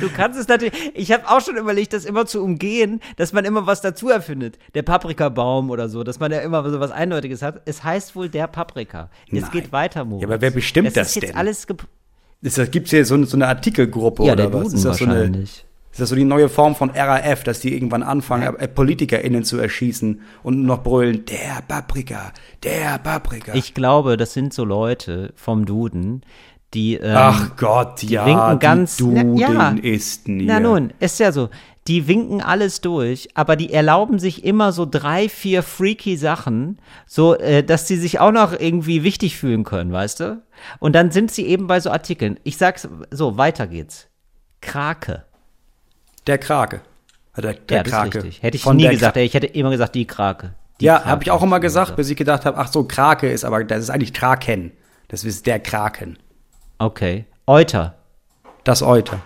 Du 0.00 0.08
kannst 0.14 0.38
es 0.38 0.46
natürlich. 0.48 0.74
Ich 0.94 1.12
habe 1.12 1.28
auch 1.28 1.40
schon 1.40 1.56
überlegt, 1.56 1.92
das 1.92 2.04
immer 2.04 2.26
zu 2.26 2.42
umgehen, 2.42 3.00
dass 3.16 3.32
man 3.32 3.44
immer 3.44 3.66
was 3.66 3.80
dazu 3.80 4.08
erfindet. 4.08 4.58
Der 4.74 4.82
Paprikabaum 4.82 5.70
oder 5.70 5.88
so, 5.88 6.04
dass 6.04 6.20
man 6.20 6.30
ja 6.32 6.40
immer 6.40 6.68
so 6.70 6.80
was 6.80 6.90
Eindeutiges 6.90 7.42
hat. 7.42 7.62
Es 7.64 7.82
heißt 7.82 8.14
wohl 8.16 8.28
der 8.28 8.46
Paprika. 8.46 9.10
Es 9.32 9.40
Nein. 9.42 9.50
geht 9.52 9.72
weiter, 9.72 10.04
Moritz. 10.04 10.22
Ja, 10.22 10.28
aber 10.28 10.40
wer 10.40 10.50
bestimmt 10.50 10.96
das 10.96 11.08
ist 11.08 11.14
jetzt 11.16 11.28
denn? 11.30 11.36
alles 11.36 11.66
gep- 11.66 11.84
Ist 12.42 12.58
das, 12.58 12.70
gibt's 12.70 12.90
hier 12.90 13.04
so, 13.04 13.22
so 13.24 13.36
eine 13.36 13.48
Artikelgruppe 13.48 14.24
Ja, 14.24 14.32
oder 14.34 14.44
der 14.44 14.52
was? 14.52 14.62
Duden 14.64 14.76
ist 14.76 14.84
das 14.84 14.98
so 14.98 15.04
eine, 15.04 15.14
wahrscheinlich. 15.14 15.64
ist 15.92 16.00
das 16.00 16.08
so 16.08 16.14
die 16.14 16.24
neue 16.24 16.48
Form 16.48 16.74
von 16.76 16.90
RAF, 16.90 17.42
dass 17.44 17.60
die 17.60 17.74
irgendwann 17.74 18.02
anfangen, 18.02 18.54
äh, 18.56 18.68
PolitikerInnen 18.68 19.44
zu 19.44 19.58
erschießen 19.58 20.20
und 20.42 20.62
noch 20.64 20.82
brüllen, 20.82 21.24
der 21.24 21.62
Paprika, 21.66 22.32
der 22.62 22.98
Paprika. 22.98 23.54
Ich 23.54 23.74
glaube, 23.74 24.16
das 24.16 24.32
sind 24.34 24.52
so 24.54 24.64
Leute 24.64 25.32
vom 25.36 25.64
Duden, 25.66 26.22
die. 26.74 26.96
Ähm, 26.96 27.14
Ach 27.16 27.56
Gott, 27.56 28.02
ja, 28.02 28.26
winken 28.26 28.58
ganz- 28.58 28.96
die 28.96 29.04
Na, 29.04 29.22
Duden 29.22 29.36
ja. 29.38 29.70
ist 29.82 30.28
nie. 30.28 30.44
Na 30.46 30.60
nun, 30.60 30.92
ist 31.00 31.18
ja 31.20 31.32
so. 31.32 31.48
Die 31.86 32.06
winken 32.06 32.42
alles 32.42 32.82
durch, 32.82 33.28
aber 33.34 33.56
die 33.56 33.72
erlauben 33.72 34.18
sich 34.18 34.44
immer 34.44 34.70
so 34.70 34.86
drei, 34.88 35.28
vier 35.28 35.62
freaky 35.62 36.16
Sachen, 36.16 36.78
so, 37.06 37.34
äh, 37.36 37.64
dass 37.64 37.88
sie 37.88 37.96
sich 37.96 38.20
auch 38.20 38.32
noch 38.32 38.52
irgendwie 38.52 39.02
wichtig 39.02 39.36
fühlen 39.38 39.64
können, 39.64 39.90
weißt 39.90 40.20
du? 40.20 40.42
Und 40.78 40.92
dann 40.94 41.10
sind 41.10 41.30
sie 41.32 41.46
eben 41.46 41.66
bei 41.66 41.80
so 41.80 41.90
Artikeln. 41.90 42.38
Ich 42.44 42.58
sag's 42.58 42.86
so, 43.10 43.38
weiter 43.38 43.66
geht's. 43.66 44.08
Krake. 44.60 45.24
Der 46.26 46.36
Krake. 46.38 46.82
Äh, 47.34 47.40
Der, 47.42 47.54
der 47.54 47.76
ja, 47.78 47.82
das 47.82 47.92
Krake. 47.92 48.18
ist 48.18 48.24
richtig. 48.24 48.42
Hätte 48.42 48.56
ich 48.58 48.62
Von 48.62 48.76
nie 48.76 48.88
gesagt. 48.88 49.16
Kra- 49.16 49.20
Ich 49.22 49.34
hätte 49.34 49.46
immer 49.46 49.70
gesagt, 49.70 49.94
die 49.94 50.06
Krake. 50.06 50.52
Die 50.80 50.84
Ja, 50.84 51.04
habe 51.06 51.22
ich 51.24 51.30
auch 51.30 51.42
immer 51.42 51.60
gesagt, 51.60 51.96
bis 51.96 52.10
ich 52.10 52.16
gedacht 52.16 52.44
habe, 52.44 52.58
ach 52.58 52.68
so, 52.70 52.84
Krake 52.84 53.30
ist, 53.30 53.44
aber 53.44 53.64
das 53.64 53.80
ist 53.80 53.90
eigentlich 53.90 54.12
Kraken. 54.12 54.72
Das 55.08 55.24
ist 55.24 55.46
der 55.46 55.58
Kraken. 55.60 56.18
Okay. 56.80 57.26
Euter. 57.46 57.94
Das 58.64 58.82
Euter. 58.82 59.20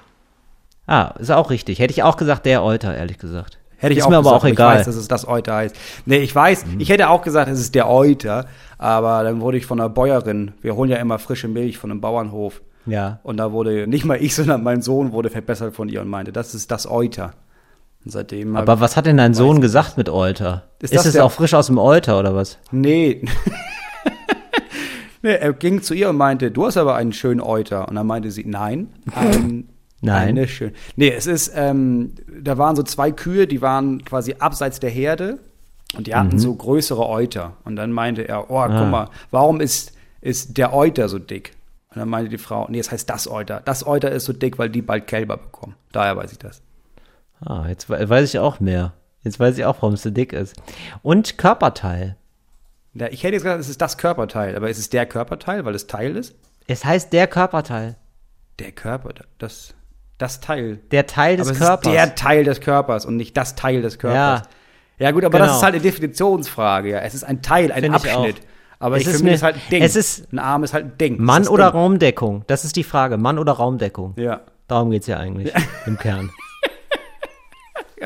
Ah, 0.87 1.15
ist 1.19 1.31
auch 1.31 1.51
richtig. 1.51 1.79
Hätte 1.79 1.93
ich 1.93 2.03
auch 2.03 2.17
gesagt, 2.17 2.45
der 2.47 2.63
Euter, 2.63 2.95
ehrlich 2.97 3.19
gesagt. 3.19 3.59
Hätte 3.77 3.93
ich 3.93 4.01
ist 4.01 4.05
auch 4.05 4.11
mir 4.11 4.17
gesagt, 4.19 4.29
aber 4.35 4.37
auch 4.37 4.45
Ich 4.45 4.53
egal. 4.53 4.75
Mhm. 4.75 4.79
weiß, 4.81 4.87
dass 4.87 4.97
es 4.97 5.09
das 5.09 5.27
Euter 5.29 5.55
heißt. 5.55 5.77
Nee, 6.05 6.19
ich 6.19 6.35
weiß, 6.35 6.65
ich 6.79 6.89
hätte 6.89 7.09
auch 7.11 7.23
gesagt, 7.23 7.51
es 7.51 7.61
ist 7.61 7.75
der 7.75 7.89
Euter, 7.89 8.47
aber 8.77 9.23
dann 9.25 9.41
wurde 9.41 9.57
ich 9.59 9.67
von 9.67 9.81
einer 9.81 9.89
Bäuerin, 9.89 10.53
wir 10.63 10.75
holen 10.75 10.91
ja 10.91 10.97
immer 10.99 11.19
frische 11.19 11.49
Milch 11.49 11.79
von 11.79 11.91
einem 11.91 12.01
Bauernhof. 12.01 12.61
ja. 12.87 13.21
Und 13.23 13.37
da 13.39 13.53
wurde 13.53 13.87
nicht 13.87 14.05
mal 14.05 14.21
ich, 14.23 14.35
sondern 14.37 14.63
mein 14.63 14.83
Sohn 14.83 15.13
wurde 15.13 15.31
verbessert 15.31 15.75
von 15.75 15.89
ihr 15.89 16.01
und 16.01 16.09
meinte, 16.09 16.33
das 16.33 16.55
ist 16.55 16.71
das 16.71 16.87
Euter. 16.91 17.33
Und 18.05 18.11
seitdem 18.11 18.57
Aber 18.57 18.81
was 18.81 18.97
hat 18.97 19.07
denn 19.07 19.17
dein 19.17 19.33
Sohn 19.35 19.61
gesagt 19.61 19.97
mit 19.97 20.09
Euter? 20.11 20.65
Ist 20.81 20.93
Ist, 20.93 20.99
das 20.99 21.07
es 21.07 21.13
der- 21.15 21.25
auch 21.25 21.33
frisch 21.33 21.55
aus 21.55 21.69
dem 21.69 21.79
Euter 21.79 22.19
oder 22.19 22.35
was? 22.35 22.59
Nee. 22.73 23.23
Er 25.33 25.53
ging 25.53 25.83
zu 25.83 25.95
ihr 25.95 26.11
und 26.11 26.17
meinte, 26.17 26.51
du 26.51 26.67
hast 26.67 26.77
aber 26.77 26.95
einen 26.97 27.13
schönen 27.13 27.41
Euter. 27.41 27.89
Und 27.89 27.95
dann 27.97 28.07
meinte 28.07 28.31
sie, 28.31 28.45
nein, 28.45 28.89
ein, 29.15 29.69
Nein. 30.01 30.29
Eine 30.29 30.49
schön. 30.49 30.73
Nee, 30.97 31.13
es 31.13 31.27
ist, 31.27 31.51
ähm, 31.55 32.13
da 32.43 32.59
waren 32.59 32.77
so 32.77 32.83
zwei 32.83 33.11
Kühe, 33.11 33.47
die 33.47 33.63
waren 33.63 34.05
quasi 34.05 34.35
abseits 34.39 34.79
der 34.79 34.91
Herde 34.91 35.39
und 35.97 36.07
die 36.07 36.15
hatten 36.15 36.39
so 36.39 36.55
größere 36.55 37.09
Euter. 37.09 37.57
Und 37.65 37.77
dann 37.77 37.91
meinte 37.91 38.29
er, 38.29 38.51
oh, 38.51 38.63
guck 38.67 38.91
mal, 38.91 39.09
warum 39.31 39.63
ist, 39.63 39.93
ist 40.21 40.59
der 40.59 40.75
Euter 40.75 41.09
so 41.09 41.19
dick? 41.19 41.53
Und 41.89 42.01
dann 42.01 42.11
meinte 42.11 42.29
die 42.29 42.37
Frau, 42.37 42.67
nee, 42.69 42.81
es 42.81 42.91
heißt 42.93 43.09
das 43.09 43.27
Euter. 43.31 43.63
Das 43.65 43.87
Euter 43.87 44.11
ist 44.11 44.27
so 44.27 44.35
dick, 44.35 44.59
weil 44.59 44.69
die 44.69 44.83
bald 44.83 45.07
Kälber 45.07 45.39
bekommen. 45.39 45.75
Daher 45.93 46.19
weiß 46.19 46.33
ich 46.33 46.39
das. 46.39 46.61
Ah, 47.41 47.65
jetzt 47.69 47.89
we- 47.89 48.07
weiß 48.07 48.29
ich 48.29 48.39
auch 48.41 48.61
mehr. 48.61 48.93
Jetzt 49.23 49.41
weiß 49.41 49.57
ich 49.57 49.65
auch, 49.65 49.77
warum 49.81 49.95
es 49.95 50.03
so 50.03 50.11
dick 50.11 50.35
ist. 50.35 50.55
Und 51.03 51.39
Körperteil. 51.39 52.17
Ja, 52.95 53.09
ich 53.09 53.23
hätte 53.25 53.35
jetzt 53.35 53.43
gesagt, 53.43 53.61
es 53.61 53.69
ist 53.69 53.81
das 53.81 53.99
Körperteil, 53.99 54.55
aber 54.57 54.71
ist 54.71 54.79
es 54.79 54.89
der 54.91 55.07
Körperteil, 55.07 55.65
weil 55.65 55.75
es 55.75 55.87
Teil 55.87 56.17
ist? 56.17 56.35
Es 56.67 56.85
heißt 56.85 57.13
der 57.13 57.27
Körperteil. 57.27 57.97
Der 58.61 58.71
Körper, 58.73 59.11
das, 59.39 59.75
das 60.19 60.41
Teil. 60.41 60.79
Der 60.93 61.07
Teil 61.07 61.37
des 61.37 61.49
aber 61.49 61.59
Körpers. 61.59 61.87
es 61.87 61.93
ist 61.93 61.99
der 62.07 62.15
Teil 62.15 62.45
des 62.45 62.61
Körpers 62.61 63.05
und 63.05 63.17
nicht 63.17 63.37
das 63.37 63.57
Teil 63.57 63.83
des 63.83 63.99
Körpers. 63.99 64.43
Ja, 64.99 65.11
gut, 65.11 65.25
aber 65.25 65.39
Genau. 65.39 65.47
das 65.49 65.57
ist 65.57 65.63
halt 65.65 65.75
eine 65.75 65.83
Definitionsfrage. 65.83 66.91
Ja. 66.91 66.99
Es 67.01 67.15
ist 67.15 67.25
ein 67.25 67.43
Teil, 67.43 67.73
ein 67.73 67.83
Find 67.83 67.95
Abschnitt. 67.97 68.37
Aber 68.79 68.97
Es 68.97 69.03
ich 69.03 69.09
ist 69.09 69.17
für 69.19 69.25
mich 69.25 69.35
ist 69.35 69.43
halt 69.43 69.57
ein 69.57 69.63
Ding. 69.71 69.83
es 69.83 69.97
ist- 69.97 70.33
ein 70.33 70.39
Arm 70.39 70.63
ist 70.63 70.73
halt 70.73 70.85
ein 70.85 70.99
Ding. 70.99 71.21
Mann 71.21 71.49
oder 71.49 71.71
Ding. 71.73 71.81
Raumdeckung? 71.81 72.45
Das 72.47 72.65
ist 72.65 72.77
die 72.77 72.85
Frage. 72.85 73.17
Mann 73.17 73.39
oder 73.41 73.53
Raumdeckung? 73.53 74.15
Ja. 74.17 74.43
Darum 74.69 74.91
geht's 74.91 75.07
ja 75.09 75.19
eigentlich 75.19 75.53
im 75.87 75.99
Kern. 75.99 76.31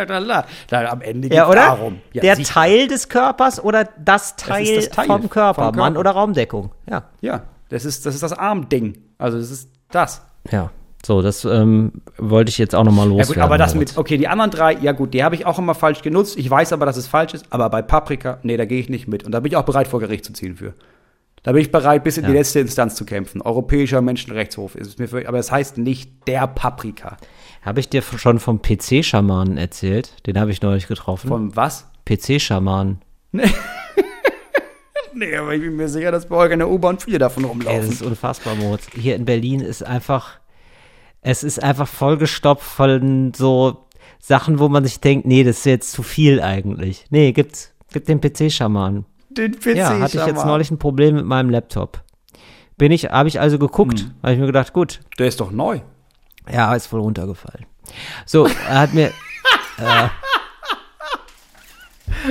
Ja, 0.07 0.45
na, 0.71 0.85
am 0.91 1.01
Ende 1.01 1.29
Ja, 1.29 1.45
geht's 1.45 1.51
oder? 1.51 1.67
darum. 1.67 2.01
Ja, 2.13 2.23
der 2.23 2.37
sicher. 2.37 2.53
Teil 2.55 2.87
des 2.89 3.09
Körpers 3.09 3.63
oder 3.63 3.89
das 3.99 4.37
Teil, 4.37 4.77
das 4.77 4.91
Teil 4.91 5.07
vom, 5.07 5.29
Körper? 5.29 5.55
vom 5.55 5.65
Körper. 5.65 5.79
Mann 5.79 5.97
oder 5.97 6.13
Raumdeckung? 6.13 6.71
Ja. 6.89 7.05
Ja, 7.21 7.43
das 7.69 7.85
ist 7.85 8.07
das, 8.07 8.15
ist 8.15 8.23
das 8.23 8.33
Armding. 8.33 8.99
Also 9.19 9.39
das 9.39 9.51
ist 9.51 9.71
das. 9.91 10.23
Ja. 10.51 10.71
So, 11.07 11.23
das 11.23 11.45
ähm, 11.45 11.93
wollte 12.19 12.51
ich 12.51 12.59
jetzt 12.59 12.75
auch 12.75 12.83
nochmal 12.83 13.07
Ja 13.07 13.11
loswerden. 13.11 13.35
gut, 13.35 13.43
aber 13.45 13.57
das 13.57 13.75
mit, 13.77 13.97
okay, 13.97 14.17
die 14.19 14.27
anderen 14.27 14.51
drei, 14.51 14.73
ja 14.75 14.91
gut, 14.93 15.15
die 15.15 15.23
habe 15.23 15.37
ich 15.37 15.47
auch 15.47 15.59
immer 15.59 15.75
falsch 15.77 16.03
genutzt. 16.03 16.37
Ich 16.37 16.51
weiß 16.51 16.73
aber, 16.73 16.87
dass 16.87 16.97
es 16.97 17.07
falsch 17.07 17.35
ist. 17.35 17.47
Aber 17.51 17.71
bei 17.71 17.83
Paprika, 17.83 18.39
nee, 18.43 18.57
da 18.57 18.65
gehe 18.65 18.81
ich 18.81 18.89
nicht 18.89 19.07
mit. 19.07 19.23
Und 19.25 19.31
da 19.33 19.39
bin 19.41 19.53
ich 19.53 19.57
auch 19.57 19.63
bereit, 19.65 19.87
vor 19.87 20.01
Gericht 20.01 20.25
zu 20.25 20.33
ziehen 20.33 20.57
für. 20.57 20.75
Da 21.49 21.53
bin 21.53 21.63
ich 21.63 21.73
bereit, 21.73 22.05
bis 22.05 22.19
in 22.19 22.25
die 22.27 22.33
Ja. 22.33 22.37
letzte 22.41 22.61
Instanz 22.61 22.95
zu 22.95 23.07
kämpfen. 23.07 23.41
Europäischer 23.41 24.03
Menschenrechtshof 24.03 24.75
ist 24.75 24.87
es 24.87 24.99
mir 24.99 25.09
für, 25.09 25.27
aber 25.27 25.39
es 25.39 25.51
heißt 25.51 25.79
nicht 25.79 26.11
der 26.29 26.47
Paprika. 26.47 27.17
Habe 27.63 27.81
ich 27.81 27.89
dir 27.89 28.03
schon 28.03 28.39
vom 28.39 28.61
PC-Schamanen 28.61 29.57
erzählt? 29.57 30.13
Den 30.27 30.39
habe 30.39 30.51
ich 30.51 30.61
neulich 30.61 30.89
getroffen. 30.89 31.29
Von 31.29 31.57
was? 31.57 31.87
PC-Schamanen. 32.05 32.99
Nee, 35.15 35.35
aber 35.37 35.55
ich 35.55 35.63
bin 35.63 35.75
mir 35.75 35.89
sicher, 35.89 36.13
dass 36.13 36.27
bei 36.29 36.37
euch 36.37 36.53
in 36.53 36.59
der 36.59 36.69
U-Bahn 36.69 36.99
viele 36.99 37.19
davon 37.19 37.43
das 37.45 37.51
rumlaufen. 37.51 37.89
ist 37.91 38.03
unfassbar, 38.03 38.55
Moritz. 38.55 38.87
Hier 38.95 39.17
in 39.17 39.25
Berlin 39.25 39.61
ist 39.61 39.83
einfach, 39.83 40.39
es 41.23 41.43
ist 41.43 41.61
einfach 41.63 41.89
vollgestopft 41.89 42.63
von 42.65 43.33
so 43.35 43.87
Sachen, 44.21 44.59
wo 44.59 44.69
man 44.69 44.85
sich 44.85 45.01
denkt, 45.01 45.27
nee, 45.27 45.43
das 45.45 45.59
ist 45.61 45.65
jetzt 45.65 45.93
zu 45.93 46.03
viel 46.03 46.41
eigentlich. 46.43 47.07
Nee, 47.11 47.33
gibt's, 47.33 47.73
gibt 47.91 48.07
den 48.09 48.21
PC-Schamanen. 48.21 49.07
Den 49.39 49.59
PC 49.59 49.77
Ja, 49.77 49.99
hatte 50.01 50.19
ich 50.19 50.27
jetzt 50.27 50.45
neulich 50.45 50.71
ein 50.71 50.79
Problem 50.79 51.15
mit 51.15 51.25
meinem 51.25 51.49
Laptop. 51.51 52.03
Bin 52.77 52.93
ich, 52.93 53.07
habe 53.07 53.29
ich 53.29 53.41
also 53.41 53.59
geguckt, 53.59 54.01
Hm. 54.01 54.15
habe 54.23 54.33
ich 54.35 54.39
mir 54.39 54.47
gedacht, 54.47 54.73
gut, 54.73 55.01
Der 55.19 55.27
ist 55.29 55.41
doch 55.41 55.51
neu. 55.51 55.81
ja, 56.53 56.75
ist 56.75 56.87
voll 56.87 57.01
runtergefallen. 57.01 57.67
So, 58.27 58.47
er 58.69 58.79
hat 58.81 58.93
mir, 58.95 59.13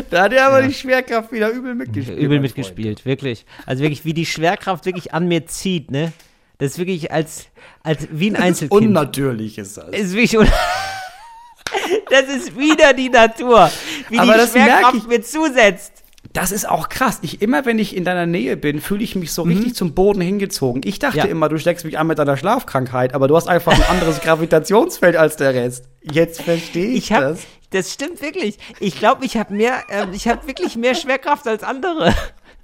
Da 0.09 0.23
hat 0.23 0.33
er 0.33 0.47
aber 0.47 0.61
die 0.63 0.73
Schwerkraft 0.73 1.31
wieder 1.31 1.49
übel 1.49 1.75
mitgespielt. 1.75 2.17
übel 2.19 2.39
mitgespielt, 2.39 3.05
wirklich. 3.05 3.45
Also 3.65 3.83
wirklich, 3.83 4.05
wie 4.05 4.13
die 4.13 4.25
Schwerkraft 4.25 4.85
wirklich 4.85 5.13
an 5.13 5.27
mir 5.27 5.45
zieht, 5.47 5.91
ne? 5.91 6.11
Das 6.57 6.71
ist 6.71 6.77
wirklich 6.79 7.11
als, 7.11 7.45
als 7.83 8.07
wie 8.11 8.29
ein. 8.29 8.35
Einzelkind. 8.35 8.81
Unnatürlich 8.87 9.57
ist 9.59 9.77
das. 9.77 9.89
ist 9.89 10.11
wirklich 10.13 10.37
un 10.37 10.47
Das 12.09 12.23
ist 12.23 12.57
wieder 12.57 12.93
die 12.93 13.09
Natur, 13.09 13.69
wie 14.09 14.17
Aber 14.19 14.33
die 14.37 14.47
Schwerkraft 14.47 15.07
mir 15.07 15.21
zusetzt. 15.21 16.03
Das 16.37 16.51
ist 16.51 16.69
auch 16.69 16.87
krass. 16.89 17.17
Ich 17.23 17.41
immer, 17.41 17.65
wenn 17.65 17.79
ich 17.79 17.95
in 17.97 18.05
deiner 18.05 18.27
Nähe 18.27 18.57
bin, 18.57 18.79
fühle 18.79 19.03
ich 19.03 19.15
mich 19.15 19.31
so 19.31 19.41
richtig 19.41 19.73
zum 19.73 19.95
Boden 19.95 20.21
hingezogen. 20.21 20.83
Ich 20.85 20.99
dachte 20.99 21.17
Ja. 21.17 21.23
immer, 21.25 21.49
du 21.49 21.57
steckst 21.57 21.83
mich 21.83 21.97
an 21.97 22.05
mit 22.05 22.19
deiner 22.19 22.37
Schlafkrankheit, 22.37 23.15
aber 23.15 23.27
du 23.27 23.35
hast 23.35 23.47
einfach 23.47 23.73
ein 23.73 23.81
anderes 23.89 24.21
Gravitationsfeld 24.21 25.15
als 25.15 25.37
der 25.37 25.55
Rest. 25.55 25.85
Jetzt 26.03 26.43
verstehe 26.43 26.89
ich, 26.89 27.05
Ich 27.05 27.11
hab, 27.11 27.21
das. 27.21 27.39
das 27.71 27.91
stimmt 27.91 28.21
wirklich. 28.21 28.59
Ich 28.79 28.99
glaube, 28.99 29.25
ich 29.25 29.35
habe 29.35 29.51
mehr, 29.51 29.81
ähm, 29.89 30.09
ich 30.13 30.27
habe 30.27 30.45
wirklich 30.45 30.75
mehr 30.75 30.93
Schwerkraft 30.93 31.47
als 31.47 31.63
andere. 31.63 32.13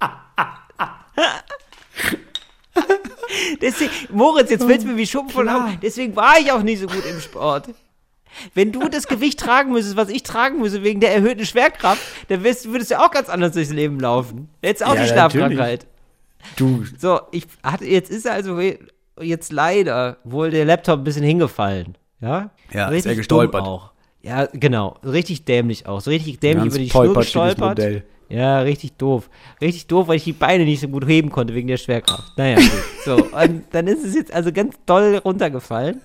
Deswegen, 3.60 3.90
Moritz, 4.10 4.50
jetzt 4.50 4.64
fällt's 4.64 4.84
mir 4.84 4.96
wie 4.96 5.06
Schuppen 5.06 5.30
von. 5.30 5.48
Deswegen 5.82 6.14
war 6.14 6.38
ich 6.38 6.52
auch 6.52 6.62
nicht 6.62 6.80
so 6.80 6.86
gut 6.86 7.02
im 7.10 7.20
Sport. 7.20 7.70
Wenn 8.54 8.72
du 8.72 8.88
das 8.88 9.06
Gewicht 9.06 9.40
tragen 9.40 9.72
müsstest, 9.72 9.96
was 9.96 10.08
ich 10.08 10.22
tragen 10.22 10.60
müsse, 10.60 10.82
wegen 10.82 11.00
der 11.00 11.14
erhöhten 11.14 11.44
Schwerkraft, 11.46 12.00
dann 12.28 12.44
wirst, 12.44 12.70
würdest 12.70 12.90
du 12.90 13.00
auch 13.00 13.10
ganz 13.10 13.28
anders 13.28 13.52
durchs 13.52 13.70
Leben 13.72 14.00
laufen. 14.00 14.48
Jetzt 14.62 14.84
auch 14.84 14.94
Ja, 14.94 15.02
die 15.02 15.08
Schlafkrankheit. 15.08 15.86
Du, 16.56 16.84
So, 16.98 17.20
ich 17.32 17.46
hatte, 17.62 17.86
jetzt 17.86 18.10
ist 18.10 18.26
also 18.26 18.60
jetzt 19.20 19.52
leider 19.52 20.18
wohl 20.24 20.50
der 20.50 20.64
Laptop 20.64 21.00
ein 21.00 21.04
bisschen 21.04 21.24
hingefallen. 21.24 21.96
Ja? 22.20 22.50
Ja, 22.72 22.88
ist 22.88 23.06
er 23.06 23.14
gestolpert. 23.14 23.62
Auch. 23.62 23.92
Ja, 24.22 24.46
genau. 24.46 24.96
Richtig 25.04 25.44
dämlich 25.44 25.86
auch. 25.86 26.00
So 26.00 26.10
richtig 26.10 26.40
dämlich 26.40 26.66
über 26.66 26.78
die 26.78 26.90
Schnur 26.90 27.14
gestolpert. 27.14 27.58
Modell. 27.78 28.04
Ja, 28.30 28.60
richtig 28.60 28.94
doof. 28.96 29.28
Richtig 29.60 29.86
doof, 29.86 30.08
weil 30.08 30.16
ich 30.16 30.24
die 30.24 30.32
Beine 30.32 30.64
nicht 30.64 30.80
so 30.80 30.88
gut 30.88 31.06
heben 31.06 31.30
konnte 31.30 31.54
wegen 31.54 31.68
der 31.68 31.76
Schwerkraft. 31.76 32.36
Naja, 32.36 32.56
gut. 32.56 32.70
So, 33.04 33.14
und 33.36 33.64
dann 33.70 33.86
ist 33.86 34.04
es 34.04 34.14
jetzt 34.14 34.32
also 34.32 34.50
ganz 34.50 34.76
doll 34.86 35.16
runtergefallen. 35.16 36.00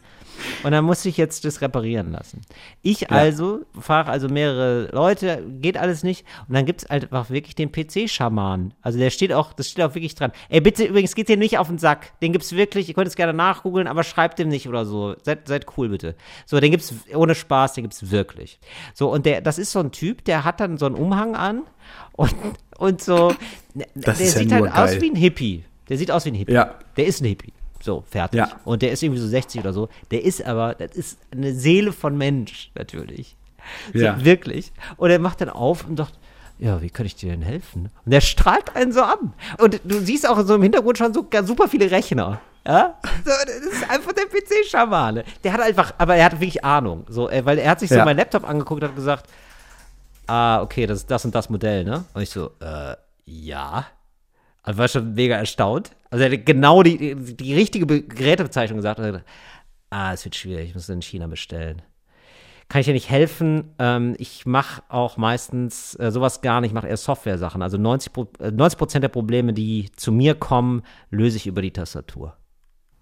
Und 0.64 0.72
dann 0.72 0.86
musste 0.86 1.10
ich 1.10 1.18
jetzt 1.18 1.46
das 1.46 1.62
reparieren 1.62 2.12
lassen. 2.12 2.42
Ich 2.82 3.12
also 3.12 3.62
frage 3.80 4.10
also 4.10 4.28
mehrere 4.28 4.90
Leute, 4.92 5.44
geht 5.62 5.78
alles 5.78 6.04
nicht. 6.04 6.26
Und 6.48 6.56
dann 6.56 6.66
gibt 6.66 6.84
es 6.84 6.90
halt 6.90 7.04
einfach 7.04 7.30
wirklich 7.30 7.56
den 7.56 7.72
PC-Schaman. 7.72 8.74
Also 8.82 9.00
der 9.00 9.10
steht 9.10 9.34
auch, 9.34 9.54
das 9.54 9.70
steht 9.70 9.84
auch 9.84 9.96
wirklich 9.96 10.16
dran. 10.16 10.32
Ey, 10.50 10.62
bitte 10.62 10.84
übrigens, 10.86 11.16
geht 11.16 11.30
dir 11.30 11.38
nicht 11.38 11.58
auf 11.58 11.68
den 11.68 11.78
Sack. 11.78 12.20
Den 12.22 12.32
gibt's 12.34 12.54
wirklich, 12.54 12.88
ihr 12.90 12.96
könnt 12.96 13.08
es 13.08 13.16
gerne 13.16 13.34
nachgoogeln, 13.34 13.88
aber 13.88 14.04
schreibt 14.04 14.40
dem 14.40 14.50
nicht 14.50 14.68
oder 14.68 14.86
so. 14.86 15.16
Seid, 15.24 15.48
seid 15.48 15.66
cool 15.78 15.90
bitte. 15.90 16.16
So, 16.46 16.60
den 16.60 16.72
gibt's 16.72 16.94
ohne 17.14 17.36
Spaß, 17.36 17.74
den 17.74 17.84
gibt's 17.84 18.12
wirklich. 18.12 18.60
So, 18.94 19.12
und 19.12 19.26
der, 19.26 19.42
das 19.42 19.58
ist 19.58 19.72
so 19.72 19.80
ein 19.80 19.92
Typ, 19.92 20.24
der 20.26 20.44
hat 20.46 20.60
dann 20.60 20.78
so 20.78 20.86
einen 20.86 20.96
Umhang 20.96 21.36
an 21.36 21.64
und, 22.14 22.36
und 22.78 23.02
so, 23.02 23.34
Das 23.96 24.18
der 24.18 24.28
ja 24.28 24.32
sieht 24.34 24.50
nur 24.50 24.60
halt 24.62 24.72
aus 24.74 24.92
geil. 24.92 25.02
wie 25.02 25.10
ein 25.12 25.16
Hippie. 25.16 25.64
Der 25.90 25.98
sieht 25.98 26.12
aus 26.12 26.26
wie 26.26 26.30
ein 26.30 26.36
Hippie. 26.36 26.54
Ja. 26.54 26.76
Der 26.98 27.06
ist 27.06 27.22
ein 27.22 27.26
Hippie. 27.26 27.54
So, 27.82 28.04
fertig. 28.10 28.40
Ja. 28.40 28.50
Und 28.66 28.82
der 28.82 28.92
ist 28.92 29.02
irgendwie 29.04 29.22
so 29.22 29.28
60 29.28 29.62
oder 29.62 29.74
so. 29.74 29.90
Der 30.12 30.24
ist 30.24 30.44
aber, 30.46 30.76
das 30.76 30.92
ist 30.96 31.20
eine 31.32 31.54
Seele 31.54 31.94
von 31.94 32.18
Mensch, 32.18 32.72
natürlich. 32.76 33.36
So, 33.94 34.00
Ja. 34.00 34.24
Wirklich. 34.24 34.72
Und 34.98 35.10
er 35.12 35.20
macht 35.20 35.42
dann 35.42 35.50
auf 35.50 35.86
und 35.88 35.98
sagt, 35.98 36.14
ja, 36.58 36.82
wie 36.82 36.90
kann 36.90 37.06
ich 37.06 37.16
dir 37.16 37.32
denn 37.32 37.42
helfen? 37.42 37.90
Und 38.04 38.12
der 38.12 38.20
strahlt 38.22 38.76
einen 38.76 38.92
so 38.92 39.02
an. 39.02 39.34
Und 39.60 39.80
du 39.86 40.00
siehst 40.00 40.28
auch 40.28 40.42
so 40.46 40.56
im 40.56 40.62
Hintergrund 40.64 40.98
schon 40.98 41.14
so 41.14 41.24
ganz 41.24 41.48
super 41.48 41.70
viele 41.70 41.90
Rechner. 41.90 42.42
Ja? 42.68 43.00
So, 43.24 43.32
das 43.46 43.56
ist 43.74 43.90
einfach 43.90 44.12
der 44.12 44.26
PC-Schamane. 44.26 45.24
Der 45.46 45.54
hat 45.54 45.62
einfach, 45.62 45.94
aber 45.98 46.16
er 46.18 46.26
hat 46.26 46.34
wirklich 46.34 46.66
Ahnung. 46.66 47.06
So, 47.08 47.30
weil 47.44 47.60
er 47.60 47.72
hat 47.72 47.80
sich 47.80 47.90
so 47.90 47.96
Ja. 47.96 48.04
meinen 48.04 48.18
Laptop 48.18 48.48
angeguckt 48.48 48.84
und 48.84 48.90
hat 48.90 48.96
gesagt, 48.98 49.30
ah, 50.28 50.62
okay, 50.62 50.86
das 50.86 51.00
ist 51.00 51.12
das 51.12 51.24
und 51.24 51.34
das 51.34 51.50
Modell, 51.50 51.86
ne? 51.86 52.04
Und 52.14 52.22
ich 52.24 52.30
so, 52.30 52.52
äh, 52.60 52.96
ja. 53.26 53.86
Also 54.62 54.78
war 54.80 54.88
schon 54.90 55.14
mega 55.14 55.36
erstaunt. 55.38 55.92
Also 56.10 56.26
er 56.26 56.32
hat 56.32 56.46
genau 56.46 56.82
die, 56.84 57.16
die, 57.16 57.38
die 57.38 57.54
richtige 57.54 57.86
Be 57.86 58.02
Gerätebezeichnung 58.02 58.78
gesagt. 58.78 58.98
Gesagt, 59.00 59.26
ah, 59.92 60.14
es 60.14 60.26
wird 60.26 60.36
schwierig, 60.36 60.70
ich 60.70 60.76
muss 60.76 60.90
in 60.90 61.02
China 61.02 61.28
bestellen. 61.28 61.82
Kann 62.68 62.82
ich 62.82 62.86
dir 62.86 62.94
nicht 62.94 63.10
helfen? 63.10 63.74
Ähm, 63.80 64.16
ich 64.20 64.46
mache 64.46 64.84
auch 64.90 65.18
meistens 65.18 65.96
äh, 66.00 66.12
sowas 66.12 66.42
gar 66.42 66.62
nicht, 66.62 66.70
ich 66.70 66.74
mache 66.76 66.88
eher 66.88 66.98
Software-Sachen. 66.98 67.62
Also 67.64 67.78
90 67.78 68.14
Pro- 68.14 68.32
äh, 68.40 68.52
90 68.52 68.78
Prozent 68.78 69.04
der 69.04 69.10
Probleme, 69.10 69.54
die 69.54 69.90
zu 69.96 70.12
mir 70.12 70.36
kommen, 70.36 70.84
löse 71.10 71.38
ich 71.38 71.48
über 71.48 71.62
die 71.64 71.72
Tastatur. 71.72 72.36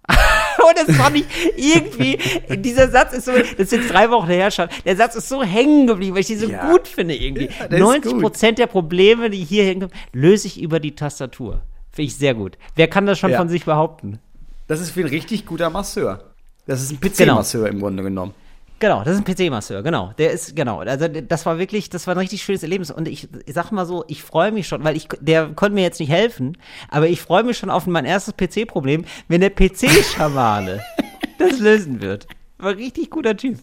Und 0.08 0.88
das 0.88 0.96
fand 0.96 1.16
ich 1.16 1.26
irgendwie, 1.56 2.18
dieser 2.56 2.88
Satz 2.90 3.12
ist 3.12 3.26
so, 3.26 3.32
das 3.58 3.70
jetzt 3.70 3.90
drei 3.92 4.10
Wochen 4.10 4.26
her 4.28 4.50
schon, 4.50 4.68
der 4.84 4.96
Satz 4.96 5.14
ist 5.14 5.28
so 5.28 5.42
hängen 5.42 5.86
geblieben, 5.86 6.14
weil 6.14 6.22
ich 6.22 6.26
den 6.28 6.38
so 6.38 6.48
Ja. 6.48 6.70
gut 6.70 6.88
finde 6.88 7.14
irgendwie. 7.14 7.48
Ja, 7.58 7.68
der 7.68 7.78
ist 7.78 7.84
90 7.84 8.18
Prozent 8.20 8.58
der 8.58 8.66
Probleme, 8.68 9.28
die 9.30 9.44
hier 9.44 9.64
hängen, 9.64 9.88
löse 10.12 10.46
ich 10.46 10.60
über 10.60 10.80
die 10.80 10.94
Tastatur. 10.94 11.62
Finde 11.98 12.12
ich 12.12 12.16
sehr 12.16 12.34
gut. 12.34 12.56
Wer 12.76 12.86
kann 12.86 13.06
das 13.06 13.18
schon 13.18 13.32
Ja. 13.32 13.38
von 13.38 13.48
sich 13.48 13.64
behaupten? 13.64 14.20
Das 14.68 14.80
ist 14.80 14.96
wie 14.96 15.00
ein 15.00 15.08
richtig 15.08 15.46
guter 15.46 15.68
Masseur. 15.68 16.22
Das 16.64 16.80
ist 16.80 16.92
ein 16.92 17.00
PC-Masseur 17.00 17.66
im 17.66 17.80
Grunde 17.80 18.04
genommen. 18.04 18.34
Genau, 18.78 19.02
das 19.02 19.16
ist 19.18 19.26
ein 19.26 19.34
PC-Masseur, 19.34 19.82
genau. 19.82 20.12
Der 20.16 20.30
ist, 20.30 20.54
genau. 20.54 20.78
Also, 20.78 21.08
das 21.08 21.44
war 21.44 21.58
wirklich, 21.58 21.90
das 21.90 22.06
war 22.06 22.14
ein 22.14 22.18
richtig 22.18 22.44
schönes 22.44 22.62
Erlebnis. 22.62 22.92
Und 22.92 23.08
ich, 23.08 23.26
ich 23.46 23.52
sag 23.52 23.72
mal 23.72 23.84
so, 23.84 24.04
ich 24.06 24.22
freue 24.22 24.52
mich 24.52 24.68
schon, 24.68 24.84
weil 24.84 24.96
ich, 24.96 25.08
der 25.20 25.48
konnte 25.48 25.74
mir 25.74 25.82
jetzt 25.82 25.98
nicht 25.98 26.10
helfen, 26.12 26.56
aber 26.88 27.08
ich 27.08 27.20
freue 27.20 27.42
mich 27.42 27.58
schon 27.58 27.68
auf 27.68 27.88
mein 27.88 28.04
erstes 28.04 28.34
PC-Problem, 28.36 29.04
wenn 29.26 29.40
der 29.40 29.50
PC-Schamane 29.50 30.80
das 31.40 31.58
lösen 31.58 32.00
wird. 32.00 32.28
War 32.58 32.70
ein 32.70 32.76
richtig 32.76 33.10
guter 33.10 33.36
Typ. 33.36 33.58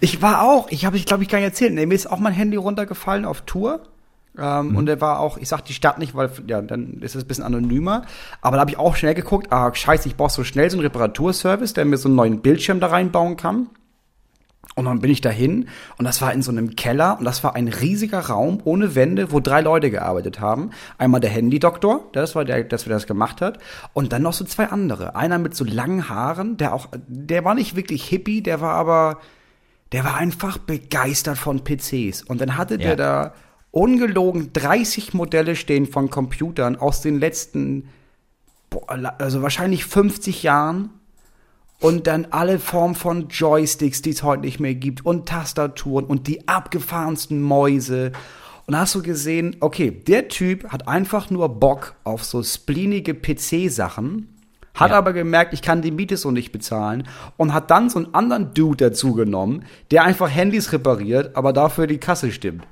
Ich 0.00 0.22
war 0.22 0.44
auch, 0.48 0.70
ich 0.70 0.86
habe 0.86 0.96
ich 0.96 1.04
glaube 1.04 1.24
ich 1.24 1.28
gar 1.28 1.36
nicht 1.40 1.48
erzählt, 1.48 1.74
nee, 1.74 1.84
mir 1.84 1.94
ist 1.94 2.10
auch 2.10 2.20
mein 2.20 2.32
Handy 2.32 2.56
runtergefallen 2.56 3.26
auf 3.26 3.42
Tour. 3.42 3.82
Ähm, 4.38 4.76
Und 4.76 4.88
er 4.88 5.00
war 5.00 5.20
auch, 5.20 5.38
ich 5.38 5.48
sag 5.48 5.62
die 5.64 5.74
Stadt 5.74 5.98
nicht, 5.98 6.14
weil 6.14 6.30
ja, 6.46 6.60
dann 6.60 6.98
ist 7.00 7.14
es 7.14 7.24
ein 7.24 7.28
bisschen 7.28 7.44
anonymer. 7.44 8.02
Aber 8.40 8.56
da 8.56 8.60
habe 8.62 8.70
ich 8.72 8.78
auch 8.78 8.96
schnell 8.96 9.14
geguckt, 9.14 9.52
ah, 9.52 9.72
scheiße, 9.72 10.08
ich 10.08 10.16
brauche 10.16 10.32
so 10.32 10.42
schnell 10.44 10.70
so 10.70 10.76
einen 10.76 10.86
Reparaturservice, 10.86 11.72
der 11.74 11.84
mir 11.84 11.96
so 11.98 12.08
einen 12.08 12.16
neuen 12.16 12.40
Bildschirm 12.40 12.80
da 12.80 12.88
reinbauen 12.88 13.36
kann. 13.36 13.68
Und 14.76 14.86
dann 14.86 14.98
bin 15.00 15.10
ich 15.10 15.20
dahin 15.20 15.68
und 15.98 16.04
das 16.04 16.20
war 16.20 16.32
in 16.32 16.42
so 16.42 16.50
einem 16.50 16.74
Keller 16.74 17.16
und 17.20 17.24
das 17.26 17.44
war 17.44 17.54
ein 17.54 17.68
riesiger 17.68 18.18
Raum 18.18 18.60
ohne 18.64 18.96
Wände, 18.96 19.30
wo 19.30 19.38
drei 19.38 19.60
Leute 19.60 19.88
gearbeitet 19.88 20.40
haben. 20.40 20.70
Einmal 20.98 21.20
der 21.20 21.30
Handydoktor, 21.30 22.08
das 22.12 22.34
war 22.34 22.44
der, 22.44 22.64
dass 22.64 22.86
wir 22.86 22.92
das 22.92 23.06
gemacht 23.06 23.40
hat, 23.40 23.58
und 23.92 24.12
dann 24.12 24.22
noch 24.22 24.32
so 24.32 24.44
zwei 24.44 24.66
andere. 24.70 25.14
Einer 25.14 25.38
mit 25.38 25.54
so 25.54 25.64
langen 25.64 26.08
Haaren, 26.08 26.56
der 26.56 26.74
auch, 26.74 26.88
der 27.06 27.44
war 27.44 27.54
nicht 27.54 27.76
wirklich 27.76 28.02
hippie, 28.04 28.42
der 28.42 28.60
war 28.60 28.74
aber, 28.74 29.18
der 29.92 30.02
war 30.02 30.16
einfach 30.16 30.58
begeistert 30.58 31.38
von 31.38 31.62
PCs. 31.62 32.22
Und 32.22 32.40
dann 32.40 32.56
hatte 32.56 32.74
Ja. 32.74 32.80
der 32.80 32.96
da 32.96 33.34
ungelogen 33.74 34.52
30 34.52 35.14
Modelle 35.14 35.56
stehen 35.56 35.86
von 35.86 36.08
Computern 36.08 36.76
aus 36.76 37.00
den 37.02 37.18
letzten, 37.18 37.88
boah, 38.70 39.14
also 39.18 39.42
wahrscheinlich 39.42 39.84
50 39.84 40.42
Jahren. 40.42 40.90
Und 41.80 42.06
dann 42.06 42.28
alle 42.30 42.60
Formen 42.60 42.94
von 42.94 43.28
Joysticks, 43.28 44.00
die 44.00 44.10
es 44.10 44.22
heute 44.22 44.42
nicht 44.42 44.60
mehr 44.60 44.76
gibt, 44.76 45.04
und 45.04 45.28
Tastaturen 45.28 46.06
und 46.06 46.28
die 46.28 46.46
abgefahrensten 46.48 47.42
Mäuse. 47.42 48.12
Und 48.66 48.72
da 48.72 48.80
hast 48.80 48.94
du 48.94 49.02
gesehen, 49.02 49.56
okay, 49.60 49.90
der 49.90 50.28
Typ 50.28 50.70
hat 50.70 50.88
einfach 50.88 51.28
nur 51.30 51.48
Bock 51.48 51.96
auf 52.04 52.24
so 52.24 52.42
spleenige 52.42 53.12
PC-Sachen, 53.12 54.28
hat 54.72 54.92
Ja. 54.92 54.98
aber 54.98 55.12
gemerkt, 55.12 55.52
ich 55.52 55.62
kann 55.62 55.82
die 55.82 55.90
Miete 55.90 56.16
so 56.16 56.30
nicht 56.30 56.52
bezahlen 56.52 57.06
und 57.36 57.52
hat 57.52 57.70
dann 57.70 57.90
so 57.90 57.98
einen 57.98 58.14
anderen 58.14 58.54
Dude 58.54 58.88
dazu 58.88 59.12
genommen, 59.12 59.64
der 59.90 60.04
einfach 60.04 60.30
Handys 60.30 60.72
repariert, 60.72 61.36
aber 61.36 61.52
dafür 61.52 61.86
die 61.86 61.98
Kasse 61.98 62.30
stimmt. 62.32 62.66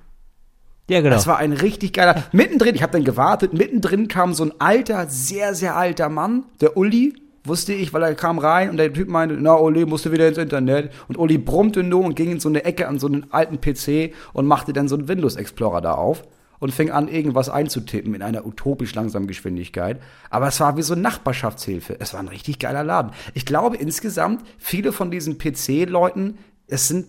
Ja, 0.92 1.00
genau. 1.00 1.14
Das 1.14 1.26
war 1.26 1.38
ein 1.38 1.54
richtig 1.54 1.94
geiler. 1.94 2.22
Mittendrin, 2.32 2.74
ich 2.74 2.82
habe 2.82 2.92
dann 2.92 3.04
gewartet, 3.04 3.54
mittendrin 3.54 4.08
kam 4.08 4.34
so 4.34 4.44
ein 4.44 4.52
alter, 4.58 5.06
sehr, 5.08 5.54
sehr 5.54 5.74
alter 5.74 6.10
Mann, 6.10 6.44
der 6.60 6.76
Uli, 6.76 7.14
wusste 7.44 7.72
ich, 7.72 7.94
weil 7.94 8.02
er 8.02 8.14
kam 8.14 8.38
rein 8.38 8.68
und 8.68 8.76
der 8.76 8.92
Typ 8.92 9.08
meinte, 9.08 9.36
na 9.40 9.54
Uli, 9.54 9.86
musst 9.86 10.04
du 10.04 10.12
wieder 10.12 10.28
ins 10.28 10.36
Internet. 10.36 10.92
Und 11.08 11.16
Uli 11.16 11.38
brummte 11.38 11.82
nur 11.82 12.04
und 12.04 12.14
ging 12.14 12.30
in 12.30 12.40
so 12.40 12.50
eine 12.50 12.64
Ecke 12.64 12.88
an 12.88 12.98
so 12.98 13.06
einen 13.06 13.26
alten 13.30 13.58
PC 13.58 14.14
und 14.34 14.46
machte 14.46 14.74
dann 14.74 14.86
so 14.86 14.94
einen 14.94 15.08
Windows 15.08 15.36
Explorer 15.36 15.80
da 15.80 15.94
auf 15.94 16.24
und 16.58 16.72
fing 16.72 16.90
an, 16.90 17.08
irgendwas 17.08 17.48
einzutippen 17.48 18.14
in 18.14 18.22
einer 18.22 18.46
utopisch 18.46 18.94
langsamen 18.94 19.26
Geschwindigkeit. 19.26 19.98
Aber 20.28 20.48
es 20.48 20.60
war 20.60 20.76
wie 20.76 20.82
so 20.82 20.94
Nachbarschaftshilfe. 20.94 21.96
Es 22.00 22.12
war 22.12 22.20
ein 22.20 22.28
richtig 22.28 22.58
geiler 22.58 22.84
Laden. 22.84 23.12
Ich 23.32 23.46
glaube 23.46 23.78
insgesamt, 23.78 24.44
viele 24.58 24.92
von 24.92 25.10
diesen 25.10 25.38
PC-Leuten, 25.38 26.38
es 26.68 26.86
sind 26.86 27.08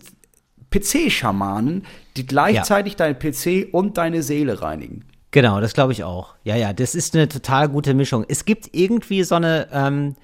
PC-Schamanen, 0.70 1.84
die 2.16 2.26
gleichzeitig 2.26 2.96
deinen 2.96 3.18
PC 3.18 3.68
und 3.72 3.98
deine 3.98 4.22
Seele 4.22 4.62
reinigen. 4.62 5.04
Genau, 5.30 5.60
das 5.60 5.74
glaube 5.74 5.92
ich 5.92 6.04
auch. 6.04 6.34
Ja, 6.44 6.54
ja, 6.54 6.72
das 6.72 6.94
ist 6.94 7.14
eine 7.14 7.28
total 7.28 7.68
gute 7.68 7.92
Mischung. 7.94 8.24
Es 8.28 8.44
gibt 8.44 8.70
irgendwie 8.72 9.24
so 9.24 9.34
eine, 9.34 9.66
ähm, 9.72 10.14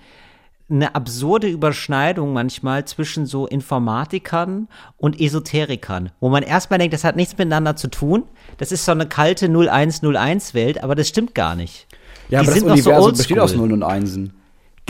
eine 0.70 0.94
absurde 0.94 1.48
Überschneidung 1.48 2.32
manchmal 2.32 2.84
zwischen 2.84 3.26
so 3.26 3.46
Informatikern 3.48 4.68
und 4.98 5.20
Esoterikern, 5.20 6.12
wo 6.20 6.28
man 6.28 6.44
erstmal 6.44 6.78
denkt, 6.78 6.94
das 6.94 7.02
hat 7.02 7.16
nichts 7.16 7.36
miteinander 7.36 7.74
zu 7.74 7.88
tun. 7.88 8.22
Das 8.58 8.70
ist 8.70 8.84
so 8.84 8.92
eine 8.92 9.06
kalte 9.06 9.46
0101-Welt, 9.48 10.84
aber 10.84 10.94
das 10.94 11.08
stimmt 11.08 11.34
gar 11.34 11.56
nicht. 11.56 11.88
Ja, 12.28 12.42
Die 12.42 12.46
aber 12.46 12.54
das 12.54 12.64
noch 12.64 12.76
so 12.76 12.90
Universum 12.90 13.12
besteht 13.16 13.38
aus 13.40 13.50
oldschool. 13.50 13.68
Nullen 13.68 13.82
und 13.82 13.82
Einsen. 13.82 14.39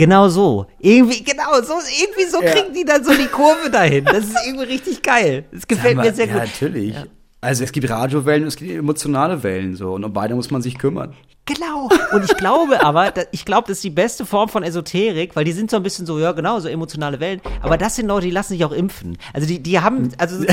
Genau 0.01 0.29
so. 0.29 0.65
Irgendwie, 0.79 1.23
genau, 1.23 1.61
so, 1.61 1.75
irgendwie 2.01 2.25
so 2.25 2.41
Ja. 2.41 2.53
kriegen 2.53 2.73
die 2.73 2.83
dann 2.83 3.03
so 3.03 3.11
die 3.13 3.27
Kurve 3.27 3.69
dahin. 3.69 4.03
Das 4.03 4.25
ist 4.25 4.35
irgendwie 4.47 4.65
richtig 4.65 5.03
geil. 5.03 5.45
Das 5.51 5.67
gefällt 5.67 5.95
mir 5.95 6.11
sehr 6.11 6.25
ja, 6.25 6.39
gut. 6.39 6.41
natürlich. 6.41 6.95
Also 7.39 7.63
es 7.63 7.71
gibt 7.71 7.87
Radiowellen 7.87 8.41
und 8.41 8.47
es 8.47 8.55
gibt 8.55 8.71
emotionale 8.71 9.43
Wellen 9.43 9.75
so 9.75 9.93
und 9.93 10.03
um 10.03 10.11
beide 10.11 10.33
muss 10.33 10.49
man 10.49 10.63
sich 10.63 10.79
kümmern. 10.79 11.13
Genau. 11.45 11.87
Und 12.13 12.23
ich 12.25 12.35
glaube 12.35 12.83
aber, 12.83 13.13
ich 13.31 13.45
glaube, 13.45 13.67
das 13.67 13.77
ist 13.77 13.83
die 13.83 13.91
beste 13.91 14.25
Form 14.25 14.49
von 14.49 14.63
Esoterik, 14.63 15.35
weil 15.35 15.45
die 15.45 15.51
sind 15.51 15.69
so 15.69 15.77
ein 15.77 15.83
bisschen 15.83 16.07
so, 16.07 16.17
ja 16.17 16.31
genau, 16.31 16.59
so 16.59 16.67
emotionale 16.67 17.19
Wellen. 17.19 17.39
Aber 17.61 17.77
das 17.77 17.95
sind 17.95 18.07
Leute, 18.07 18.25
die 18.25 18.31
lassen 18.31 18.53
sich 18.53 18.65
auch 18.65 18.71
impfen. 18.71 19.19
Also 19.33 19.45
die, 19.47 19.59
die 19.59 19.79
haben, 19.81 20.09
also 20.17 20.43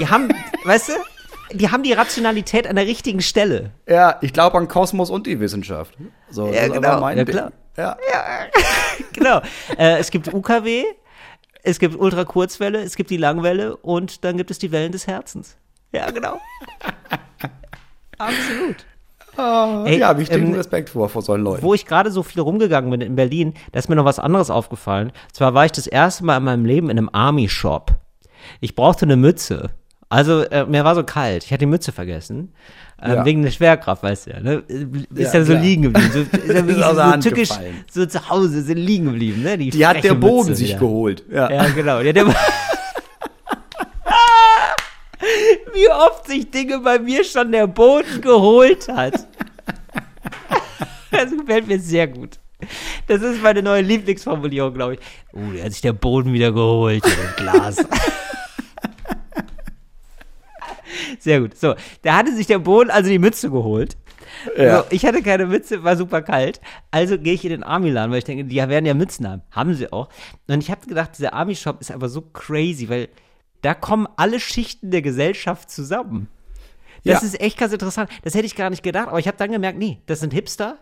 die 0.00 0.08
haben, 0.08 0.30
weißt 0.64 0.88
du, 0.88 0.92
die 1.56 1.70
haben 1.70 1.84
die 1.84 1.92
Rationalität 1.92 2.66
an 2.66 2.74
der 2.74 2.86
richtigen 2.86 3.22
Stelle. 3.22 3.70
Ja, 3.88 4.18
ich 4.20 4.32
glaube 4.32 4.58
an 4.58 4.66
Kosmos 4.66 5.10
und 5.10 5.28
die 5.28 5.38
Wissenschaft. 5.38 5.94
So, 6.28 6.46
Ja, 6.46 6.52
das 6.54 6.66
ist 6.66 6.72
genau. 6.72 7.08
Ja, 7.08 7.24
Ding. 7.24 7.52
Klar. 7.76 7.98
Ja. 8.12 8.24
Genau. 9.12 9.40
Äh, 9.78 9.98
es 9.98 10.10
gibt 10.10 10.32
UKW, 10.32 10.84
es 11.62 11.78
gibt 11.78 11.96
Ultrakurzwelle, 11.96 12.82
es 12.82 12.96
gibt 12.96 13.10
die 13.10 13.16
Langwelle 13.16 13.76
und 13.76 14.24
dann 14.24 14.36
gibt 14.36 14.50
es 14.50 14.58
die 14.58 14.72
Wellen 14.72 14.92
des 14.92 15.06
Herzens. 15.06 15.56
Ja, 15.92 16.10
genau. 16.10 16.38
Absolut. 18.18 18.76
Ey, 19.86 19.98
ja, 19.98 20.08
hab 20.08 20.18
ich 20.18 20.30
ähm, 20.30 20.46
den 20.46 20.54
Respekt 20.54 20.90
vor, 20.90 21.08
vor 21.08 21.22
solchen 21.22 21.44
Leuten. 21.44 21.62
Wo 21.62 21.74
ich 21.74 21.86
gerade 21.86 22.10
so 22.10 22.22
viel 22.22 22.40
rumgegangen 22.40 22.90
bin 22.90 23.00
in 23.02 23.16
Berlin, 23.16 23.54
da 23.72 23.78
ist 23.78 23.88
mir 23.88 23.96
noch 23.96 24.04
was 24.04 24.18
anderes 24.18 24.50
aufgefallen. 24.50 25.12
Zwar 25.32 25.52
war 25.54 25.66
ich 25.66 25.72
das 25.72 25.86
erste 25.86 26.24
Mal 26.24 26.38
in 26.38 26.44
meinem 26.44 26.64
Leben 26.64 26.88
in 26.88 26.98
einem 26.98 27.10
Army-Shop. 27.12 27.90
Ich 28.60 28.74
brauchte 28.74 29.04
eine 29.04 29.16
Mütze. 29.16 29.70
Also, 30.08 30.42
äh, 30.42 30.64
mir 30.66 30.84
war 30.84 30.94
so 30.94 31.04
kalt. 31.04 31.44
Ich 31.44 31.50
hatte 31.50 31.60
die 31.60 31.66
Mütze 31.66 31.92
vergessen. 31.92 32.54
Ähm, 33.02 33.12
Ja. 33.14 33.24
Wegen 33.24 33.42
der 33.42 33.50
Schwerkraft, 33.50 34.02
weißt 34.02 34.26
du 34.26 34.30
ja. 34.30 34.40
Ne? 34.40 34.62
Ist 34.68 34.86
Ja, 35.34 35.40
ja, 35.40 35.44
so 35.44 35.52
klar. 35.52 35.62
liegen 35.62 35.82
geblieben. 35.82 36.10
So, 36.12 36.20
ist 36.38 36.48
ja 36.48 36.62
der 36.62 36.94
so 36.94 37.02
Hand 37.02 37.22
tückisch, 37.22 37.50
so 37.90 38.06
zu 38.06 38.28
Hause 38.30 38.62
sind 38.62 38.78
liegen 38.78 39.04
geblieben. 39.06 39.42
Ne? 39.42 39.58
Die, 39.58 39.70
die 39.70 39.86
hat 39.86 40.02
der 40.02 40.14
Boden 40.14 40.48
Mütze 40.48 40.54
sich 40.60 40.70
wieder. 40.70 40.78
geholt. 40.80 41.24
Ja. 41.30 41.50
Ja, 41.50 41.68
genau. 41.68 42.00
Ja, 42.00 42.12
der 42.12 42.26
Wie 45.74 45.88
oft 45.90 46.26
sich 46.26 46.50
Dinge 46.50 46.78
bei 46.78 46.98
mir 46.98 47.22
schon 47.24 47.52
der 47.52 47.66
Boden 47.66 48.20
geholt 48.20 48.88
hat. 48.88 49.26
Das 51.10 51.30
gefällt 51.30 51.66
mir 51.66 51.78
sehr 51.80 52.08
gut. 52.08 52.38
Das 53.06 53.22
ist 53.22 53.40
meine 53.42 53.62
neue 53.62 53.80
Lieblingsformulierung, 53.80 54.74
glaube 54.74 54.94
ich. 54.94 55.00
Oh, 55.32 55.52
der 55.54 55.64
hat 55.64 55.72
sich 55.72 55.80
der 55.80 55.94
Boden 55.94 56.34
wieder 56.34 56.52
geholt 56.52 57.02
dem 57.04 57.36
Glas. 57.36 57.76
Sehr 61.18 61.40
gut. 61.40 61.56
So, 61.56 61.74
der 62.04 62.16
hatte 62.16 62.34
sich 62.34 62.46
der 62.46 62.58
Boden 62.58 62.90
also 62.90 63.08
die 63.10 63.18
Mütze 63.18 63.50
geholt. 63.50 63.96
Ja. 64.56 64.78
So, 64.80 64.84
ich 64.90 65.04
hatte 65.06 65.22
keine 65.22 65.46
Mütze, 65.46 65.82
war 65.84 65.96
super 65.96 66.20
kalt. 66.22 66.60
Also 66.90 67.18
gehe 67.18 67.32
ich 67.34 67.44
in 67.44 67.50
den 67.50 67.62
Army-Laden, 67.62 68.10
weil 68.10 68.18
ich 68.18 68.24
denke, 68.24 68.44
die 68.44 68.56
werden 68.56 68.84
ja 68.86 68.94
Mützen 68.94 69.28
haben. 69.28 69.42
Haben 69.50 69.74
sie 69.74 69.92
auch. 69.92 70.08
Und 70.48 70.62
ich 70.62 70.70
habe 70.70 70.86
gedacht, 70.86 71.10
dieser 71.16 71.32
Army-Shop 71.32 71.80
ist 71.80 71.90
aber 71.90 72.08
so 72.08 72.20
crazy, 72.22 72.88
weil 72.88 73.08
da 73.62 73.72
kommen 73.74 74.06
alle 74.16 74.38
Schichten 74.40 74.90
der 74.90 75.02
Gesellschaft 75.02 75.70
zusammen. 75.70 76.28
Das 77.04 77.22
Ja. 77.22 77.28
ist 77.28 77.40
echt 77.40 77.56
ganz 77.58 77.72
interessant. 77.72 78.10
Das 78.24 78.34
hätte 78.34 78.46
ich 78.46 78.56
gar 78.56 78.68
nicht 78.70 78.82
gedacht, 78.82 79.08
aber 79.08 79.18
ich 79.18 79.28
habe 79.28 79.36
dann 79.38 79.52
gemerkt, 79.52 79.78
nee, 79.78 79.98
das 80.06 80.20
sind 80.20 80.32
Hipster, 80.32 80.78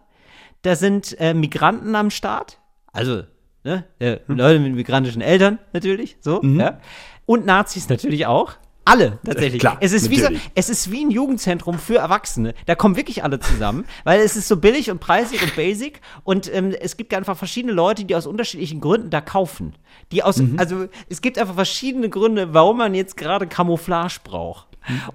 da 0.62 0.74
sind 0.74 1.14
äh, 1.20 1.34
Migranten 1.34 1.94
am 1.94 2.10
Start. 2.10 2.58
Also, 2.92 3.24
ne, 3.62 3.84
äh, 3.98 4.16
Hm. 4.26 4.36
Leute 4.36 4.58
mit 4.60 4.74
migrantischen 4.74 5.20
Eltern 5.22 5.58
natürlich, 5.72 6.16
so, 6.20 6.40
Mhm. 6.42 6.60
ja. 6.60 6.80
Und 7.26 7.44
Nazis 7.46 7.88
natürlich 7.88 8.26
auch. 8.26 8.52
Alle, 8.84 9.18
tatsächlich. 9.24 9.60
Klar, 9.60 9.78
es, 9.80 9.92
ist 9.92 10.10
wie 10.10 10.20
so, 10.20 10.28
es 10.54 10.68
ist 10.68 10.90
wie 10.90 11.04
ein 11.04 11.10
Jugendzentrum 11.10 11.78
für 11.78 11.96
Erwachsene. 11.98 12.54
Da 12.66 12.74
kommen 12.74 12.96
wirklich 12.96 13.24
alle 13.24 13.40
zusammen, 13.40 13.84
weil 14.04 14.20
es 14.20 14.36
ist 14.36 14.46
so 14.48 14.58
billig 14.58 14.90
und 14.90 15.00
preisig 15.00 15.42
und 15.42 15.56
basic. 15.56 16.00
Und 16.22 16.52
ähm, 16.54 16.74
es 16.78 16.96
gibt 16.96 17.14
einfach 17.14 17.36
verschiedene 17.36 17.72
Leute, 17.72 18.04
die 18.04 18.14
aus 18.14 18.26
unterschiedlichen 18.26 18.80
Gründen 18.80 19.10
da 19.10 19.20
kaufen. 19.20 19.74
Die 20.12 20.22
aus, 20.22 20.36
Mhm. 20.38 20.58
also 20.58 20.86
es 21.08 21.22
gibt 21.22 21.38
einfach 21.38 21.54
verschiedene 21.54 22.10
Gründe, 22.10 22.52
warum 22.52 22.78
man 22.78 22.94
jetzt 22.94 23.16
gerade 23.16 23.46
Camouflage 23.46 24.18
braucht. 24.22 24.66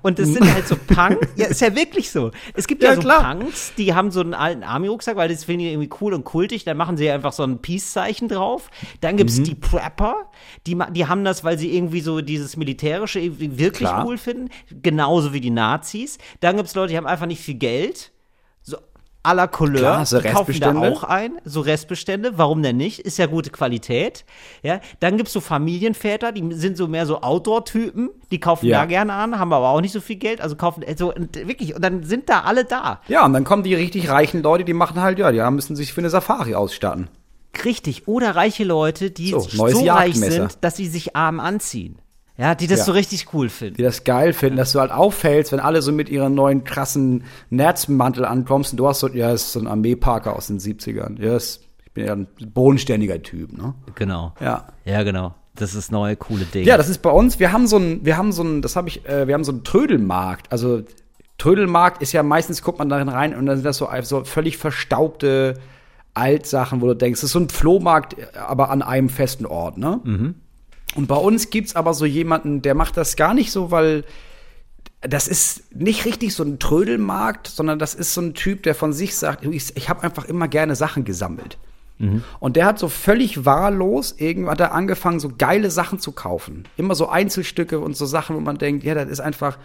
Und 0.01 0.19
das 0.19 0.29
sind 0.29 0.51
halt 0.53 0.67
so 0.67 0.75
Punk. 0.75 1.19
ja, 1.35 1.47
ist 1.47 1.61
ja 1.61 1.75
wirklich 1.75 2.09
so. 2.11 2.31
Es 2.55 2.67
gibt 2.67 2.81
ja, 2.83 2.89
Ja, 2.89 2.95
so 2.95 3.01
klar. 3.01 3.35
Punks, 3.35 3.73
die 3.77 3.93
haben 3.93 4.11
so 4.11 4.21
einen 4.21 4.33
alten 4.33 4.63
Army-Rucksack, 4.63 5.15
weil 5.15 5.29
das 5.29 5.43
finden 5.43 5.59
die 5.59 5.71
irgendwie 5.71 5.89
cool 6.01 6.13
und 6.13 6.23
kultig. 6.25 6.63
Dann 6.63 6.77
machen 6.77 6.97
sie 6.97 7.09
einfach 7.09 7.33
so 7.33 7.43
ein 7.43 7.59
Peace-Zeichen 7.61 8.27
drauf. 8.29 8.69
Dann 9.01 9.17
gibt's 9.17 9.37
Mhm. 9.39 9.43
die 9.43 9.55
Prepper, 9.55 10.29
die, 10.67 10.77
die 10.91 11.05
haben 11.07 11.23
das, 11.23 11.43
weil 11.43 11.57
sie 11.59 11.75
irgendwie 11.75 12.01
so 12.01 12.21
dieses 12.21 12.57
Militärische 12.57 13.21
wirklich 13.39 13.73
Klar. 13.89 14.05
cool 14.05 14.17
finden. 14.17 14.49
Genauso 14.81 15.33
wie 15.33 15.41
die 15.41 15.49
Nazis. 15.51 16.17
Dann 16.39 16.57
gibt's 16.57 16.75
Leute, 16.75 16.91
die 16.91 16.97
haben 16.97 17.07
einfach 17.07 17.25
nicht 17.27 17.41
viel 17.41 17.55
Geld. 17.55 18.11
La 19.25 19.47
Couleur. 19.47 19.79
Klar, 19.79 20.05
so 20.05 20.19
Die 20.21 20.27
kaufen 20.29 20.59
da 20.59 20.75
auch 20.75 21.03
ein. 21.03 21.33
So 21.45 21.61
Restbestände. 21.61 22.37
Warum 22.37 22.63
denn 22.63 22.77
nicht? 22.77 22.99
Ist 22.99 23.17
ja 23.17 23.25
gute 23.25 23.49
Qualität. 23.49 24.25
Ja. 24.63 24.79
Dann 25.01 25.17
gibt's 25.17 25.33
so 25.33 25.41
Familienväter, 25.41 26.31
die 26.31 26.53
sind 26.53 26.77
so 26.77 26.87
mehr 26.87 27.05
so 27.05 27.21
Outdoor-Typen. 27.21 28.09
Die 28.31 28.39
kaufen 28.39 28.65
Ja. 28.65 28.79
da 28.79 28.85
gerne 28.85 29.13
an, 29.13 29.37
haben 29.37 29.53
aber 29.53 29.69
auch 29.69 29.81
nicht 29.81 29.91
so 29.91 30.01
viel 30.01 30.15
Geld. 30.15 30.41
Also 30.41 30.55
kaufen, 30.55 30.83
also 30.87 31.13
und 31.13 31.35
wirklich. 31.35 31.75
Und 31.75 31.83
dann 31.83 32.03
sind 32.03 32.29
da 32.29 32.41
alle 32.41 32.65
da. 32.65 33.01
Ja, 33.07 33.25
und 33.25 33.33
dann 33.33 33.43
kommen 33.43 33.63
die 33.63 33.75
richtig 33.75 34.09
reichen 34.09 34.41
Leute, 34.41 34.63
die 34.63 34.73
machen 34.73 35.01
halt, 35.01 35.19
ja, 35.19 35.31
die 35.31 35.41
müssen 35.51 35.75
sich 35.75 35.93
für 35.93 36.01
eine 36.01 36.09
Safari 36.09 36.55
ausstatten. 36.55 37.09
Richtig. 37.65 38.07
Oder 38.07 38.35
reiche 38.35 38.63
Leute, 38.63 39.11
die 39.11 39.31
So, 39.31 39.39
so, 39.39 39.63
reich 39.87 40.15
sind, 40.15 40.57
dass 40.61 40.77
sie 40.77 40.87
sich 40.87 41.15
arm 41.15 41.39
anziehen. 41.39 41.97
Ja, 42.39 42.55
die 42.55 42.67
das 42.67 42.79
Ja. 42.79 42.85
so 42.85 42.91
richtig 42.93 43.33
cool 43.33 43.47
Die 43.47 43.53
finden. 43.53 43.83
das 43.83 44.03
geil 44.05 44.31
finden, 44.33 44.55
dass 44.57 44.71
du 44.71 44.79
halt 44.79 44.91
auffällst, 44.91 45.51
wenn 45.51 45.59
alle 45.59 45.81
so 45.81 45.91
mit 45.91 46.07
ihren 46.09 46.33
neuen 46.35 46.63
krassen 46.63 47.25
Nerzmantel 47.49 48.23
ankommst 48.23 48.71
und 48.71 48.77
du 48.77 48.87
hast 48.87 49.01
so, 49.01 49.09
ja, 49.09 49.31
ist 49.33 49.51
so 49.51 49.59
ein 49.59 49.67
Armeeparker 49.67 50.35
aus 50.35 50.47
den 50.47 50.57
70ern. 50.59 51.21
Ja, 51.21 51.33
das, 51.33 51.59
ich 51.85 51.91
bin 51.91 52.05
ja 52.05 52.13
ein 52.13 52.27
bodenständiger 52.53 53.21
Typ, 53.21 53.57
ne? 53.57 53.73
Genau. 53.95 54.33
Ja. 54.39 54.67
Ja, 54.85 55.03
genau. 55.03 55.35
Das 55.55 55.71
ist 55.71 55.77
das 55.77 55.91
neue 55.91 56.15
coole 56.15 56.45
Ding. 56.45 56.65
Ja, 56.65 56.77
das 56.77 56.87
ist 56.87 57.01
bei 57.01 57.09
uns, 57.09 57.39
wir 57.39 57.51
haben 57.51 57.67
so 57.67 57.75
ein, 57.77 58.05
wir 58.05 58.15
haben 58.15 58.31
so 58.31 58.43
ein, 58.43 58.61
das 58.61 58.77
habe 58.77 58.87
ich, 58.87 59.05
äh, 59.09 59.27
wir 59.27 59.33
haben 59.33 59.43
so 59.43 59.51
einen 59.51 59.65
Trödelmarkt. 59.65 60.49
Also 60.51 60.83
Trödelmarkt 61.37 62.01
ist 62.01 62.13
ja 62.13 62.23
meistens, 62.23 62.61
guckt 62.61 62.79
man 62.79 62.87
darin 62.87 63.09
rein 63.09 63.35
und 63.35 63.45
dann 63.47 63.57
sind 63.57 63.65
das 63.65 63.75
so, 63.77 63.89
so 64.03 64.23
völlig 64.23 64.57
verstaubte 64.57 65.55
Altsachen, 66.13 66.81
wo 66.81 66.87
du 66.87 66.95
denkst, 66.95 67.19
das 67.21 67.25
ist 67.29 67.31
so 67.33 67.39
ein 67.39 67.49
Flohmarkt, 67.49 68.17
äh, 68.17 68.27
aber 68.37 68.69
an 68.69 68.81
einem 68.81 69.09
festen 69.09 69.45
Ort, 69.45 69.77
ne? 69.77 69.99
Und 70.95 71.07
bei 71.07 71.15
uns 71.15 71.49
gibt's 71.49 71.75
aber 71.75 71.93
so 71.93 72.05
jemanden, 72.05 72.61
der 72.61 72.75
macht 72.75 72.97
das 72.97 73.15
gar 73.15 73.33
nicht 73.33 73.51
so, 73.51 73.71
weil 73.71 74.03
das 75.01 75.27
ist 75.27 75.75
nicht 75.75 76.05
richtig 76.05 76.33
so 76.33 76.43
ein 76.43 76.59
Trödelmarkt, 76.59 77.47
sondern 77.47 77.79
das 77.79 77.95
ist 77.95 78.13
so 78.13 78.21
ein 78.21 78.33
Typ, 78.33 78.63
der 78.63 78.75
von 78.75 78.91
sich 78.91 79.15
sagt, 79.15 79.45
"Du, 79.45 79.51
ich, 79.51 79.75
ich 79.77 79.87
habe 79.87 80.03
einfach 80.03 80.25
immer 80.25 80.47
gerne 80.47 80.75
Sachen 80.75 81.05
gesammelt. 81.05 81.57
Und 82.39 82.55
der 82.55 82.65
hat 82.65 82.79
so 82.79 82.87
völlig 82.87 83.45
wahllos, 83.45 84.15
irgendwann 84.17 84.51
hat 84.51 84.61
er 84.61 84.73
angefangen, 84.73 85.19
so 85.19 85.31
geile 85.37 85.69
Sachen 85.69 85.99
zu 85.99 86.13
kaufen. 86.13 86.63
Immer 86.77 86.95
so 86.95 87.09
Einzelstücke 87.09 87.79
und 87.79 87.97
so 87.97 88.05
Sachen, 88.05 88.37
wo 88.37 88.39
man 88.39 88.57
denkt, 88.57 88.85
ja, 88.85 88.95
das 88.95 89.09
ist 89.09 89.19
einfach, 89.19 89.57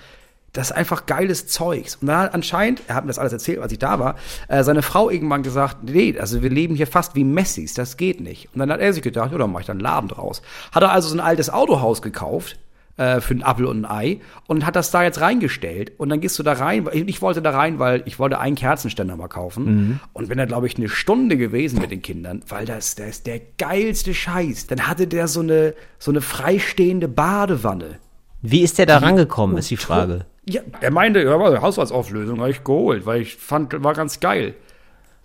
das 0.54 0.70
ist 0.70 0.76
einfach 0.76 1.04
geiles 1.06 1.48
Zeugs. 1.48 1.96
Und 1.96 2.06
dann 2.06 2.18
hat 2.18 2.34
anscheinend, 2.34 2.82
er 2.86 2.94
hat 2.94 3.04
mir 3.04 3.08
das 3.08 3.18
alles 3.18 3.32
erzählt, 3.32 3.58
als 3.58 3.72
ich 3.72 3.78
da 3.78 3.98
war, 3.98 4.14
äh, 4.48 4.62
seine 4.62 4.82
Frau 4.82 5.10
irgendwann 5.10 5.42
gesagt, 5.42 5.78
nee, 5.82 6.16
also 6.18 6.42
wir 6.42 6.50
leben 6.50 6.76
hier 6.76 6.86
fast 6.86 7.14
wie 7.14 7.24
Messis, 7.24 7.74
das 7.74 7.96
geht 7.96 8.20
nicht. 8.20 8.48
Und 8.54 8.60
dann 8.60 8.70
hat 8.70 8.80
er 8.80 8.92
sich 8.92 9.02
gedacht, 9.02 9.32
ja, 9.32 9.38
dann 9.38 9.52
mach 9.52 9.60
ich 9.60 9.66
da 9.66 9.72
einen 9.72 9.80
Laden 9.80 10.08
draus. 10.08 10.42
Hat 10.72 10.82
er 10.82 10.92
also 10.92 11.08
so 11.08 11.16
ein 11.16 11.20
altes 11.20 11.50
Autohaus 11.50 12.02
gekauft, 12.02 12.56
äh, 12.96 13.20
für 13.20 13.34
einen 13.34 13.42
Apfel 13.42 13.66
und 13.66 13.84
ein 13.84 13.90
Ei 13.90 14.20
und 14.46 14.64
hat 14.64 14.76
das 14.76 14.92
da 14.92 15.02
jetzt 15.02 15.20
reingestellt. 15.20 15.92
Und 15.98 16.08
dann 16.10 16.20
gehst 16.20 16.38
du 16.38 16.44
da 16.44 16.52
rein, 16.52 16.86
weil 16.86 17.08
ich 17.08 17.20
wollte 17.20 17.42
da 17.42 17.50
rein, 17.50 17.80
weil 17.80 18.02
ich 18.04 18.20
wollte 18.20 18.38
einen 18.38 18.54
Kerzenständer 18.54 19.16
mal 19.16 19.26
kaufen. 19.26 20.00
Und 20.12 20.28
bin 20.28 20.38
da, 20.38 20.44
glaube 20.44 20.68
ich, 20.68 20.76
eine 20.76 20.88
Stunde 20.88 21.36
gewesen 21.36 21.80
mit 21.80 21.90
den 21.90 22.02
Kindern, 22.02 22.44
weil 22.48 22.64
das, 22.64 22.94
das 22.94 23.08
ist 23.08 23.26
der 23.26 23.40
geilste 23.58 24.14
Scheiß. 24.14 24.68
Dann 24.68 24.86
hatte 24.86 25.08
der 25.08 25.26
so 25.26 25.40
eine, 25.40 25.74
so 25.98 26.12
eine 26.12 26.20
freistehende 26.20 27.08
Badewanne. 27.08 27.98
Wie 28.42 28.62
ist 28.62 28.78
der 28.78 28.86
da 28.86 28.98
rangekommen, 28.98 29.56
ist 29.56 29.70
die 29.70 29.76
Frage. 29.76 30.26
Ja, 30.46 30.60
er 30.80 30.90
meinte, 30.90 31.22
ja, 31.22 31.38
war 31.38 31.48
eine 31.48 31.62
Haushaltsauflösung, 31.62 32.38
habe 32.40 32.50
ich 32.50 32.64
geholt, 32.64 33.06
weil 33.06 33.22
ich 33.22 33.36
fand, 33.36 33.82
war 33.82 33.94
ganz 33.94 34.20
geil. 34.20 34.54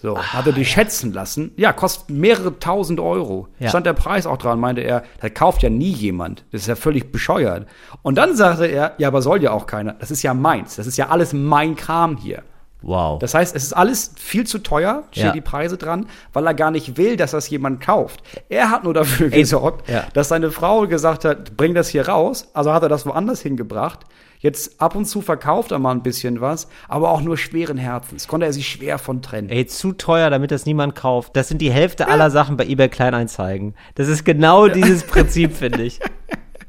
So, 0.02 0.18
hat 0.18 0.48
er 0.48 0.54
die 0.54 0.64
schätzen 0.64 1.12
lassen. 1.12 1.52
Ja, 1.58 1.74
kostet 1.74 2.10
mehrere 2.10 2.58
tausend 2.58 3.02
Euro. 3.02 3.50
Ja. 3.60 3.68
Stand 3.68 3.86
der 3.86 3.92
Preis 3.94 4.26
auch 4.26 4.38
dran, 4.38 4.58
meinte 4.58 4.80
er, 4.80 5.04
da 5.20 5.30
kauft 5.30 5.62
ja 5.62 5.70
nie 5.70 5.92
jemand. 5.92 6.46
Das 6.54 6.62
ist 6.62 6.68
ja 6.68 6.76
völlig 6.78 7.12
bescheuert. 7.12 7.68
Und 8.02 8.16
dann 8.18 8.34
sagte 8.34 8.66
er, 8.66 8.94
ja, 8.98 9.10
aber 9.10 9.22
soll 9.22 9.44
ja 9.44 9.52
auch 9.52 9.68
keiner. 9.68 9.94
Das 10.00 10.10
ist 10.10 10.24
ja 10.24 10.34
meins. 10.34 10.78
Das 10.78 10.88
ist 10.88 10.98
ja 10.98 11.10
alles 11.10 11.34
mein 11.34 11.76
Kram 11.76 12.16
hier. 12.16 12.44
Wow. 12.82 13.20
Das 13.20 13.34
heißt, 13.34 13.54
es 13.54 13.64
ist 13.64 13.74
alles 13.74 14.14
viel 14.18 14.48
zu 14.48 14.60
teuer, 14.60 15.04
stehen 15.12 15.26
Ja. 15.26 15.32
die 15.34 15.42
Preise 15.42 15.76
dran, 15.78 16.06
weil 16.32 16.48
er 16.48 16.54
gar 16.54 16.72
nicht 16.72 16.96
will, 16.96 17.18
dass 17.18 17.32
das 17.32 17.50
jemand 17.50 17.82
kauft. 17.82 18.24
Er 18.48 18.72
hat 18.72 18.86
nur 18.86 18.94
dafür 18.94 19.28
gesorgt, 19.30 19.90
ja. 19.90 20.06
dass 20.14 20.30
seine 20.30 20.50
Frau 20.50 20.88
gesagt 20.88 21.26
hat, 21.26 21.58
bring 21.58 21.74
das 21.74 21.90
hier 21.90 22.08
raus. 22.08 22.48
Also 22.54 22.72
hat 22.72 22.84
er 22.84 22.90
das 22.90 23.06
woanders 23.06 23.42
hingebracht. 23.42 24.06
Jetzt 24.42 24.80
ab 24.82 24.96
und 24.96 25.06
zu 25.06 25.22
verkauft 25.22 25.72
er 25.72 25.80
mal 25.80 25.92
ein 25.92 26.02
bisschen 26.02 26.40
was, 26.40 26.70
aber 26.88 27.12
auch 27.12 27.20
nur 27.22 27.38
schweren 27.38 27.78
Herzens. 27.78 28.28
Konnte 28.28 28.46
er 28.46 28.54
sich 28.54 28.68
schwer 28.70 28.98
von 28.98 29.22
trennen. 29.22 29.50
Ey, 29.50 29.66
zu 29.68 29.92
teuer, 29.92 30.30
damit 30.30 30.52
das 30.52 30.66
niemand 30.66 30.96
kauft. 30.96 31.36
Das 31.36 31.50
sind 31.50 31.60
die 31.62 31.72
Hälfte 31.72 32.08
aller 32.08 32.32
Sachen 32.32 32.56
bei 32.56 32.66
eBay 32.66 32.88
Kleinanzeigen. 32.88 33.76
Das 33.96 34.08
ist 34.08 34.24
genau 34.24 34.68
dieses 34.70 35.04
Prinzip, 35.04 35.54
finde 35.58 35.84
ich. 35.84 36.00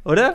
Oder? 0.05 0.35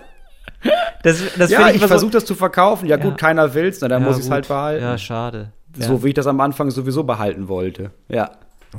Das, 1.03 1.21
das 1.38 1.51
ja, 1.51 1.69
ich 1.69 1.75
immer 1.75 1.88
versuche 1.89 2.11
das 2.11 2.25
zu 2.25 2.36
verkaufen. 2.36 2.88
Ja, 2.88 2.97
Ja. 2.97 3.03
gut, 3.03 3.17
keiner 3.17 3.53
will's, 3.53 3.79
na, 3.81 3.89
dann 3.89 4.01
Ja, 4.03 4.07
muss 4.07 4.17
ich's 4.17 4.27
gut. 4.27 4.33
halt 4.33 4.47
behalten. 4.47 4.83
Ja, 4.83 4.97
schade. 4.97 5.51
Ja. 5.77 5.88
So 5.88 6.03
wie 6.03 6.07
ich 6.09 6.13
das 6.13 6.27
am 6.27 6.39
Anfang 6.39 6.71
sowieso 6.71 7.03
behalten 7.03 7.49
wollte. 7.49 7.91
Ja. 8.07 8.31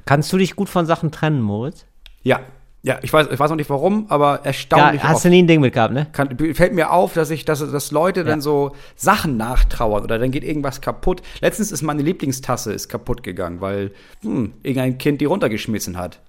Kannst 0.07 0.33
du 0.33 0.39
dich 0.39 0.57
gut 0.57 0.69
von 0.71 0.87
Sachen 0.87 1.11
trennen, 1.13 1.43
Moritz? 1.43 1.85
Ja. 2.23 2.41
Ja, 2.87 3.01
ich 3.03 3.13
weiß, 3.13 3.27
ich 3.33 3.41
weiß 3.41 3.51
noch 3.51 3.57
nicht 3.57 3.69
warum, 3.69 4.07
aber 4.11 4.37
Ja, 4.37 4.45
erstaunlich 4.45 5.03
hast 5.03 5.17
oft. 5.17 5.25
du 5.25 5.31
nie 5.31 5.43
ein 5.43 5.49
Ding 5.49 5.61
mit 5.61 5.75
gehabt, 5.75 5.93
ne? 5.93 6.07
kann, 6.13 6.39
fällt 6.55 6.73
mir 6.73 6.93
auf, 6.93 7.15
dass 7.15 7.31
ich, 7.31 7.45
dass, 7.45 7.59
dass 7.59 7.91
Leute 7.91 8.23
dann 8.23 8.41
so 8.41 8.77
Sachen 8.95 9.37
nachtrauern 9.37 10.05
oder 10.05 10.21
dann 10.21 10.31
geht 10.31 10.45
irgendwas 10.45 10.81
kaputt. 10.81 11.21
Letztens 11.41 11.73
ist 11.73 11.83
meine 11.83 12.03
Lieblingstasse 12.03 12.73
ist 12.73 12.89
kaputt 12.89 13.25
gegangen, 13.25 13.61
weil 13.61 13.91
hm, 14.23 14.53
irgendein 14.63 14.99
Kind 14.99 15.21
die 15.21 15.25
runtergeschmissen 15.25 15.99
hat. 15.99 16.21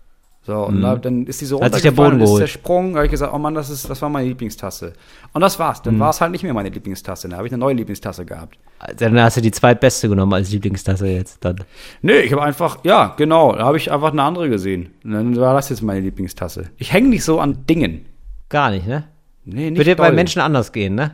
So, 0.47 0.63
und 0.65 0.81
da, 0.81 0.95
dann 0.95 1.25
ist 1.25 1.41
die 1.41 1.45
so 1.45 1.57
Mhm. 1.57 1.63
Runtergefallen, 1.63 2.21
ist 2.21 2.37
zersprungen, 2.37 2.95
habe 2.95 3.03
ich 3.05 3.11
gesagt, 3.11 3.33
oh 3.33 3.37
Mann, 3.37 3.53
das 3.53 3.69
ist, 3.69 3.89
das 3.89 4.01
war 4.01 4.07
meine 4.07 4.29
Lieblingstasse. 4.29 4.93
Und 5.33 5.41
das 5.41 5.59
war's. 5.59 5.79
Mhm. 5.79 5.83
Dann 5.83 5.99
war 5.99 6.09
es 6.11 6.21
halt 6.21 6.31
nicht 6.31 6.41
mehr 6.43 6.53
meine 6.53 6.69
Lieblingstasse. 6.69 7.27
Dann 7.27 7.37
habe 7.37 7.47
ich 7.47 7.53
eine 7.53 7.59
neue 7.59 7.73
Lieblingstasse 7.75 8.23
gehabt. 8.23 8.57
Also, 8.79 8.95
Dann 8.97 9.19
hast 9.21 9.35
du 9.35 9.41
die 9.41 9.51
zweitbeste 9.51 10.07
genommen 10.07 10.31
als 10.31 10.49
Lieblingstasse 10.49 11.05
jetzt 11.07 11.43
dann. 11.43 11.57
Nee, 12.01 12.19
ich 12.21 12.31
habe 12.31 12.43
einfach, 12.43 12.77
ja, 12.85 13.13
genau, 13.17 13.53
da 13.57 13.65
habe 13.65 13.75
ich 13.75 13.91
einfach 13.91 14.13
eine 14.13 14.23
andere 14.23 14.47
gesehen. 14.47 14.91
Und 15.03 15.11
dann 15.11 15.35
war 15.35 15.53
das 15.53 15.67
jetzt 15.67 15.81
meine 15.81 15.99
Lieblingstasse. 15.99 16.69
Ich 16.77 16.93
hänge 16.93 17.09
nicht 17.09 17.25
so 17.25 17.41
an 17.41 17.65
Dingen. 17.69 18.05
Gar 18.47 18.69
nicht, 18.71 18.87
ne? 18.87 19.03
Nee, 19.43 19.69
nicht 19.71 19.77
Würde 19.79 19.97
bei. 19.97 20.13
Menschen 20.13 20.41
anders 20.41 20.71
gehen, 20.71 20.95
ne? 20.95 21.11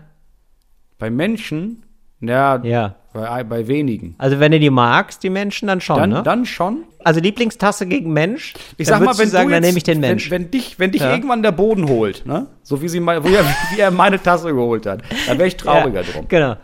Bei 1.00 1.10
Menschen, 1.10 1.84
ja, 2.22 2.62
Ja. 2.64 2.96
Bei, 3.14 3.44
bei 3.44 3.68
wenigen. 3.68 4.16
Also 4.18 4.40
wenn 4.40 4.52
du 4.52 4.60
die 4.60 4.70
magst, 4.72 5.22
die 5.24 5.30
Menschen, 5.30 5.68
dann 5.68 5.82
schon, 5.82 5.98
Dann, 5.98 6.10
ne? 6.10 6.24
dann 6.24 6.46
schon. 6.46 6.84
also 7.04 7.20
Lieblingstasse 7.20 7.86
gegen 7.86 8.12
Mensch. 8.12 8.54
Ich 8.78 8.88
dann 8.88 9.00
sag 9.00 9.06
mal, 9.06 9.18
wenn 9.18 9.26
du 9.26 9.32
sagen, 9.32 9.50
du 9.50 9.54
dann 9.54 9.64
jetzt, 9.64 9.70
nehme 9.70 9.78
ich 9.78 9.84
den 9.84 10.00
Mensch. 10.00 10.32
Wenn, 10.32 10.44
wenn 10.46 10.52
dich, 10.52 10.80
wenn 10.80 10.92
dich 10.92 11.02
Ja. 11.02 11.12
irgendwann 11.12 11.44
der 11.44 11.52
Boden 11.52 11.88
holt, 11.88 12.26
ne? 12.26 12.48
So 12.64 12.82
wie 12.82 12.90
sie 12.90 13.00
mal, 13.00 13.24
wie 13.24 13.36
er, 13.36 13.46
wie 13.76 13.80
er 13.80 13.92
meine 13.92 14.22
Tasse 14.22 14.48
geholt 14.54 14.86
hat, 14.88 15.04
dann 15.28 15.38
wäre 15.38 15.48
ich 15.48 15.58
trauriger 15.58 16.02
ja, 16.02 16.12
drum. 16.12 16.28
Genau. 16.28 16.56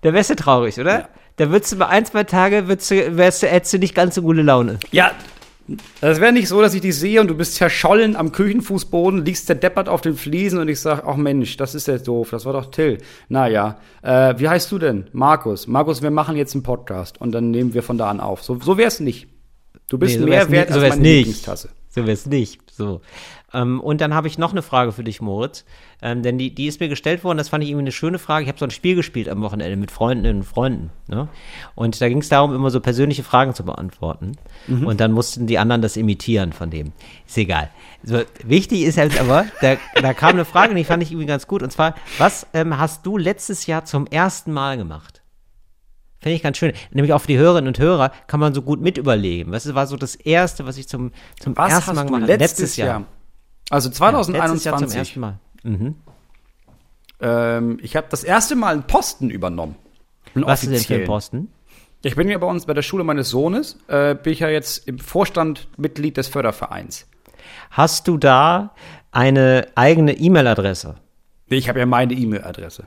Da 0.00 0.12
wärst 0.12 0.30
du 0.30 0.36
traurig, 0.36 0.78
oder? 0.80 1.00
Ja. 1.00 1.08
Da 1.36 1.50
würdest 1.50 1.72
du 1.72 1.76
bei 1.76 1.86
ein, 1.88 2.04
zwei 2.04 2.24
Tage, 2.24 2.68
würdest 2.68 2.90
du, 2.90 3.16
wärst 3.16 3.42
du, 3.42 3.46
hättest 3.48 3.72
du 3.74 3.78
nicht 3.78 3.94
ganz 3.94 4.14
so 4.14 4.22
gute 4.22 4.42
Laune. 4.42 4.78
Ja, 4.90 5.12
das 6.00 6.20
wäre 6.20 6.32
nicht 6.32 6.48
so, 6.48 6.60
dass 6.60 6.74
ich 6.74 6.80
dich 6.80 6.96
sehe 6.96 7.20
und 7.20 7.28
du 7.28 7.34
bist 7.34 7.54
zerschollen 7.54 8.16
am 8.16 8.32
Küchenfußboden, 8.32 9.24
liegst 9.24 9.46
zerdeppert 9.46 9.88
auf 9.88 10.00
den 10.00 10.16
Fliesen 10.16 10.58
und 10.58 10.68
ich 10.68 10.80
sag, 10.80 11.04
ach 11.06 11.16
Mensch, 11.16 11.56
das 11.56 11.74
ist 11.74 11.86
jetzt 11.88 12.08
doof, 12.08 12.30
das 12.30 12.44
war 12.44 12.52
doch 12.52 12.70
Till. 12.70 12.98
Naja, 13.28 13.78
äh, 14.02 14.34
wie 14.38 14.48
heißt 14.48 14.70
du 14.72 14.78
denn? 14.78 15.04
Markus. 15.12 15.66
Markus, 15.66 16.02
wir 16.02 16.10
machen 16.10 16.36
jetzt 16.36 16.54
einen 16.54 16.62
Podcast 16.62 17.20
und 17.20 17.32
dann 17.32 17.50
nehmen 17.50 17.74
wir 17.74 17.82
von 17.82 17.98
da 17.98 18.10
an 18.10 18.20
auf. 18.20 18.42
So, 18.42 18.58
so 18.60 18.76
wär's 18.76 19.00
nicht. 19.00 19.28
Du 19.88 19.98
bist 19.98 20.14
Nee, 20.16 20.20
so 20.20 20.26
mehr 20.28 20.50
wert 20.50 20.68
so 20.68 20.74
als 20.74 20.82
wär's 20.82 20.90
meine 20.96 21.02
nicht. 21.02 21.16
Lieblingstasse. 21.18 21.68
So 21.90 22.06
wär's 22.06 22.26
nicht. 22.26 22.60
So. 22.70 23.00
Ähm, 23.54 23.80
und 23.80 24.00
dann 24.00 24.14
habe 24.14 24.28
ich 24.28 24.38
noch 24.38 24.52
eine 24.52 24.62
Frage 24.62 24.92
für 24.92 25.04
dich, 25.04 25.20
Moritz. 25.20 25.64
Ähm, 26.00 26.22
denn 26.22 26.38
die, 26.38 26.54
die 26.54 26.66
ist 26.66 26.80
mir 26.80 26.88
gestellt 26.88 27.22
worden, 27.24 27.38
das 27.38 27.48
fand 27.48 27.62
ich 27.62 27.70
irgendwie 27.70 27.84
eine 27.84 27.92
schöne 27.92 28.18
Frage. 28.18 28.44
Ich 28.44 28.48
habe 28.48 28.58
so 28.58 28.64
ein 28.64 28.70
Spiel 28.70 28.94
gespielt 28.94 29.28
am 29.28 29.42
Wochenende 29.42 29.76
mit 29.76 29.90
Freundinnen 29.90 30.38
und 30.38 30.44
Freunden. 30.44 30.90
Ne? 31.08 31.28
Und 31.74 32.00
da 32.00 32.08
ging 32.08 32.18
es 32.18 32.28
darum, 32.28 32.54
immer 32.54 32.70
so 32.70 32.80
persönliche 32.80 33.22
Fragen 33.22 33.54
zu 33.54 33.64
beantworten. 33.64 34.32
Und 34.84 35.00
dann 35.00 35.12
mussten 35.12 35.46
die 35.46 35.58
anderen 35.58 35.82
das 35.82 35.96
imitieren 35.96 36.52
von 36.52 36.70
dem. 36.70 36.92
Ist 37.26 37.38
egal. 37.38 37.70
So, 38.02 38.20
wichtig 38.44 38.82
ist 38.82 38.98
halt 38.98 39.20
aber, 39.20 39.46
da, 39.60 39.76
da 40.00 40.14
kam 40.14 40.30
eine 40.30 40.44
Frage, 40.44 40.74
die 40.74 40.84
fand 40.84 41.02
ich 41.02 41.10
irgendwie 41.10 41.26
ganz 41.26 41.46
gut. 41.46 41.62
Und 41.62 41.70
zwar, 41.70 41.94
was 42.18 42.46
ähm, 42.54 42.78
hast 42.78 43.06
du 43.06 43.16
letztes 43.16 43.66
Jahr 43.66 43.84
zum 43.84 44.06
ersten 44.06 44.52
Mal 44.52 44.76
gemacht? 44.76 45.22
Finde 46.20 46.36
ich 46.36 46.42
ganz 46.42 46.56
schön. 46.56 46.72
Nämlich 46.92 47.12
auch 47.12 47.20
für 47.20 47.26
die 47.26 47.38
Hörerinnen 47.38 47.66
und 47.66 47.78
Hörer 47.80 48.12
kann 48.28 48.38
man 48.38 48.54
so 48.54 48.62
gut 48.62 48.80
mit 48.80 48.96
überlegen. 48.96 49.50
Was 49.50 49.72
war 49.74 49.88
so 49.88 49.96
das 49.96 50.14
Erste, 50.14 50.64
was 50.64 50.76
ich 50.78 50.88
zum, 50.88 51.10
zum 51.40 51.56
Was 51.56 51.72
ersten 51.72 51.96
Mal 51.96 52.04
gemacht 52.04 52.22
habe? 52.22 52.36
letztes, 52.36 52.76
Jahr? 52.76 53.04
Also 53.70 53.88
Letztes 53.88 54.00
Jahr 54.00 54.22
zum 54.22 54.34
2021. 54.88 54.98
ersten 54.98 55.20
Mal. 55.20 55.38
ähm, 57.20 57.78
ich 57.82 57.96
habe 57.96 58.06
das 58.10 58.24
erste 58.24 58.56
Mal 58.56 58.72
einen 58.74 58.82
Posten 58.84 59.30
übernommen. 59.30 59.76
Einen 60.34 60.46
Was 60.46 60.62
ist 60.62 60.70
denn 60.70 60.70
für 60.70 60.74
ein 60.74 60.80
offiziellen. 60.80 61.06
Posten? 61.06 61.52
Ich 62.04 62.16
bin 62.16 62.28
ja 62.28 62.38
bei 62.38 62.46
uns 62.46 62.66
bei 62.66 62.74
der 62.74 62.82
Schule 62.82 63.04
meines 63.04 63.28
Sohnes, 63.30 63.78
äh, 63.86 64.14
bin 64.16 64.32
ich 64.32 64.40
ja 64.40 64.48
jetzt 64.48 64.88
im 64.88 64.98
Vorstand 64.98 65.68
Mitglied 65.76 66.16
des 66.16 66.26
Fördervereins. 66.28 67.06
Hast 67.70 68.08
du 68.08 68.16
da 68.18 68.74
eine 69.12 69.68
eigene 69.76 70.14
E-Mail-Adresse? 70.18 70.96
Nee, 71.48 71.56
Ich 71.58 71.68
habe 71.68 71.78
ja 71.78 71.86
meine 71.86 72.14
E-Mail-Adresse. 72.14 72.86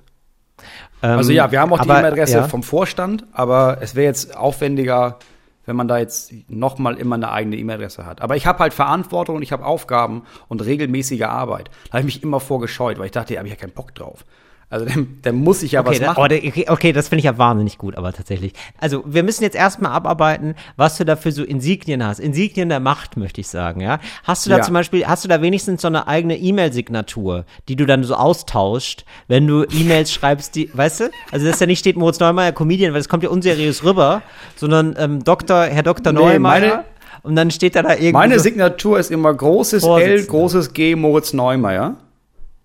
Ähm, 1.02 1.18
Also 1.18 1.32
ja, 1.32 1.52
wir 1.52 1.62
haben 1.62 1.72
auch 1.72 1.80
die 1.82 1.88
E-Mail-Adresse 1.88 2.38
ja. 2.38 2.48
vom 2.48 2.62
Vorstand, 2.64 3.26
aber 3.32 3.78
es 3.82 3.96
wäre 3.96 4.06
jetzt 4.08 4.36
aufwendiger, 4.36 5.20
wenn 5.66 5.76
man 5.76 5.88
da 5.88 5.98
jetzt 5.98 6.34
nochmal 6.48 6.98
immer 6.98 7.16
eine 7.16 7.32
eigene 7.32 7.58
E-Mail-Adresse 7.58 8.06
hat. 8.06 8.22
Aber 8.22 8.36
ich 8.36 8.46
habe 8.46 8.60
halt 8.60 8.74
Verantwortung 8.74 9.38
und 9.38 9.42
ich 9.42 9.52
habe 9.52 9.66
Aufgaben 9.66 10.24
und 10.48 10.64
regelmäßige 10.64 11.24
Arbeit. 11.24 11.70
Da 11.86 11.94
habe 11.94 12.00
ich 12.02 12.16
mich 12.16 12.24
immer 12.24 12.40
vorgescheut, 12.40 12.98
weil 12.98 13.08
ich 13.08 13.12
dachte, 13.12 13.34
da 13.34 13.40
habe 13.40 13.48
ich 13.48 13.54
ja 13.54 13.60
keinen 13.60 13.74
Bock 13.74 13.94
drauf. 13.96 14.26
Also 14.70 14.86
dann, 14.86 15.20
dann 15.22 15.36
muss 15.36 15.62
ich 15.64 15.74
ja 15.74 15.82
Okay, 15.82 15.92
was 15.92 16.00
da, 16.00 16.06
machen. 16.08 16.24
oh, 16.24 16.28
da- 16.28 16.36
okay, 16.36 16.66
okay, 16.68 16.92
das 16.92 17.08
finde 17.10 17.20
ich 17.20 17.26
ja 17.26 17.38
wahnsinnig 17.38 17.78
gut, 17.78 17.96
aber 17.96 18.12
tatsächlich. 18.14 18.54
Also, 18.80 19.04
wir 19.06 19.22
müssen 19.24 19.44
jetzt 19.44 19.56
erstmal 19.56 19.92
abarbeiten, 19.92 20.56
was 20.76 20.98
du 20.98 21.06
da 21.06 21.16
für 21.16 21.32
so 21.32 21.44
Insignien 21.44 22.04
hast. 22.06 22.20
Insignien 22.20 22.70
der 22.70 22.80
Macht, 22.80 23.16
möchte 23.16 23.42
ich 23.42 23.48
sagen, 23.48 23.80
ja. 23.82 24.00
Hast 24.24 24.46
du 24.46 24.50
da 24.50 24.58
Ja. 24.58 24.64
zum 24.64 24.74
Beispiel, 24.74 25.06
hast 25.06 25.24
du 25.24 25.28
da 25.30 25.42
wenigstens 25.42 25.82
so 25.84 25.88
eine 25.88 26.08
eigene 26.08 26.36
E-Mail-Signatur, 26.38 27.46
die 27.70 27.76
du 27.76 27.86
dann 27.86 28.04
so 28.04 28.16
austauscht, 28.16 29.06
wenn 29.28 29.46
du 29.48 29.64
E-Mails 29.66 30.12
schreibst, 30.12 30.56
die, 30.56 30.70
weißt 30.74 31.00
du? 31.02 31.10
Also, 31.32 31.46
dass 31.46 31.60
da 31.60 31.66
nicht 31.68 31.80
steht 31.80 31.96
Moritz 31.96 32.20
Neumeier, 32.20 32.52
Comedian, 32.52 32.92
weil 32.94 33.00
das 33.00 33.10
kommt 33.10 33.24
ja 33.24 33.30
unseriös 33.30 33.84
rüber, 33.84 34.22
sondern 34.56 34.96
ähm, 34.98 35.24
Dr., 35.24 35.64
Herr 35.66 35.84
Dr. 35.84 36.12
Nee, 36.12 36.20
Neumeier. 36.20 36.40
meine- 36.40 36.84
und 37.24 37.36
dann 37.36 37.50
steht 37.50 37.76
da 37.76 37.82
da 37.82 37.94
irgendwie. 37.94 38.12
Meine 38.12 38.40
Signatur 38.40 39.00
ist 39.00 39.10
immer 39.10 39.34
großes 39.34 39.84
L, 39.84 40.24
großes 40.26 40.74
G, 40.74 40.96
Moritz 40.96 41.34
Neumeier. 41.34 41.96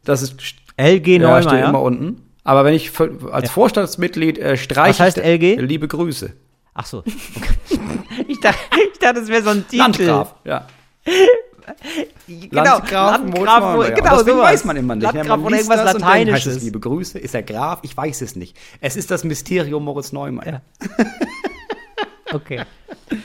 Das 0.04 0.22
ist 0.22 0.34
LG 0.80 1.20
ja, 1.20 1.42
steht 1.42 1.52
immer 1.52 1.72
Neumeier. 1.72 1.82
unten. 1.82 2.22
Aber 2.44 2.64
wenn 2.64 2.74
ich 2.74 2.90
als 3.30 3.50
Vorstandsmitglied 3.50 4.38
äh, 4.38 4.56
streiche, 4.56 4.98
Was 4.98 5.16
heißt 5.16 5.18
LG? 5.18 5.60
Liebe 5.60 5.86
Grüße. 5.88 6.32
Ach 6.74 6.86
so. 6.86 6.98
Okay. 6.98 7.80
ich 8.28 8.40
dachte, 8.40 8.58
ich 8.92 8.98
dachte, 8.98 9.20
das 9.20 9.28
wäre 9.28 9.42
so 9.42 9.50
ein 9.50 9.64
Titel. 9.68 9.76
Landgraf, 9.82 10.34
ja. 10.44 10.66
Genau, 12.26 12.62
Landgraf, 12.64 13.20
Landgraf, 13.20 13.60
Neumeier. 13.60 13.90
genau, 13.92 14.18
sowas. 14.18 14.52
weiß 14.52 14.64
man 14.64 14.76
immer 14.76 14.94
nicht. 14.94 15.02
Landgraf 15.04 15.26
Ja, 15.26 15.36
man 15.36 15.46
oder 15.46 15.56
irgendwas 15.56 15.76
das 15.82 15.92
dann 15.92 16.04
heißt 16.04 16.26
Lateinisches. 16.26 16.56
es, 16.56 16.62
liebe 16.62 16.80
Grüße. 16.80 17.18
Ist 17.18 17.34
er 17.34 17.42
Graf? 17.42 17.80
Ich 17.82 17.96
weiß 17.96 18.22
es 18.22 18.36
nicht. 18.36 18.56
Es 18.80 18.96
ist 18.96 19.10
das 19.10 19.24
Mysterium 19.24 19.84
Moritz 19.84 20.12
Neumeier. 20.12 20.62
Okay. 22.32 22.62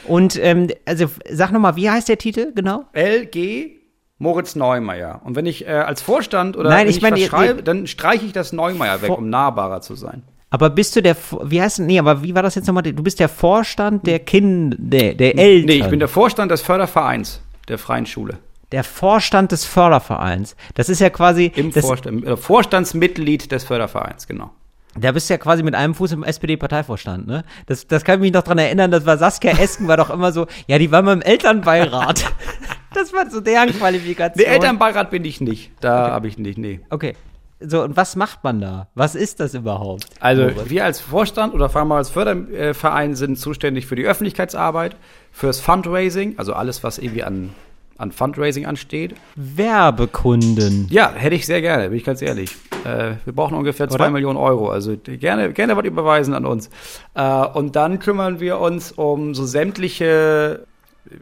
Und 0.08 0.36
ähm, 0.42 0.70
also 0.86 1.06
sag 1.30 1.52
noch 1.52 1.60
mal, 1.60 1.76
wie 1.76 1.88
heißt 1.90 2.10
der 2.10 2.18
Titel 2.18 2.52
genau? 2.56 2.86
LG 2.94 3.76
Moritz 4.18 4.56
Neumeier. 4.56 5.22
Und 5.26 5.36
wenn 5.36 5.46
ich 5.46 5.68
äh, 5.68 5.72
als 5.72 6.02
Vorstand 6.02 6.56
oder 6.58 6.70
Nein, 6.70 6.88
ich 6.88 7.02
meine, 7.02 7.18
verschreibe, 7.18 7.60
ihr- 7.60 7.64
dann 7.64 7.86
streiche 7.88 8.26
ich 8.26 8.32
das 8.32 8.54
Neumeier 8.54 9.02
weg, 9.02 9.10
um 9.18 9.30
nahbarer 9.30 9.82
zu 9.82 9.96
sein. 9.96 10.24
Aber 10.50 10.70
bist 10.70 10.96
du 10.96 11.02
der, 11.02 11.18
wie 11.44 11.62
heißt 11.62 11.80
nee, 11.80 12.00
aber 12.00 12.24
wie 12.24 12.34
war 12.34 12.42
das 12.44 12.56
jetzt 12.56 12.68
nochmal? 12.68 12.84
Du 12.84 13.04
bist 13.04 13.20
der 13.20 13.28
Vorstand 13.28 14.08
der 14.08 14.20
Kinder, 14.20 14.78
der, 14.80 15.14
der 15.16 15.38
Eltern. 15.38 15.66
Nee, 15.66 15.82
ich 15.84 15.90
bin 15.90 16.00
der 16.00 16.08
Vorstand 16.08 16.50
des 16.52 16.62
Fördervereins 16.62 17.42
der 17.68 17.78
Freien 17.78 18.06
Schule. 18.06 18.38
der 18.72 18.84
Vorstand 18.86 19.52
des 19.52 19.66
Fördervereins. 19.66 20.56
Das 20.76 20.88
ist 20.88 21.00
ja 21.02 21.10
quasi, 21.10 21.52
Im 21.56 21.74
das, 21.74 21.86
Vorstand, 21.86 22.26
äh, 22.26 22.38
Vorstandsmitglied 22.38 23.52
des 23.52 23.64
Fördervereins, 23.66 24.28
genau. 24.28 24.52
Da 24.98 25.12
bist 25.12 25.30
du 25.30 25.34
ja 25.34 25.38
quasi 25.38 25.64
mit 25.64 25.76
einem 25.76 25.94
Fuß 25.94 26.14
im 26.14 26.24
SPD-Parteivorstand, 26.24 27.28
ne? 27.28 27.44
Das, 27.66 27.88
das 27.88 28.04
kann 28.04 28.16
ich 28.16 28.22
mich 28.22 28.34
noch 28.34 28.44
dran 28.44 28.58
erinnern, 28.58 28.92
das 28.92 29.06
war 29.06 29.18
Saskia 29.18 29.52
Esken, 29.60 29.88
war 29.88 29.98
doch 29.98 30.10
immer 30.10 30.32
so, 30.32 30.48
ja, 30.68 30.78
die 30.78 30.92
war 30.92 31.02
mal 31.02 31.14
im 31.14 31.22
Elternbeirat. 31.22 32.26
das 32.94 33.14
war 33.14 33.30
so 33.30 33.42
deren 33.42 33.70
Qualifikation. 33.70 34.44
Der 34.44 34.54
Elternbeirat 34.54 35.12
bin 35.12 35.26
ich 35.26 35.42
nicht. 35.42 35.72
Da 35.82 36.12
habe 36.12 36.28
ich 36.28 36.38
nicht, 36.38 36.58
nee. 36.58 36.80
Okay. 36.90 37.14
So, 37.60 37.84
und 37.84 37.96
was 37.96 38.16
macht 38.16 38.44
man 38.44 38.60
da? 38.60 38.90
Was 38.96 39.16
ist 39.16 39.40
das 39.40 39.54
überhaupt? 39.54 40.06
Also 40.20 40.52
wir 40.66 40.84
als 40.84 41.00
Vorstand 41.00 41.54
oder 41.54 41.70
vor 41.70 41.82
allem 41.82 41.92
als 41.94 42.10
Förderverein 42.10 43.16
sind 43.16 43.40
zuständig 43.40 43.88
für 43.88 43.96
die 43.96 44.06
Öffentlichkeitsarbeit, 44.06 44.98
fürs 45.32 45.62
Fundraising, 45.62 46.36
also 46.38 46.54
alles, 46.54 46.84
was 46.84 46.98
irgendwie 46.98 47.24
an, 47.24 47.54
an 47.98 48.12
Fundraising 48.12 48.66
ansteht. 48.66 49.16
Werbekunden. 49.36 50.88
Ja, 50.90 51.14
hätte 51.14 51.36
ich 51.36 51.46
sehr 51.46 51.62
gerne, 51.62 51.90
bin 51.90 51.98
ich 51.98 52.04
ganz 52.04 52.22
ehrlich. 52.22 52.56
Äh, 52.86 53.16
wir 53.26 53.34
brauchen 53.34 53.58
ungefähr 53.58 53.90
zwei 53.90 53.96
Oder? 53.96 54.10
Millionen 54.12 54.38
Euro, 54.38 54.70
also 54.70 54.96
gerne, 54.96 55.52
gerne 55.54 55.76
was 55.76 55.86
überweisen 55.86 56.34
an 56.36 56.46
uns. 56.46 56.70
Äh, 57.16 57.46
und 57.48 57.76
dann 57.76 58.00
kümmern 58.00 58.40
wir 58.40 58.60
uns 58.60 58.92
um 58.92 59.34
so 59.34 59.46
sämtliche, 59.46 60.66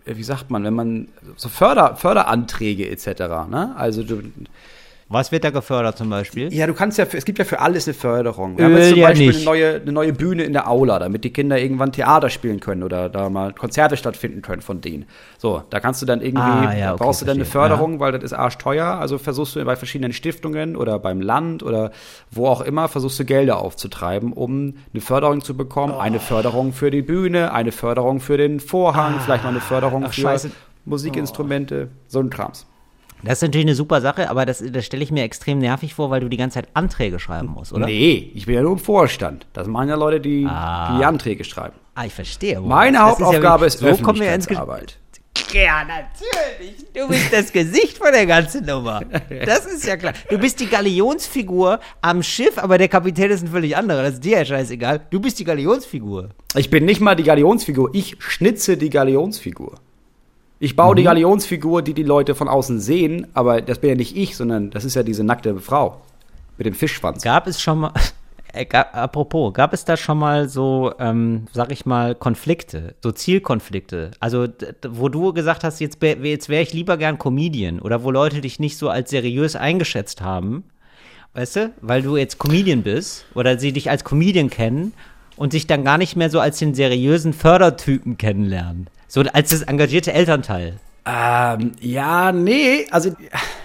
äh, 0.06 0.16
wie 0.16 0.24
sagt 0.24 0.52
man, 0.52 0.66
wenn 0.66 0.74
man 0.74 1.08
so 1.38 1.48
Förder, 1.48 1.96
Förderanträge 1.96 2.90
etc. 2.90 3.08
Ne? 3.50 3.74
Also 3.78 4.04
du, 4.04 4.24
Was 5.14 5.32
wird 5.32 5.44
da 5.44 5.52
gefördert 5.52 5.98
zum 5.98 6.10
Beispiel? 6.10 6.52
Ja, 6.54 6.66
du 6.68 6.74
kannst 6.74 6.98
ja, 6.98 7.06
es 7.12 7.24
gibt 7.24 7.38
ja 7.40 7.46
für 7.46 7.60
alles 7.60 7.88
eine 7.88 7.94
Förderung. 7.94 8.58
Wir 8.58 8.66
Öl 8.66 8.72
haben 8.74 8.78
jetzt 8.82 8.90
zum 8.90 8.98
ja 9.00 9.08
Beispiel 9.08 9.36
eine 9.36 9.44
neue, 9.46 9.76
eine 9.82 9.92
neue 9.92 10.14
Bühne 10.14 10.44
in 10.44 10.54
der 10.54 10.68
Aula, 10.68 10.98
damit 11.00 11.24
die 11.24 11.32
Kinder 11.32 11.60
irgendwann 11.60 11.92
Theater 11.92 12.30
spielen 12.32 12.60
können 12.60 12.82
oder 12.84 13.10
da 13.10 13.30
mal 13.30 13.54
Konzerte 13.54 13.96
stattfinden 13.96 14.42
können 14.42 14.62
von 14.64 14.82
denen. 14.82 15.06
So, 15.38 15.62
da 15.70 15.80
kannst 15.80 16.02
du 16.02 16.06
dann 16.06 16.20
irgendwie, 16.22 16.42
Ah, 16.42 16.74
ja, 16.76 16.94
okay, 16.94 17.04
brauchst 17.04 17.22
du 17.22 17.26
dann 17.26 17.36
eine. 17.38 17.46
Förderung, 17.46 18.00
weil 18.00 18.12
das 18.12 18.24
ist 18.24 18.34
arschteuer. 18.34 18.86
Also 18.86 19.18
versuchst 19.20 19.56
du 19.56 19.64
bei 19.64 19.76
verschiedenen 19.76 20.14
Stiftungen 20.14 20.76
oder 20.76 20.98
beim 20.98 21.22
Land 21.22 21.62
oder 21.64 21.92
wo 22.32 22.48
auch 22.48 22.62
immer, 22.62 22.88
versuchst 22.88 23.20
du 23.20 23.26
Gelder 23.26 23.60
aufzutreiben, 23.60 24.34
um 24.34 24.74
eine 24.94 25.02
Förderung 25.02 25.42
zu 25.42 25.56
bekommen. 25.56 25.94
Eine 25.94 26.20
Förderung 26.20 26.74
für 26.74 26.90
die 26.90 27.04
Bühne, 27.04 27.54
eine 27.54 27.72
Förderung 27.72 28.20
für 28.20 28.38
den 28.38 28.60
Vorhang, 28.60 29.20
vielleicht 29.24 29.44
noch 29.44 29.52
eine 29.52 29.62
Förderung 29.62 30.04
Ah, 30.04 30.08
ach, 30.10 30.14
für 30.14 30.22
scheiße. 30.22 30.52
Musikinstrumente, 30.86 31.90
so 32.08 32.20
ein 32.20 32.30
Krams. 32.30 32.66
Das 33.24 33.40
ist 33.40 33.42
natürlich 33.44 33.66
eine 33.68 33.76
super 33.76 34.02
Sache, 34.02 34.30
aber 34.30 34.46
das, 34.46 34.64
das 34.72 34.86
stelle 34.86 35.04
ich 35.04 35.12
mir 35.12 35.24
extrem 35.24 35.60
nervig 35.60 35.94
vor, 35.94 36.10
weil 36.10 36.20
du 36.22 36.30
die 36.30 36.38
ganze 36.38 36.56
Zeit 36.56 36.68
Anträge 36.74 37.20
schreiben 37.20 37.48
musst, 37.48 37.72
oder? 37.74 37.86
Nee, 37.86 38.32
ich 38.36 38.46
bin 38.46 38.56
ja 38.56 38.62
nur 38.62 38.74
im 38.74 38.80
Vorstand. 38.80 39.48
Das 39.54 39.68
machen 39.68 39.90
ja 39.90 39.96
Leute, 39.96 40.20
die 40.20 40.46
Ah. 40.48 40.98
die 40.98 41.06
Anträge 41.06 41.44
schreiben. 41.44 41.76
Ah, 41.96 42.06
ich 42.06 42.14
verstehe. 42.14 42.60
Meine 42.60 42.98
Das 42.98 43.14
ist 43.14 43.20
ja 43.20 43.26
Hauptaufgabe 43.28 43.62
wirklich- 43.66 43.90
ist 43.92 43.98
so 44.00 44.04
kommen 44.04 44.20
wir 44.20 44.34
ins 44.34 44.48
Ge- 44.48 44.58
Öffentlichkeitsarbeit. 44.58 44.98
Ja, 45.52 45.84
natürlich. 45.84 46.86
Du 46.94 47.08
bist 47.08 47.32
das 47.34 47.52
Gesicht 47.52 47.98
von 47.98 48.12
der 48.12 48.26
ganzen 48.26 48.66
Nummer. 48.66 49.02
Das 49.46 49.66
ist 49.66 49.86
ja 49.86 49.98
klar. 49.98 50.14
Du 50.30 50.38
bist 50.38 50.60
die 50.60 50.68
Galionsfigur 50.68 51.80
am 52.02 52.22
Schiff, 52.24 52.58
aber 52.58 52.78
der 52.78 52.88
Kapitän 52.88 53.32
ist 53.32 53.44
ein 53.44 53.48
völlig 53.50 53.76
anderer. 53.78 54.04
Das 54.04 54.16
ist 54.16 54.24
dir 54.24 54.38
ja 54.40 54.46
scheißegal. 54.46 55.02
Du 55.10 55.20
bist 55.20 55.40
die 55.40 55.44
Galionsfigur. 55.44 56.30
Ich 56.56 56.70
bin 56.70 56.86
nicht 56.86 57.02
mal 57.02 57.16
die 57.16 57.24
Galionsfigur, 57.24 57.90
ich 57.94 58.16
schnitze 58.20 58.78
die 58.78 58.90
Galionsfigur. 58.90 59.76
Ich 60.64 60.78
baue 60.78 60.94
Mhm. 60.94 60.96
die 60.96 61.04
Galionsfigur, 61.04 61.82
die 61.82 61.94
die 61.94 62.04
Leute 62.04 62.36
von 62.36 62.48
außen 62.48 62.80
sehen, 62.80 63.28
aber 63.34 63.62
das 63.62 63.80
bin 63.80 63.90
ja 63.90 63.96
nicht 63.98 64.16
ich, 64.16 64.38
sondern 64.38 64.72
das 64.72 64.86
ist 64.86 64.96
ja 64.96 65.04
diese 65.04 65.26
nackte 65.26 65.60
Frau 65.60 66.00
mit 66.58 66.66
dem 66.66 66.74
Fischschwanz. 66.74 67.22
Gab 67.22 67.48
es 67.48 67.62
schon 67.62 67.80
mal, 67.80 67.92
äh, 68.54 68.64
gab, 68.64 68.96
apropos, 68.96 69.54
gab 69.54 69.74
es 69.74 69.84
da 69.84 69.98
schon 69.98 70.18
mal 70.18 70.48
so, 70.48 70.94
ähm, 71.00 71.48
sag 71.52 71.74
ich 71.74 71.86
mal, 71.86 72.16
Konflikte, 72.16 72.96
so 73.04 73.12
Zielkonflikte? 73.12 74.12
Also, 74.22 74.48
wo 74.88 75.10
du 75.10 75.34
gesagt 75.34 75.66
hast, 75.66 75.82
jetzt, 75.82 76.02
jetzt 76.02 76.48
wäre 76.48 76.64
ich 76.64 76.72
lieber 76.72 76.96
gern 76.96 77.20
Comedian 77.20 77.82
oder 77.82 78.06
wo 78.06 78.12
Leute 78.12 78.40
dich 78.40 78.58
nicht 78.58 78.78
so 78.78 78.88
als 78.88 79.10
seriös 79.10 79.58
eingeschätzt 79.58 80.22
haben, 80.22 80.64
weißt 81.34 81.56
du, 81.58 81.74
weil 81.82 82.04
du 82.04 82.16
jetzt 82.16 82.40
Comedian 82.40 82.84
bist 82.84 83.26
oder 83.36 83.60
sie 83.60 83.74
dich 83.74 83.90
als 83.90 84.06
Comedian 84.06 84.50
kennen 84.50 84.94
und 85.36 85.52
sich 85.52 85.68
dann 85.68 85.84
gar 85.84 85.98
nicht 85.98 86.16
mehr 86.16 86.30
so 86.30 86.40
als 86.40 86.60
den 86.60 86.74
seriösen 86.74 87.34
Fördertypen 87.34 88.18
kennenlernen. 88.18 88.88
So 89.14 89.22
als 89.22 89.52
das 89.52 89.62
engagierte 89.62 90.12
Elternteil. 90.12 90.80
Ähm, 91.06 91.74
ja, 91.80 92.32
nee, 92.32 92.88
also 92.90 93.16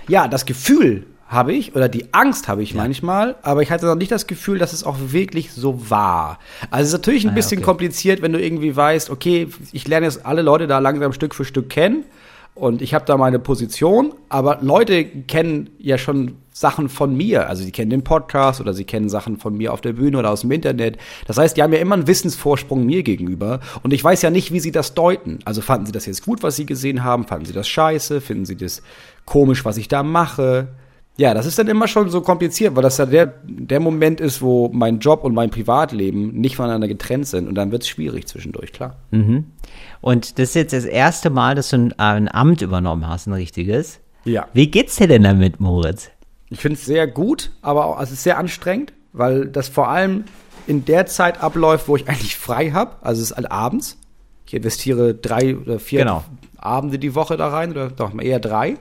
ja, 0.07 0.29
das 0.29 0.45
Gefühl 0.45 1.07
habe 1.27 1.55
ich 1.55 1.75
oder 1.75 1.89
die 1.89 2.13
Angst 2.13 2.49
habe 2.49 2.63
ich 2.63 2.75
manchmal, 2.75 3.35
aber 3.41 3.63
ich 3.63 3.71
hatte 3.71 3.87
noch 3.87 3.95
nicht 3.95 4.13
das 4.13 4.27
Gefühl, 4.27 4.59
dass 4.59 4.75
es 4.75 4.85
auch 4.85 4.97
wirklich 4.99 5.51
so 5.51 5.89
war. 5.89 6.39
Also 6.71 6.83
es 6.83 6.89
ist 6.89 6.93
natürlich 6.93 7.25
ein 7.25 7.29
Ah, 7.29 7.31
ja, 7.31 7.37
bisschen 7.37 7.61
okay. 7.61 7.65
kompliziert, 7.65 8.21
wenn 8.21 8.35
du 8.35 8.39
irgendwie 8.39 8.77
weißt, 8.77 9.09
okay, 9.09 9.49
ich 9.73 9.89
lerne 9.89 10.05
jetzt 10.05 10.27
alle 10.27 10.43
Leute 10.43 10.67
da 10.67 10.81
langsam 10.81 11.15
Stück 11.15 11.35
für 11.35 11.47
Stück 11.47 11.71
kennen 11.71 12.05
Und 12.59 12.83
ich 12.83 12.93
habe 12.93 13.05
da 13.05 13.17
meine 13.17 13.39
Position, 13.39 14.13
aber 14.29 14.59
Leute 14.63 15.05
kennen 15.05 15.71
ja 15.79 15.97
schon 15.97 16.39
Sachen 16.53 16.89
von 16.89 17.17
mir. 17.17 17.49
Also 17.49 17.63
sie 17.63 17.71
kennen 17.71 17.91
den 17.91 18.03
Podcast 18.03 18.61
oder 18.61 18.75
sie 18.75 18.83
kennen 18.83 19.09
Sachen 19.09 19.39
von 19.39 19.57
mir 19.57 19.73
auf 19.73 19.81
der 19.81 19.93
Bühne 19.93 20.19
oder 20.19 20.31
aus 20.31 20.41
dem 20.41 20.51
Internet. 20.51 20.99
Das 21.29 21.39
heißt, 21.39 21.57
die 21.57 21.63
haben 21.63 21.73
ja 21.73 21.79
immer 21.79 21.95
einen 21.95 22.09
Wissensvorsprung 22.09 22.85
mir 22.85 23.05
gegenüber. 23.05 23.61
Und 23.85 23.93
ich 23.93 24.03
weiß 24.03 24.23
ja 24.23 24.31
nicht, 24.31 24.51
wie 24.51 24.59
sie 24.59 24.73
das 24.73 24.95
deuten. 24.95 25.39
Also 25.45 25.61
fanden 25.61 25.87
sie 25.87 25.93
das 25.93 26.07
jetzt 26.07 26.25
gut, 26.25 26.43
was 26.43 26.57
sie 26.57 26.67
gesehen 26.67 27.05
haben? 27.05 27.27
Fanden 27.27 27.47
sie 27.47 27.53
das 27.53 27.69
scheiße? 27.69 28.21
Finden 28.21 28.45
sie 28.45 28.57
das 28.57 28.83
komisch, 29.25 29.65
was 29.65 29.77
ich 29.77 29.87
da 29.87 30.03
mache? 30.03 30.67
Ja, 31.19 31.35
das 31.35 31.47
ist 31.47 31.59
dann 31.59 31.67
immer 31.67 31.89
schon 31.89 32.09
so 32.11 32.21
kompliziert, 32.21 32.77
weil 32.77 32.83
das 32.85 32.99
ja 32.99 33.05
der, 33.07 33.35
der 33.45 33.81
Moment 33.81 34.21
ist, 34.21 34.41
wo 34.41 34.69
mein 34.73 35.01
Job 35.01 35.25
und 35.25 35.35
mein 35.35 35.51
Privatleben 35.51 36.33
nicht 36.41 36.55
voneinander 36.57 36.87
getrennt 36.87 37.27
sind. 37.27 37.49
Und 37.49 37.57
dann 37.57 37.73
wird 37.73 37.83
es 37.83 37.89
schwierig 37.89 38.29
zwischendurch, 38.29 38.73
klar. 38.73 38.97
Mhm. 39.11 39.47
Und 40.01 40.39
das 40.39 40.51
ist 40.51 40.55
jetzt 40.55 40.73
das 40.73 40.85
erste 40.85 41.31
Mal, 41.31 41.57
dass 41.57 41.71
du 41.71 41.77
ein, 41.77 41.93
ein 41.99 42.29
Amt 42.33 42.63
übernommen 42.63 43.09
hast, 43.09 43.27
ein 43.27 43.33
richtiges. 43.33 43.99
Ja. 44.25 44.47
Wie 44.53 44.71
geht's 44.71 44.95
dir 44.97 45.09
denn 45.09 45.25
damit, 45.25 45.59
Moritz? 45.59 46.09
Ich 46.51 46.61
finde 46.61 46.79
es 46.79 46.87
sehr 46.87 47.09
gut, 47.09 47.51
aber 47.63 47.87
auch, 47.87 47.99
also 47.99 48.13
es 48.13 48.19
ist 48.19 48.23
sehr 48.23 48.39
anstrengend, 48.39 48.93
weil 49.13 49.47
das 49.49 49.69
vor 49.69 49.89
allem 49.89 50.25
in 50.69 50.85
der 50.85 51.07
Zeit 51.07 51.43
abläuft, 51.43 51.89
wo 51.89 51.97
ich 51.97 52.09
eigentlich 52.09 52.37
frei 52.37 52.71
habe. 52.71 52.93
Also 53.01 53.23
es 53.23 53.31
ist 53.33 53.37
halt 53.37 53.51
abends. 53.51 53.99
Ich 54.47 54.55
investiere 54.55 55.15
drei 55.15 55.57
oder 55.57 55.81
vier 55.81 56.01
Genau. 56.01 56.23
Abende 56.59 56.99
die 57.01 57.15
Woche 57.17 57.37
da 57.37 57.49
rein, 57.49 57.73
oder 57.73 57.91
doch 57.91 58.17
eher 58.21 58.39
drei, 58.39 58.77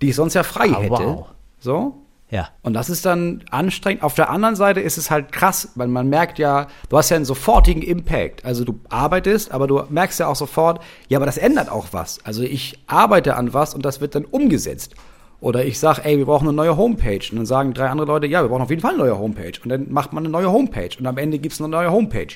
die 0.00 0.08
ich 0.10 0.16
sonst 0.16 0.34
ja 0.34 0.42
frei 0.42 0.70
Ah, 0.72 0.80
hätte. 0.80 0.90
wow. 0.90 1.26
So. 1.62 2.02
Ja. 2.28 2.48
Und 2.62 2.72
das 2.72 2.88
ist 2.88 3.04
dann 3.04 3.44
anstrengend. 3.50 4.02
Auf 4.02 4.14
der 4.14 4.30
anderen 4.30 4.56
Seite 4.56 4.80
ist 4.80 4.96
es 4.96 5.10
halt 5.10 5.32
krass, 5.32 5.72
weil 5.74 5.86
man 5.86 6.08
merkt 6.08 6.38
ja, 6.38 6.66
du 6.88 6.96
hast 6.96 7.10
ja 7.10 7.16
einen 7.16 7.26
sofortigen 7.26 7.82
Impact. 7.82 8.44
Also 8.44 8.64
du 8.64 8.80
arbeitest, 8.88 9.52
aber 9.52 9.66
du 9.66 9.82
merkst 9.90 10.18
ja 10.18 10.28
auch 10.28 10.36
sofort, 10.36 10.82
ja, 11.08 11.18
aber 11.18 11.26
das 11.26 11.36
ändert 11.36 11.70
auch 11.70 11.88
was. 11.92 12.24
Also 12.24 12.42
ich 12.42 12.82
arbeite 12.86 13.36
an 13.36 13.52
was 13.52 13.74
und 13.74 13.84
das 13.84 14.00
wird 14.00 14.14
dann 14.14 14.24
umgesetzt. 14.24 14.94
Oder 15.40 15.64
ich 15.64 15.78
sage, 15.78 16.04
ey, 16.04 16.18
wir 16.18 16.24
brauchen 16.24 16.48
eine 16.48 16.56
neue 16.56 16.76
Homepage. 16.76 17.20
Und 17.30 17.36
dann 17.36 17.46
sagen 17.46 17.74
drei 17.74 17.88
andere 17.88 18.06
Leute, 18.06 18.26
ja, 18.26 18.42
wir 18.42 18.48
brauchen 18.48 18.62
auf 18.62 18.70
jeden 18.70 18.80
Fall 18.80 18.94
eine 18.94 19.02
neue 19.02 19.18
Homepage. 19.18 19.52
Und 19.62 19.68
dann 19.68 19.92
macht 19.92 20.12
man 20.12 20.24
eine 20.24 20.30
neue 20.30 20.50
Homepage. 20.50 20.90
Und 20.98 21.06
am 21.06 21.18
Ende 21.18 21.38
gibt's 21.38 21.60
eine 21.60 21.68
neue 21.68 21.90
Homepage. 21.90 22.28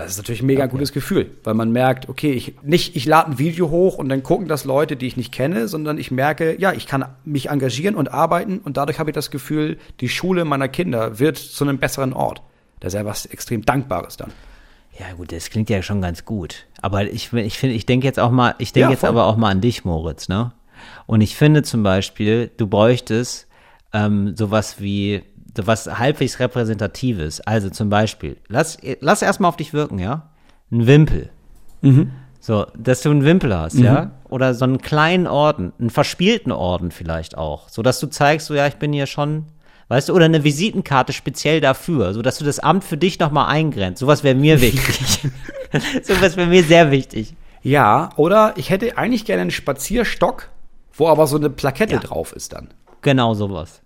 Das 0.00 0.12
ist 0.12 0.16
natürlich 0.18 0.42
ein 0.42 0.46
mega 0.46 0.66
gutes 0.66 0.92
Gefühl, 0.92 1.30
weil 1.44 1.54
man 1.54 1.72
merkt, 1.72 2.08
okay, 2.08 2.32
ich 2.32 2.54
nicht, 2.62 2.96
ich 2.96 3.06
lade 3.06 3.30
ein 3.30 3.38
Video 3.38 3.70
hoch 3.70 3.98
und 3.98 4.08
dann 4.08 4.22
gucken 4.22 4.48
das 4.48 4.64
Leute, 4.64 4.96
die 4.96 5.06
ich 5.06 5.16
nicht 5.16 5.32
kenne, 5.32 5.68
sondern 5.68 5.98
ich 5.98 6.10
merke, 6.10 6.58
ja, 6.58 6.72
ich 6.72 6.86
kann 6.86 7.04
mich 7.24 7.50
engagieren 7.50 7.94
und 7.94 8.12
arbeiten 8.12 8.58
und 8.58 8.76
dadurch 8.76 8.98
habe 8.98 9.10
ich 9.10 9.14
das 9.14 9.30
Gefühl, 9.30 9.78
die 10.00 10.08
Schule 10.08 10.44
meiner 10.44 10.68
Kinder 10.68 11.18
wird 11.18 11.36
zu 11.36 11.64
einem 11.64 11.78
besseren 11.78 12.12
Ort. 12.12 12.42
Das 12.80 12.94
ist 12.94 12.98
ja 12.98 13.04
was 13.04 13.26
extrem 13.26 13.64
Dankbares 13.64 14.16
dann. 14.16 14.32
Ja, 14.98 15.12
gut, 15.16 15.32
das 15.32 15.50
klingt 15.50 15.70
ja 15.70 15.82
schon 15.82 16.00
ganz 16.00 16.24
gut. 16.24 16.66
Aber 16.80 17.04
ich, 17.04 17.32
ich 17.32 17.58
finde, 17.58 17.74
ich 17.74 17.86
denke 17.86 18.06
jetzt 18.06 18.18
auch 18.18 18.30
mal, 18.30 18.54
ich 18.58 18.72
denke 18.72 18.88
Ja, 18.88 18.90
jetzt 18.90 19.04
aber 19.04 19.26
auch 19.26 19.36
mal 19.36 19.50
an 19.50 19.60
dich, 19.60 19.84
Moritz, 19.84 20.28
ne? 20.28 20.52
Und 21.06 21.20
ich 21.20 21.36
finde 21.36 21.62
zum 21.62 21.82
Beispiel, 21.82 22.50
du 22.56 22.66
bräuchtest 22.66 23.48
ähm, 23.92 24.34
sowas 24.36 24.80
wie 24.80 25.22
sowas 25.56 25.86
halbwegs 25.98 26.38
Repräsentatives. 26.40 27.40
Also 27.42 27.70
zum 27.70 27.88
Beispiel, 27.90 28.36
lass, 28.48 28.78
lass 29.00 29.22
erstmal 29.22 29.48
auf 29.48 29.56
dich 29.56 29.72
wirken, 29.72 29.98
ja? 29.98 30.30
Ein 30.70 30.86
Wimpel. 30.86 31.30
So, 32.40 32.66
dass 32.76 33.02
du 33.02 33.10
einen 33.10 33.24
Wimpel 33.24 33.56
hast, 33.56 33.78
ja? 33.78 34.12
Oder 34.28 34.54
so 34.54 34.64
einen 34.64 34.78
kleinen 34.78 35.26
Orden, 35.26 35.72
einen 35.78 35.90
verspielten 35.90 36.52
Orden 36.52 36.90
vielleicht 36.90 37.36
auch. 37.36 37.68
So 37.68 37.82
dass 37.82 38.00
du 38.00 38.06
zeigst, 38.06 38.46
so 38.46 38.54
ja, 38.54 38.66
ich 38.66 38.76
bin 38.76 38.92
hier 38.92 39.06
schon, 39.06 39.46
weißt 39.88 40.08
du, 40.08 40.14
oder 40.14 40.26
eine 40.26 40.44
Visitenkarte 40.44 41.12
speziell 41.12 41.60
dafür, 41.60 42.14
so 42.14 42.22
dass 42.22 42.38
du 42.38 42.44
das 42.44 42.58
Amt 42.60 42.84
für 42.84 42.96
dich 42.96 43.18
nochmal 43.18 43.48
eingrenzt. 43.48 44.00
Sowas 44.00 44.22
wäre 44.24 44.34
mir 44.34 44.60
wichtig. 44.60 45.28
Sowas 46.02 46.36
wäre 46.36 46.48
mir 46.48 46.62
sehr 46.62 46.90
wichtig. 46.90 47.34
Ja, 47.62 48.10
oder 48.16 48.54
ich 48.56 48.70
hätte 48.70 48.96
eigentlich 48.96 49.24
gerne 49.26 49.42
einen 49.42 49.50
Spazierstock, 49.50 50.48
wo 50.94 51.08
aber 51.08 51.26
so 51.26 51.36
eine 51.36 51.50
Plakette 51.50 51.94
Ja. 51.94 52.00
drauf 52.00 52.32
ist 52.32 52.52
dann. 52.54 52.68
Genau 53.02 53.34
sowas. 53.34 53.82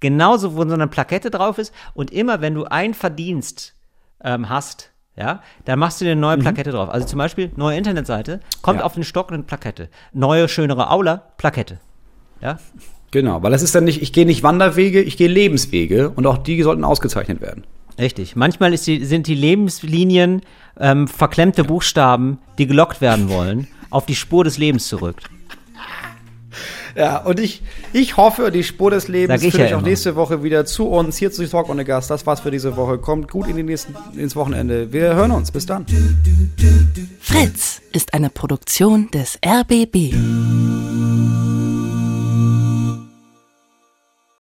Genauso, 0.00 0.56
wo 0.56 0.66
so 0.66 0.74
eine 0.74 0.86
Plakette 0.88 1.30
drauf 1.30 1.58
ist 1.58 1.72
und 1.94 2.10
immer, 2.10 2.40
wenn 2.40 2.54
du 2.54 2.64
einen 2.64 2.94
Verdienst 2.94 3.74
ähm, 4.22 4.48
hast, 4.48 4.90
ja, 5.16 5.40
dann 5.64 5.78
machst 5.78 6.00
du 6.00 6.04
dir 6.04 6.12
eine 6.12 6.20
neue 6.20 6.36
Plakette 6.38 6.70
drauf. 6.72 6.90
Also 6.90 7.06
zum 7.06 7.18
Beispiel, 7.18 7.50
neue 7.56 7.78
Internetseite, 7.78 8.40
kommt 8.60 8.80
Ja. 8.80 8.84
auf 8.84 8.94
den 8.94 9.04
Stock 9.04 9.32
eine 9.32 9.42
Plakette. 9.42 9.88
Neue, 10.12 10.48
schönere 10.48 10.90
Aula, 10.90 11.22
Plakette. 11.38 11.80
Ja, 12.40 12.58
Genau, 13.12 13.42
weil 13.42 13.52
das 13.52 13.62
ist 13.62 13.74
dann 13.74 13.84
nicht, 13.84 14.02
ich 14.02 14.12
gehe 14.12 14.26
nicht 14.26 14.42
Wanderwege, 14.42 15.00
ich 15.00 15.16
gehe 15.16 15.28
Lebenswege 15.28 16.10
und 16.10 16.26
auch 16.26 16.36
die 16.38 16.60
sollten 16.62 16.84
ausgezeichnet 16.84 17.40
werden. 17.40 17.64
richtig. 17.98 18.36
Manchmal 18.36 18.72
die, 18.72 19.04
sind 19.04 19.26
die 19.28 19.34
Lebenslinien 19.34 20.42
ähm, 20.78 21.08
verklemmte 21.08 21.64
Buchstaben, 21.64 22.38
die 22.58 22.66
gelockt 22.66 23.00
werden 23.00 23.30
wollen, 23.30 23.68
auf 23.88 24.04
die 24.06 24.16
Spur 24.16 24.44
des 24.44 24.58
Lebens 24.58 24.88
zurück. 24.88 25.16
Ja, 26.96 27.18
und 27.18 27.38
ich, 27.38 27.62
ich 27.92 28.16
hoffe, 28.16 28.50
die 28.50 28.64
Spur 28.64 28.90
des 28.90 29.06
Lebens 29.08 29.42
führt 29.42 29.54
ja 29.54 29.64
euch 29.64 29.74
auch 29.74 29.78
immer. 29.78 29.88
nächste 29.88 30.16
Woche 30.16 30.42
wieder 30.42 30.64
zu 30.64 30.88
uns. 30.88 31.18
Hier 31.18 31.30
zu 31.30 31.46
Talk 31.48 31.68
ohne 31.68 31.84
Gast. 31.84 32.10
Das 32.10 32.26
war's 32.26 32.40
für 32.40 32.50
diese 32.50 32.76
Woche. 32.76 32.98
Kommt 32.98 33.30
gut 33.30 33.48
in 33.48 33.56
die 33.56 33.62
nächsten, 33.62 33.94
ins 34.16 34.34
Wochenende. 34.34 34.92
Wir 34.92 35.14
hören 35.14 35.30
uns. 35.30 35.50
Bis 35.50 35.66
dann. 35.66 35.84
Fritz 37.20 37.82
ist 37.92 38.14
eine 38.14 38.30
Produktion 38.30 39.10
des 39.12 39.38
RBB. 39.44 40.14